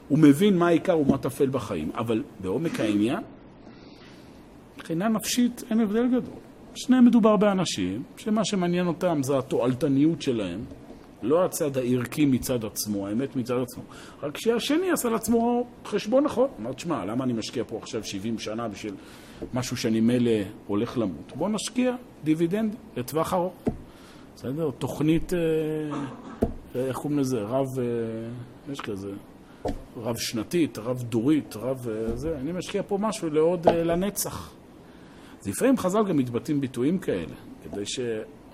הוא 0.08 0.20
מבין 0.20 0.58
מה 0.58 0.68
העיקר 0.68 1.00
ומה 1.00 1.18
טפל 1.18 1.50
בחיים. 1.50 1.92
אבל 1.96 2.24
בעומק 2.40 2.80
העניין, 2.80 3.24
מבחינה 4.78 5.08
נפשית 5.10 5.64
אין 5.70 5.80
הבדל 5.80 6.08
גדול. 6.08 6.36
שניהם 6.76 7.06
מדובר 7.06 7.36
באנשים 7.36 8.04
שמה 8.18 8.46
שמעניין 8.46 8.88
אותם 8.88 9.24
זה 9.24 9.38
התועלתניות 9.38 10.22
שלהם, 10.22 10.60
לא 11.22 11.46
הצד 11.46 11.78
הערכי 11.78 12.26
מצד 12.26 12.66
עצמו, 12.66 13.08
האמת 13.08 13.36
מצד 13.36 13.56
עצמו. 13.62 13.84
רק 14.24 14.38
שהשני 14.38 14.92
עשה 14.92 15.10
לעצמו 15.10 15.68
חשבון 15.86 16.24
נכון. 16.24 16.48
אמר, 16.60 16.74
תשמע, 16.74 17.06
למה 17.06 17.24
אני 17.24 17.34
משקיע 17.34 17.64
פה 17.68 17.78
עכשיו 17.82 18.04
70 18.04 18.40
שנה 18.40 18.68
בשביל 18.68 18.94
משהו 19.54 19.78
שאני 19.78 20.02
מילא 20.02 20.32
הולך 20.68 20.98
למות? 20.98 21.32
בוא 21.36 21.50
נשקיע 21.50 21.96
דיבידנד 22.24 22.76
לטווח 22.98 23.34
ארוך. 23.34 23.54
בסדר? 24.36 24.72
תוכנית, 24.72 25.34
אה, 25.34 25.40
איך 26.76 26.98
קוראים 26.98 27.20
לזה? 27.20 27.38
רב, 27.42 27.80
אה, 27.80 27.84
יש 28.72 28.82
כזה, 28.82 29.12
רב 29.98 30.18
שנתית, 30.18 30.78
רב 30.78 31.04
דורית, 31.04 31.56
רב 31.56 31.88
אה, 31.90 32.16
זה. 32.16 32.38
אני 32.38 32.52
משקיע 32.52 32.82
פה 32.88 32.98
משהו 32.98 33.30
לעוד, 33.30 33.68
לנצח. 33.68 34.52
אז 35.42 35.48
לפעמים 35.48 35.78
חז"ל 35.78 36.04
גם 36.10 36.18
מתבטאים 36.18 36.62
ביטויים 36.62 37.00
כאלה, 37.00 37.36
כדי 37.64 37.86
ש... 37.86 38.00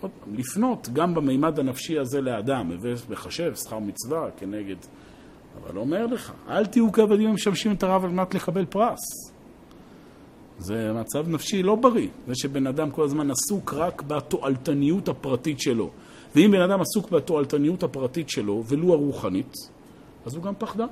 עוד 0.02 0.12
פעם, 0.24 0.36
לפנות 0.36 0.90
גם 0.94 1.14
במימד 1.14 1.60
הנפשי 1.60 2.00
הזה 2.00 2.22
לאדם, 2.22 2.72
מחשב 3.10 3.56
שכר 3.56 3.80
מצווה 3.80 4.32
כנגד... 4.38 4.76
אבל 5.62 5.78
אומר 5.78 6.06
לך, 6.06 6.34
אל 6.50 6.66
תהיו 6.66 6.92
כעבדים 6.92 7.30
המשמשים 7.30 7.72
את 7.72 7.84
הרב 7.84 8.04
על 8.04 8.10
מנת 8.10 8.36
לקבל 8.36 8.66
פרס. 8.66 9.33
זה 10.60 10.94
מצב 10.94 11.30
נפשי 11.30 11.64
לא 11.64 11.76
בריא, 11.76 12.08
זה 12.28 12.36
שבן 12.36 12.68
אדם 12.68 12.92
כל 12.92 13.04
הזמן 13.04 13.32
עסוק 13.32 13.74
רק 13.74 14.02
בתועלתניות 14.02 15.10
הפרטית 15.10 15.60
שלו. 15.60 15.90
ואם 16.36 16.52
בן 16.52 16.62
אדם 16.62 16.82
עסוק 16.82 17.12
בתועלתניות 17.12 17.84
הפרטית 17.84 18.30
שלו, 18.30 18.64
ולו 18.68 18.94
הרוחנית, 18.94 19.54
אז 20.26 20.36
הוא 20.36 20.44
גם 20.44 20.54
פחדן. 20.58 20.88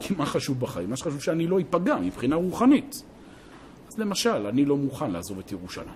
כי 0.00 0.14
מה 0.16 0.26
חשוב 0.26 0.60
בחיים? 0.60 0.90
מה 0.90 0.96
שחשוב 0.96 1.22
שאני 1.22 1.46
לא 1.46 1.60
אפגע 1.60 1.96
מבחינה 1.96 2.36
רוחנית. 2.36 3.02
אז 3.88 3.98
למשל, 3.98 4.46
אני 4.46 4.64
לא 4.64 4.76
מוכן 4.76 5.10
לעזוב 5.10 5.38
את 5.38 5.52
ירושלים. 5.52 5.88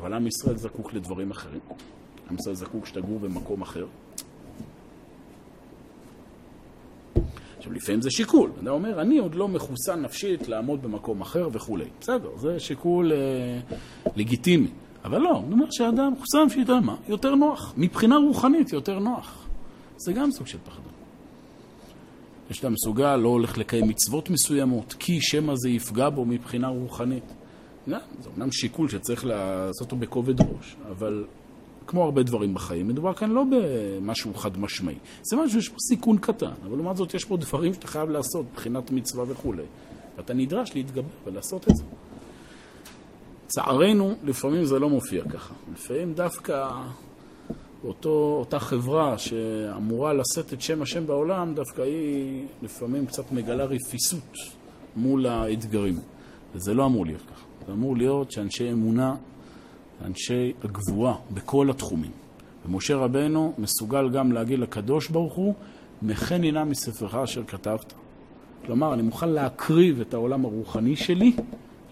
אבל 0.00 0.12
עם 0.12 0.26
ישראל 0.26 0.56
זקוק 0.56 0.94
לדברים 0.94 1.30
אחרים. 1.30 1.60
עם 2.30 2.36
ישראל 2.36 2.54
זקוק 2.54 2.86
שתגור 2.86 3.18
במקום 3.18 3.62
אחר. 3.62 3.86
עכשיו, 7.66 7.76
לפעמים 7.76 8.02
זה 8.02 8.10
שיקול. 8.10 8.50
אתה 8.62 8.70
אומר, 8.70 9.00
אני 9.00 9.18
עוד 9.18 9.34
לא 9.34 9.48
מחוסן 9.48 10.02
נפשית 10.02 10.48
לעמוד 10.48 10.82
במקום 10.82 11.20
אחר 11.20 11.48
וכולי. 11.52 11.84
בסדר, 12.00 12.28
זה 12.36 12.60
שיקול 12.60 13.12
אה, 13.12 13.16
לגיטימי. 14.16 14.68
אבל 15.04 15.18
לא, 15.18 15.42
אני 15.44 15.52
אומר 15.52 15.70
שאדם 15.70 16.12
מחוסן 16.12 16.38
נפשית, 16.46 16.70
מה? 16.70 16.96
יותר 17.08 17.34
נוח. 17.34 17.74
מבחינה 17.76 18.16
רוחנית 18.16 18.72
יותר 18.72 18.98
נוח. 18.98 19.46
זה 19.96 20.12
גם 20.12 20.30
סוג 20.30 20.46
של 20.46 20.58
פחדון. 20.64 20.92
אדם 22.62 22.72
מסוגל, 22.72 23.16
לא 23.16 23.28
הולך 23.28 23.58
לקיים 23.58 23.88
מצוות 23.88 24.30
מסוימות, 24.30 24.94
כי 24.98 25.20
שמא 25.20 25.52
זה 25.56 25.68
יפגע 25.68 26.08
בו 26.08 26.24
מבחינה 26.24 26.68
רוחנית. 26.68 27.32
לא, 27.86 27.98
זה 28.22 28.28
אומנם 28.34 28.52
שיקול 28.52 28.88
שצריך 28.88 29.26
לעשות 29.26 29.80
אותו 29.80 29.96
בכובד 29.96 30.40
ראש, 30.40 30.76
אבל 30.90 31.24
כמו 31.86 32.04
הרבה 32.04 32.22
דברים 32.22 32.54
בחיים, 32.54 32.88
מדובר 32.88 33.14
כאן 33.14 33.30
לא 33.30 33.44
במשהו 33.50 34.34
חד 34.34 34.58
משמעי. 34.58 34.94
זה 35.22 35.36
משהו 35.36 35.62
שיש 35.62 35.68
פה 35.68 35.76
סיכון 35.88 36.18
קטן, 36.18 36.52
אבל 36.66 36.76
לעומת 36.76 36.96
זאת 36.96 37.14
יש 37.14 37.24
פה 37.24 37.36
דברים 37.36 37.74
שאתה 37.74 37.86
חייב 37.86 38.10
לעשות, 38.10 38.46
מבחינת 38.52 38.90
מצווה 38.90 39.24
וכולי. 39.28 39.62
ואתה 40.16 40.34
נדרש 40.34 40.74
להתגבר 40.74 41.08
ולעשות 41.26 41.68
את 41.68 41.76
זה. 41.76 41.82
לצערנו, 43.46 44.14
לפעמים 44.24 44.64
זה 44.64 44.78
לא 44.78 44.88
מופיע 44.88 45.24
ככה. 45.24 45.54
לפעמים 45.74 46.14
דווקא 46.14 46.68
אותו, 47.84 48.36
אותה 48.40 48.58
חברה 48.58 49.18
שאמורה 49.18 50.12
לשאת 50.12 50.52
את 50.52 50.60
שם 50.60 50.82
השם 50.82 51.06
בעולם, 51.06 51.54
דווקא 51.54 51.82
היא 51.82 52.46
לפעמים 52.62 53.06
קצת 53.06 53.32
מגלה 53.32 53.64
רפיסות 53.64 54.36
מול 54.96 55.26
האתגרים. 55.26 55.98
וזה 56.54 56.74
לא 56.74 56.86
אמור 56.86 57.06
להיות 57.06 57.22
ככה. 57.22 57.44
זה 57.66 57.72
אמור 57.72 57.96
להיות 57.96 58.32
שאנשי 58.32 58.72
אמונה, 58.72 59.14
אנשי 60.04 60.52
הגבורה 60.64 61.14
בכל 61.34 61.70
התחומים. 61.70 62.10
ומשה 62.66 62.96
רבנו 62.96 63.52
מסוגל 63.58 64.10
גם 64.10 64.32
להגיד 64.32 64.58
לקדוש 64.58 65.08
ברוך 65.08 65.34
הוא, 65.34 65.54
מכן 66.02 66.44
הנה 66.44 66.64
מספרך 66.64 67.14
אשר 67.14 67.44
כתבת. 67.44 67.92
כלומר, 68.66 68.94
אני 68.94 69.02
מוכן 69.02 69.28
להקריב 69.28 70.00
את 70.00 70.14
העולם 70.14 70.44
הרוחני 70.44 70.96
שלי, 70.96 71.36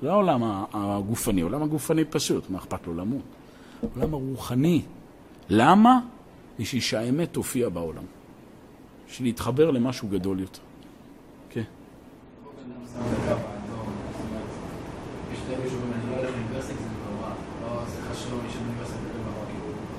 לא 0.03 0.11
העולם 0.11 0.65
הגופני, 0.73 1.41
העולם 1.41 1.63
הגופני 1.63 2.05
פשוט, 2.05 2.51
מה 2.51 2.59
אכפת 2.59 2.87
לו 2.87 2.95
למות? 2.95 3.23
העולם 3.83 4.15
הרוחני. 4.15 4.83
למה? 5.49 6.01
בשביל 6.59 6.83
שהאמת 6.83 7.33
תופיע 7.33 7.69
בעולם. 7.69 8.05
בשביל 9.09 9.29
להתחבר 9.29 9.71
למשהו 9.71 10.09
גדול 10.09 10.41
יותר. 10.41 10.61
כן. 11.51 11.63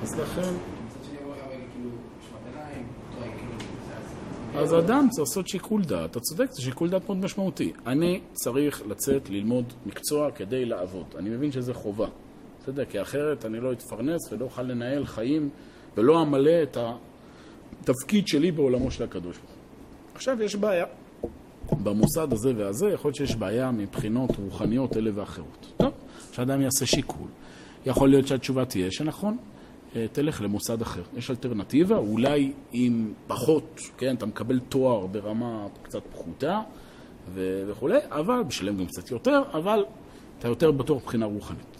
אז 0.06 0.20
לכן... 0.20 0.52
אז 4.54 4.74
אדם 4.74 5.06
צריך 5.10 5.28
לעשות 5.28 5.48
שיקול 5.48 5.84
דעת, 5.84 6.10
אתה 6.10 6.20
צודק, 6.20 6.50
זה 6.50 6.62
שיקול 6.62 6.90
דעת 6.90 7.02
מאוד 7.06 7.18
משמעותי. 7.18 7.72
אני 7.86 8.20
צריך 8.32 8.82
לצאת 8.86 9.30
ללמוד 9.30 9.72
מקצוע 9.86 10.30
כדי 10.30 10.64
לעבוד. 10.64 11.04
אני 11.18 11.30
מבין 11.30 11.52
שזה 11.52 11.74
חובה. 11.74 12.06
בסדר, 12.62 12.84
כי 12.84 13.02
אחרת 13.02 13.44
אני 13.44 13.60
לא 13.60 13.72
אתפרנס 13.72 14.32
ולא 14.32 14.44
אוכל 14.44 14.62
לנהל 14.62 15.06
חיים 15.06 15.48
ולא 15.96 16.22
אמלא 16.22 16.62
את 16.62 16.76
התפקיד 17.82 18.28
שלי 18.28 18.52
בעולמו 18.52 18.90
של 18.90 19.04
הקדוש 19.04 19.36
ברוך 19.36 19.50
עכשיו 20.14 20.42
יש 20.42 20.56
בעיה. 20.56 20.86
במוסד 21.82 22.32
הזה 22.32 22.52
והזה 22.56 22.86
יכול 22.90 23.08
להיות 23.08 23.16
שיש 23.16 23.36
בעיה 23.36 23.70
מבחינות 23.70 24.30
רוחניות 24.38 24.96
אלה 24.96 25.10
ואחרות. 25.14 25.72
טוב, 25.76 25.92
שאדם 26.32 26.60
יעשה 26.60 26.86
שיקול. 26.86 27.28
יכול 27.86 28.08
להיות 28.08 28.26
שהתשובה 28.26 28.64
תהיה 28.64 28.90
שנכון, 28.90 29.36
תלך 30.12 30.42
למוסד 30.42 30.82
אחר. 30.82 31.02
יש 31.16 31.30
אלטרנטיבה, 31.30 31.96
אולי 31.96 32.52
עם 32.72 33.12
פחות, 33.26 33.80
כן, 33.98 34.14
אתה 34.14 34.26
מקבל 34.26 34.58
תואר 34.58 35.06
ברמה 35.06 35.66
קצת 35.82 36.02
פחותה 36.12 36.60
וכולי, 37.34 37.98
אבל, 38.10 38.42
בשלם 38.42 38.76
גם 38.76 38.86
קצת 38.86 39.10
יותר, 39.10 39.42
אבל 39.52 39.84
אתה 40.38 40.48
יותר 40.48 40.70
בטוח 40.70 41.02
מבחינה 41.02 41.26
רוחנית. 41.26 41.76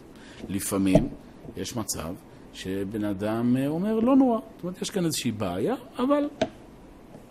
לפעמים 0.48 1.08
יש 1.56 1.76
מצב 1.76 2.14
שבן 2.52 3.04
אדם 3.04 3.56
אה, 3.56 3.66
אומר, 3.66 4.00
לא 4.00 4.16
נורא. 4.16 4.38
זאת 4.38 4.62
אומרת, 4.62 4.82
יש 4.82 4.90
כאן 4.90 5.04
איזושהי 5.04 5.32
בעיה, 5.32 5.74
אבל 5.98 6.28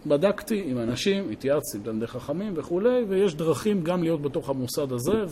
בדקתי 0.06 0.64
עם 0.66 0.78
אנשים, 0.78 1.30
התייעצתי 1.32 1.78
עם 1.78 1.84
תלמידי 1.84 2.08
חכמים 2.08 2.54
וכולי, 2.56 3.04
ויש 3.10 3.36
דרכים 3.36 3.84
גם 3.84 4.04
להיות 4.04 4.22
בתוך 4.22 4.50
המוסד 4.50 4.92
הזה 4.92 5.26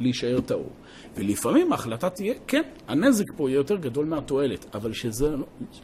ולהישאר 0.00 0.40
טהור. 0.40 0.70
ולפעמים 1.14 1.72
ההחלטה 1.72 2.10
תהיה, 2.10 2.34
כן, 2.46 2.62
הנזק 2.88 3.24
פה 3.36 3.50
יהיה 3.50 3.56
יותר 3.56 3.76
גדול 3.76 4.06
מהתועלת, 4.06 4.74
אבל 4.74 4.92
שזה, 4.92 5.34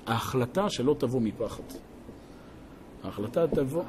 ההחלטה 0.06 0.70
שלא 0.70 0.96
תבוא 0.98 1.20
מפחד. 1.20 1.62
ההחלטה 3.04 3.46
תבוא 3.46 3.82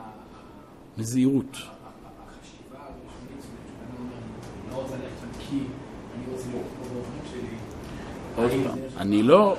מזהירות. 0.97 1.51
החשיבה 1.51 2.77
הראשונית, 2.79 3.45
אני 3.89 4.71
לא 4.71 4.81
רוצה 4.81 4.95
ללכת 4.95 5.47
כי 5.49 5.59
אני 6.15 6.23
רוצה 6.31 6.47
לראות 6.51 6.65
פה 6.79 6.93
באופן 6.93 7.29
שלי. 7.31 7.57
עוד 8.35 8.51
פעם, 8.67 8.79
אני 8.97 9.23
לא... 9.23 9.57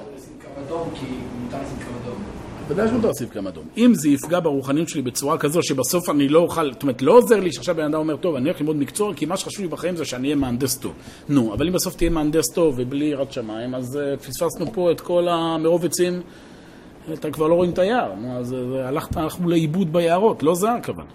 קו 2.69 2.75
קו. 2.75 2.75
בוודאי 2.75 2.89
שמותר 2.89 3.07
להוסיף 3.07 3.31
כמה 3.31 3.51
אדום. 3.51 3.65
אם 3.77 3.95
זה 3.95 4.09
יפגע 4.09 4.41
ברוחניות 4.41 4.89
שלי 4.89 5.03
בצורה 5.03 5.39
כזו 5.39 5.63
שבסוף 5.63 6.11
אני 6.11 6.29
לא 6.29 6.39
אוכל, 6.39 6.73
זאת 6.73 6.83
אומרת, 6.83 7.03
לא 7.03 7.13
עוזר 7.13 7.41
לי 7.41 7.53
שעכשיו 7.53 7.75
בן 7.75 7.85
אדם 7.85 7.95
אומר, 7.95 8.17
טוב, 8.17 8.35
אני 8.35 8.45
הולך 8.49 8.61
ללמוד 8.61 8.77
מקצוע, 8.77 9.15
כי 9.15 9.27
מה 9.27 9.37
שחשוב 9.37 9.63
לי 9.63 9.69
בחיים 9.69 9.97
זה 9.97 10.05
שאני 10.05 10.29
אהיה 10.29 10.37
מהנדס 10.37 10.79
טוב. 10.79 10.93
נו, 11.29 11.55
אבל 11.55 11.67
אם 11.67 11.73
בסוף 11.73 11.97
תהיה 11.97 12.11
מהנדס 12.11 12.51
טוב 12.55 12.75
ובלי 12.79 13.05
יראת 13.05 13.33
שמיים, 13.33 13.75
אז 13.75 13.97
uh, 13.97 14.21
פספסנו 14.21 14.73
פה 14.73 14.91
את 14.91 15.01
כל 15.01 15.29
המרוב 15.29 15.85
עצים, 15.85 16.23
אתה 17.13 17.31
כבר 17.31 17.47
לא 17.47 17.55
רואים 17.55 17.71
את 17.71 17.79
היער. 17.79 18.15
נו, 18.15 18.39
אז 18.39 18.53
uh, 18.53 18.57
הלכת, 18.79 19.17
הלכנו 19.17 19.49
לאיבוד 19.49 19.93
ביערות, 19.93 20.43
לא 20.43 20.55
זה 20.55 20.73
הכוונה. 20.73 21.11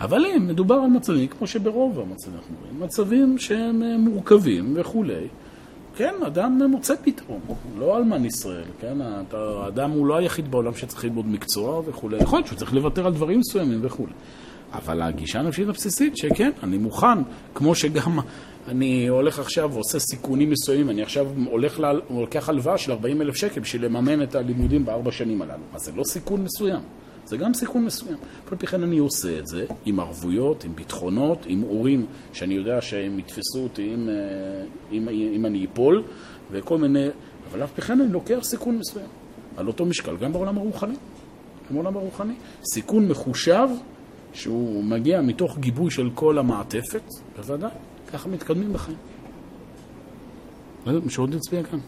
אבל 0.00 0.26
אם 0.26 0.46
מדובר 0.48 0.74
על 0.74 0.90
מצבים, 0.90 1.26
כמו 1.26 1.46
שברוב 1.46 2.00
המצבים 2.00 2.34
אנחנו 2.34 2.56
רואים, 2.62 2.80
מצבים 2.80 3.38
שהם 3.38 3.82
uh, 3.82 3.98
מורכבים 3.98 4.74
וכולי, 4.76 5.28
כן, 5.96 6.14
אדם 6.26 6.60
מוצא 6.70 6.94
פתרון, 7.04 7.40
לא 7.78 7.96
אלמן 7.96 8.24
ישראל, 8.24 8.64
כן? 8.80 8.96
אתה- 9.28 9.36
האדם 9.64 9.90
הוא 9.90 10.06
לא 10.06 10.16
היחיד 10.16 10.50
בעולם 10.50 10.74
שצריך 10.74 11.04
ללמוד 11.04 11.26
מקצוע 11.26 11.82
וכולי. 11.86 12.16
יכול 12.22 12.36
להיות 12.38 12.46
שהוא 12.46 12.58
צריך 12.58 12.74
לוותר 12.74 13.06
על 13.06 13.12
דברים 13.12 13.38
מסוימים 13.38 13.78
וכולי. 13.82 14.12
אבל 14.72 15.02
הגישה 15.02 15.38
הנפשית 15.40 15.68
הבסיסית, 15.68 16.16
שכן, 16.16 16.50
אני 16.62 16.78
מוכן, 16.78 17.18
כמו 17.54 17.74
שגם 17.74 18.18
אני 18.68 19.06
הולך 19.08 19.38
עכשיו 19.38 19.70
ועושה 19.72 19.98
סיכונים 19.98 20.50
מסוימים, 20.50 20.90
אני 20.90 21.02
עכשיו 21.02 21.26
הולך, 21.50 21.80
לוקח 22.10 22.48
הלוואה 22.48 22.78
של 22.78 22.92
40 22.92 23.22
אלף 23.22 23.34
שקל 23.36 23.60
בשביל 23.60 23.84
לממן 23.84 24.22
את 24.22 24.34
הלימודים 24.34 24.84
בארבע 24.84 25.12
שנים 25.12 25.42
הללו. 25.42 25.62
אז 25.74 25.82
זה 25.84 25.92
לא 25.96 26.04
סיכון 26.04 26.44
מסוים, 26.44 26.80
זה 27.26 27.36
גם 27.36 27.54
סיכון 27.54 27.84
מסוים. 27.84 28.16
אף 28.44 28.52
על 28.52 28.58
פי 28.58 28.66
כן 28.66 28.82
אני 28.82 28.98
עושה 28.98 29.38
את 29.38 29.46
זה 29.46 29.66
עם 29.84 30.00
ערבויות, 30.00 30.64
עם 30.64 30.76
ביטחונות, 30.76 31.38
עם 31.46 31.60
הורים 31.60 32.06
שאני 32.32 32.54
יודע 32.54 32.80
שהם 32.80 33.18
יתפסו 33.18 33.58
אותי 33.58 33.94
אם, 33.94 34.08
אה, 34.08 34.14
אם, 34.92 35.08
אם 35.08 35.46
אני 35.46 35.66
אפול, 35.72 36.02
וכל 36.50 36.78
מיני... 36.78 37.06
אבל 37.50 37.64
אף 37.64 37.72
פי 37.72 37.82
כן 37.82 38.00
אני 38.00 38.12
לוקח 38.12 38.38
סיכון 38.42 38.78
מסוים. 38.78 39.06
על 39.56 39.66
אותו 39.66 39.86
משקל, 39.86 40.16
גם 40.16 40.32
בעולם 40.32 40.58
הרוחני. 40.58 40.94
גם 41.68 41.74
בעולם 41.74 41.96
הרוחני. 41.96 42.34
סיכון 42.72 43.08
מחושב, 43.08 43.68
שהוא 44.32 44.84
מגיע 44.84 45.20
מתוך 45.20 45.58
גיבוי 45.58 45.90
של 45.90 46.10
כל 46.14 46.38
המעטפת, 46.38 47.02
בוודאי. 47.36 47.70
ככה 48.12 48.28
מתקדמים 48.28 48.72
בחיים. 48.72 48.96
לא 50.86 51.00
מישהו 51.04 51.22
עוד 51.22 51.34
יצביע 51.34 51.62
כאן? 51.62 51.78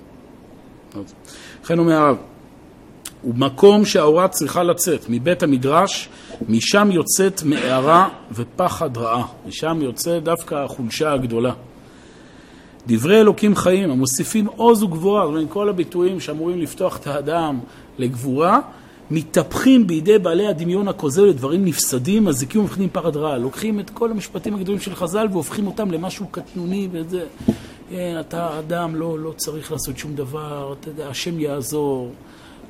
לכן 1.65 1.79
אומר 1.79 1.93
הרב, 1.93 2.17
ומקום 3.27 3.85
שהאורה 3.85 4.29
צריכה 4.29 4.63
לצאת 4.63 5.07
מבית 5.09 5.43
המדרש, 5.43 6.09
משם 6.49 6.89
יוצאת 6.93 7.43
מערה 7.43 8.09
ופחד 8.33 8.97
רעה. 8.97 9.27
משם 9.47 9.79
יוצא 9.83 10.19
דווקא 10.19 10.55
החולשה 10.55 11.13
הגדולה. 11.13 11.53
דברי 12.87 13.21
אלוקים 13.21 13.57
חיים, 13.57 13.91
המוסיפים 13.91 14.47
עוז 14.47 14.83
וגבורה, 14.83 15.27
זאת 15.27 15.35
אומרת, 15.35 15.51
כל 15.51 15.69
הביטויים 15.69 16.21
שאמורים 16.21 16.61
לפתוח 16.61 16.97
את 16.97 17.07
האדם 17.07 17.59
לגבורה, 17.99 18.61
מתהפכים 19.11 19.87
בידי 19.87 20.19
בעלי 20.19 20.47
הדמיון 20.47 20.89
הכוזב 20.89 21.23
לדברים 21.23 21.65
נפסדים, 21.65 22.25
מזיקים 22.25 22.61
ומפחידים 22.61 22.89
פחד 22.93 23.17
רע. 23.17 23.39
לוקחים 23.39 23.81
את 23.81 23.91
כל 23.91 24.11
המשפטים 24.11 24.55
הגדולים 24.55 24.81
של 24.81 24.95
חז"ל 24.95 25.29
והופכים 25.33 25.67
אותם 25.67 25.91
למשהו 25.91 26.27
קטנוני 26.31 26.89
וזה. 26.93 27.25
כן, 27.91 28.17
אתה 28.21 28.59
אדם, 28.59 28.95
לא, 28.95 29.19
לא 29.19 29.33
צריך 29.37 29.73
לעשות 29.73 29.99
שום 29.99 30.15
דבר, 30.15 30.75
אתה 30.81 30.89
יודע, 30.89 31.09
השם 31.09 31.41
יעזור, 31.41 32.11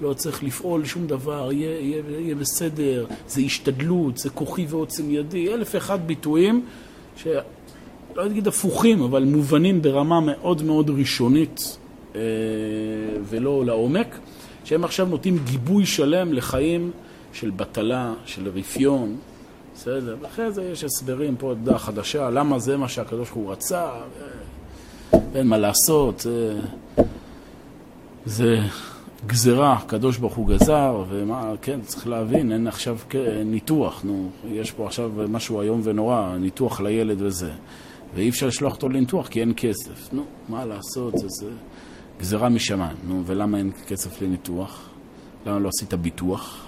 לא 0.01 0.12
צריך 0.12 0.44
לפעול 0.44 0.84
שום 0.84 1.07
דבר, 1.07 1.53
יהיה, 1.53 1.80
יהיה, 1.80 2.03
יהיה 2.18 2.34
בסדר, 2.34 3.07
זה 3.28 3.40
השתדלות, 3.40 4.18
זה 4.18 4.30
כוחי 4.30 4.66
ועוצם 4.68 5.11
ידי, 5.11 5.55
אלף 5.55 5.74
ואחד 5.74 6.07
ביטויים 6.07 6.64
ש... 7.16 7.26
לא 8.16 8.26
אגיד 8.26 8.49
הפוכים, 8.49 9.03
אבל 9.03 9.24
מובנים 9.24 9.82
ברמה 9.82 10.20
מאוד 10.20 10.62
מאוד 10.62 10.90
ראשונית 10.90 11.78
אה, 12.14 12.20
ולא 13.24 13.64
לעומק, 13.66 14.18
שהם 14.64 14.84
עכשיו 14.84 15.07
נותנים 15.07 15.38
גיבוי 15.44 15.86
שלם 15.86 16.32
לחיים 16.32 16.90
של 17.32 17.51
בטלה, 17.51 18.14
של 18.26 18.49
רפיון, 18.49 19.16
בסדר? 19.74 20.16
ואחרי 20.20 20.53
זה 20.53 20.64
יש 20.64 20.84
הסברים 20.84 21.36
פה, 21.36 21.53
עמדה 21.53 21.78
חדשה, 21.78 22.30
למה 22.30 22.59
זה 22.59 22.76
מה 22.76 22.88
שהקדוש 22.88 23.30
ברוך 23.30 23.47
הוא 23.47 23.53
רצה, 23.53 23.90
ואין 25.32 25.47
מה 25.47 25.59
לעשות, 25.59 26.20
זה, 26.20 26.61
זה 28.26 28.59
גזירה, 29.27 29.72
הקדוש 29.72 30.18
ברוך 30.18 30.35
הוא 30.35 30.49
גזר, 30.49 31.05
ומה, 31.09 31.53
כן, 31.62 31.81
צריך 31.81 32.09
להבין, 32.09 32.53
אין 32.53 32.66
עכשיו 32.66 32.97
ניתוח, 33.45 34.05
נו, 34.05 34.31
יש 34.49 34.72
פה 34.72 34.87
עכשיו 34.87 35.11
משהו 35.29 35.61
איום 35.61 35.81
ונורא, 35.85 36.37
ניתוח 36.41 36.81
לילד 36.81 37.22
וזה. 37.22 37.51
ואי 38.14 38.29
אפשר 38.29 38.47
לשלוח 38.47 38.74
אותו 38.74 38.89
לניתוח 38.89 39.29
כי 39.29 39.41
אין 39.41 39.53
כסף. 39.57 40.12
נו, 40.12 40.24
מה 40.49 40.64
לעשות, 40.64 41.18
זה, 41.18 41.27
זה 41.29 41.51
גזירה 42.20 42.49
משמיים. 42.49 42.97
נו, 43.09 43.22
ולמה 43.27 43.59
אין 43.59 43.70
כסף 43.87 44.22
לניתוח? 44.22 44.89
למה 45.47 45.59
לא 45.59 45.68
עשית 45.68 45.95
ביטוח? 45.95 46.66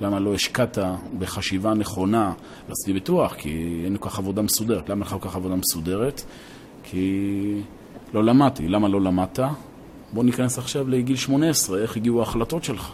למה 0.00 0.20
לא 0.20 0.34
השקעת 0.34 0.78
בחשיבה 1.18 1.74
נכונה? 1.74 2.32
עשיתי 2.68 2.92
ביטוח, 2.92 3.34
כי 3.34 3.82
אין 3.84 3.96
כל 3.96 4.08
כך 4.08 4.18
עבודה 4.18 4.42
מסודרת. 4.42 4.88
למה 4.88 5.04
לך 5.04 5.10
כל 5.20 5.28
כך 5.28 5.36
עבודה 5.36 5.54
מסודרת? 5.54 6.22
כי 6.82 7.60
לא 8.14 8.24
למדתי. 8.24 8.68
למה 8.68 8.88
לא 8.88 9.00
למדת? 9.00 9.38
בוא 10.14 10.24
ניכנס 10.24 10.58
עכשיו 10.58 10.88
לגיל 10.88 11.16
18, 11.16 11.78
איך 11.78 11.96
הגיעו 11.96 12.20
ההחלטות 12.20 12.64
שלך. 12.64 12.92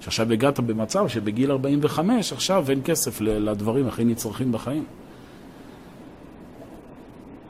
שעכשיו 0.00 0.32
הגעת 0.32 0.60
במצב 0.60 1.08
שבגיל 1.08 1.52
45 1.52 2.32
עכשיו 2.32 2.64
אין 2.68 2.80
כסף 2.84 3.20
לדברים 3.20 3.86
הכי 3.86 4.04
נצרכים 4.04 4.52
בחיים. 4.52 4.84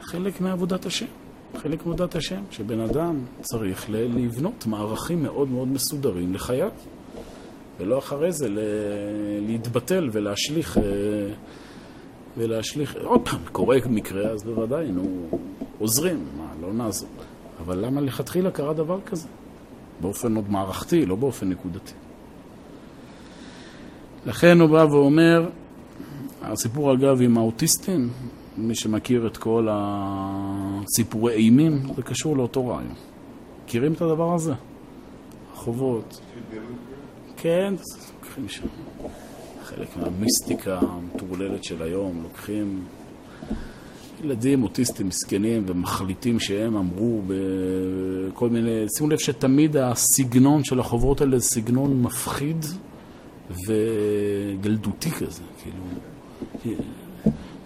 חלק 0.01 0.41
מעבודת 0.41 0.87
השם. 0.87 1.07
חלק 1.57 1.87
מעבודת 1.87 2.15
השם, 2.15 2.43
שבן 2.51 2.81
אדם 2.81 3.19
צריך 3.41 3.87
לבנות 3.91 4.67
מערכים 4.67 5.23
מאוד 5.23 5.49
מאוד 5.49 5.69
מסודרים 5.69 6.35
לחייו, 6.35 6.71
ולא 7.81 7.99
אחרי 7.99 8.33
זה 8.33 8.49
להתבטל 9.41 10.09
ולהשליך, 10.13 10.79
אה, 10.79 10.83
ולהשליך, 12.39 12.97
עוד 13.05 13.21
פעם, 13.25 13.41
קורה 13.53 13.77
מקרה, 13.91 14.31
אז 14.31 14.43
בוודאי, 14.45 14.93
נו, 14.93 15.29
עוזרים, 15.79 16.25
מה, 16.37 16.47
לא 16.61 16.73
נעזור. 16.73 17.09
אבל 17.61 17.87
למה 17.87 18.01
לכתחילה 18.01 18.51
קרה 18.51 18.75
דבר 18.75 19.01
כזה? 19.07 19.29
באופן 20.01 20.37
עוד 20.37 20.51
מערכתי, 20.51 21.07
לא 21.07 21.17
באופן 21.17 21.49
נקודתי. 21.49 21.93
לכן 24.27 24.61
הוא 24.61 24.69
בא 24.69 24.87
ואומר, 24.91 25.49
הסיפור 26.43 26.93
אגב 26.93 27.23
עם 27.23 27.39
האוטיסטים, 27.39 28.11
מי 28.57 28.75
שמכיר 28.75 29.27
את 29.27 29.37
כל 29.37 29.69
הסיפורי 29.71 31.35
אימים, 31.35 31.83
זה 31.97 32.03
קשור 32.03 32.37
לאותו 32.37 32.69
רעיון. 32.69 32.95
מכירים 33.65 33.93
את 33.93 34.01
הדבר 34.01 34.35
הזה? 34.35 34.53
חובות. 35.55 36.21
כן, 37.37 37.75
לוקחים 38.21 38.49
שם. 38.49 38.67
חלק 39.65 39.89
מהמיסטיקה 39.97 40.79
המטורללת 40.79 41.65
של 41.65 41.83
היום, 41.83 42.23
לוקחים 42.23 42.85
ילדים 44.25 44.63
אוטיסטים 44.63 45.09
מסכנים 45.09 45.65
ומחליטים 45.67 46.41
שהם 46.41 46.77
אמרו 46.77 47.23
בכל 47.27 48.49
מיני... 48.49 48.87
שימו 48.97 49.11
לב 49.11 49.19
שתמיד 49.19 49.77
הסגנון 49.77 50.65
של 50.65 50.81
החוברות 50.81 51.21
האלה 51.21 51.39
זה 51.39 51.45
סגנון 51.45 52.03
מפחיד 52.03 52.67
וגלדותי 53.51 55.11
כזה, 55.11 55.43
כאילו... 55.63 56.75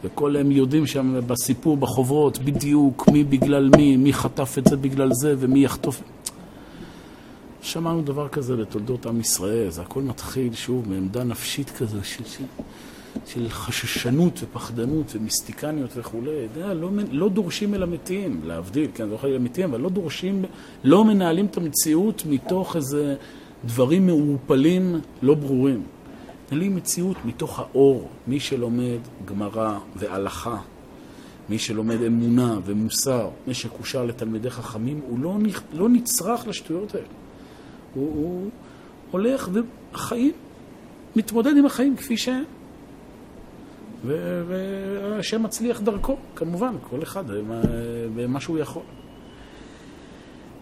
וכל 0.04 0.36
הם 0.36 0.50
יודעים 0.50 0.86
שם 0.86 1.20
בסיפור, 1.26 1.76
בחוברות, 1.76 2.38
בדיוק 2.38 3.08
מי 3.12 3.24
בגלל 3.24 3.70
מי, 3.76 3.96
מי 3.96 4.12
חטף 4.12 4.54
את 4.58 4.66
זה 4.66 4.76
בגלל 4.76 5.10
זה 5.12 5.34
ומי 5.38 5.64
יחטוף. 5.64 6.02
שמענו 7.62 8.02
דבר 8.02 8.28
כזה 8.28 8.56
בתולדות 8.56 9.06
עם 9.06 9.20
ישראל, 9.20 9.70
זה 9.70 9.82
הכל 9.82 10.02
מתחיל 10.02 10.54
שוב 10.54 10.88
מעמדה 10.88 11.24
נפשית 11.24 11.70
כזו 11.70 11.98
של, 12.02 12.24
של, 13.26 13.48
חששנות 13.48 14.40
ופחדנות 14.42 15.12
ומיסטיקניות 15.16 15.90
וכולי. 15.96 16.30
יודע, 16.30 16.74
לא, 16.74 16.90
לא 17.10 17.28
דורשים 17.28 17.74
אל 17.74 17.82
המתים, 17.82 18.40
להבדיל, 18.44 18.90
כן, 18.94 19.06
זה 19.06 19.12
לא 19.12 19.16
חייב 19.16 19.34
המתים, 19.34 19.70
אבל 19.70 19.80
לא 19.80 19.90
דורשים, 19.90 20.44
לא 20.84 21.04
מנהלים 21.04 21.46
את 21.46 21.56
המציאות 21.56 22.22
מתוך 22.30 22.76
איזה 22.76 23.16
דברים 23.64 24.06
מעורפלים 24.06 25.00
לא 25.22 25.34
ברורים. 25.34 25.82
מנהלים 26.52 26.76
מציאות 26.76 27.16
מתוך 27.24 27.58
האור, 27.58 28.08
מי 28.26 28.40
שלומד 28.40 28.98
גמרא 29.24 29.78
והלכה, 29.96 30.56
מי 31.48 31.58
שלומד 31.58 32.02
אמונה 32.02 32.58
ומוסר, 32.64 33.28
מי 33.46 33.54
שקושר 33.54 34.04
לתלמידי 34.04 34.50
חכמים, 34.50 35.00
הוא 35.08 35.18
לא, 35.18 35.36
לא 35.72 35.88
נצרך 35.88 36.46
לשטויות 36.46 36.94
האלה. 36.94 37.06
הוא, 37.94 38.14
הוא 38.14 38.50
הולך 39.10 39.48
וחיים 39.92 40.32
מתמודד 41.16 41.56
עם 41.56 41.66
החיים 41.66 41.96
כפי 41.96 42.16
שהם. 42.16 42.44
והשם 44.06 45.42
מצליח 45.42 45.80
דרכו, 45.80 46.16
כמובן, 46.36 46.74
כל 46.90 47.02
אחד 47.02 47.24
במה 48.14 48.40
שהוא 48.40 48.58
יכול. 48.58 48.82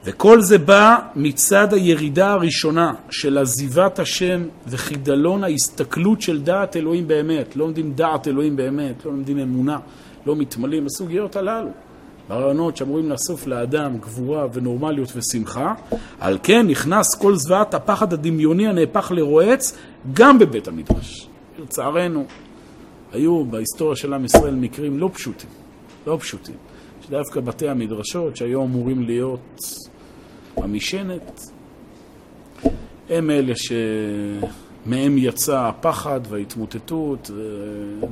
וכל 0.05 0.41
זה 0.41 0.59
בא 0.59 0.99
מצד 1.17 1.73
הירידה 1.73 2.33
הראשונה 2.33 2.93
של 3.11 3.39
עזיבת 3.39 3.99
השם 3.99 4.43
וחידלון 4.67 5.45
ההסתכלות 5.45 6.23
של 6.23 6.43
דעת 6.43 6.77
אלוהים 6.77 7.09
באמת. 7.09 7.57
לא 7.57 7.65
לומדים 7.65 7.93
דעת 7.93 8.29
אלוהים 8.29 8.57
באמת, 8.57 9.05
לא 9.05 9.13
לומדים 9.13 9.39
אמונה, 9.39 9.79
לא 10.27 10.37
מתמלאים 10.37 10.85
בסוגיות 10.85 11.37
הללו. 11.37 11.71
הרעיונות 12.29 12.77
שאמורים 12.77 13.11
לאסוף 13.11 13.47
לאדם 13.47 13.99
גבורה 13.99 14.47
ונורמליות 14.53 15.13
ושמחה, 15.17 15.75
על 16.21 16.39
כן 16.43 16.67
נכנס 16.67 17.15
כל 17.15 17.35
זוועת 17.35 17.75
הפחד 17.75 18.13
הדמיוני 18.13 18.69
הנהפך 18.69 19.13
לרועץ 19.15 19.79
גם 20.13 20.39
בבית 20.39 20.69
המדרש. 20.69 21.29
לצערנו, 21.59 22.25
היו 23.13 23.45
בהיסטוריה 23.45 23.97
של 23.97 24.15
עם 24.15 24.25
ישראל 24.25 24.55
מקרים 24.55 24.99
לא 24.99 25.11
פשוטים, 25.13 25.51
לא 26.07 26.17
פשוטים, 26.21 26.55
שדווקא 27.07 27.41
בתי 27.41 27.69
המדרשות 27.69 28.37
שהיו 28.37 28.63
אמורים 28.63 29.03
להיות 29.03 29.61
המשענת, 30.57 31.41
הם 33.11 33.31
אלה 33.31 33.53
שמהם 33.57 35.19
יצא 35.19 35.61
הפחד 35.61 36.21
וההתמוטטות 36.29 37.31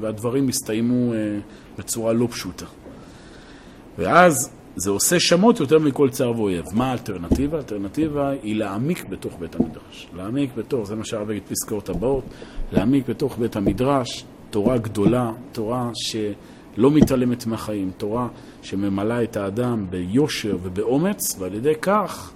והדברים 0.00 0.48
הסתיימו 0.48 1.12
אה, 1.12 1.38
בצורה 1.78 2.12
לא 2.12 2.26
פשוטה. 2.30 2.66
ואז 3.98 4.50
זה 4.76 4.90
עושה 4.90 5.20
שמות 5.20 5.60
יותר 5.60 5.78
מכל 5.78 6.10
צער 6.10 6.40
ואויב. 6.40 6.64
מה 6.72 6.90
האלטרנטיבה? 6.90 7.56
האלטרנטיבה 7.56 8.30
היא 8.42 8.56
להעמיק 8.56 9.04
בתוך 9.08 9.36
בית 9.38 9.54
המדרש. 9.54 10.08
להעמיק 10.16 10.50
בתוך, 10.56 10.86
זה 10.86 10.94
מה 10.94 11.04
שהרב 11.04 11.30
יגיד 11.30 11.42
פסקאות 11.48 11.88
הבאות, 11.88 12.24
להעמיק 12.72 13.08
בתוך 13.08 13.38
בית 13.38 13.56
המדרש, 13.56 14.24
תורה 14.50 14.78
גדולה, 14.78 15.32
תורה 15.52 15.90
שלא 15.94 16.90
מתעלמת 16.90 17.46
מהחיים, 17.46 17.90
תורה 17.96 18.28
שממלאה 18.62 19.22
את 19.22 19.36
האדם 19.36 19.86
ביושר 19.90 20.56
ובאומץ, 20.62 21.36
ועל 21.38 21.54
ידי 21.54 21.74
כך 21.82 22.32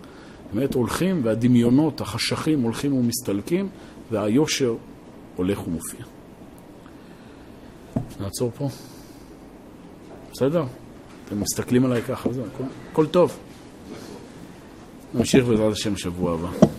באמת 0.53 0.75
הולכים, 0.75 1.21
והדמיונות, 1.25 2.01
החשכים 2.01 2.63
הולכים 2.63 2.93
ומסתלקים, 2.93 3.69
והיושר 4.11 4.75
הולך 5.37 5.67
ומופיע. 5.67 6.01
נעצור 8.21 8.51
פה. 8.59 8.69
בסדר? 10.33 10.65
אתם 11.27 11.41
מסתכלים 11.41 11.85
עליי 11.85 12.03
ככה, 12.03 12.33
זהו, 12.33 12.45
הכל, 12.93 13.07
טוב. 13.07 13.37
נמשיך 15.15 15.45
בעזרת 15.45 15.73
השם 15.73 15.97
שבוע 15.97 16.35
הבא. 16.35 16.74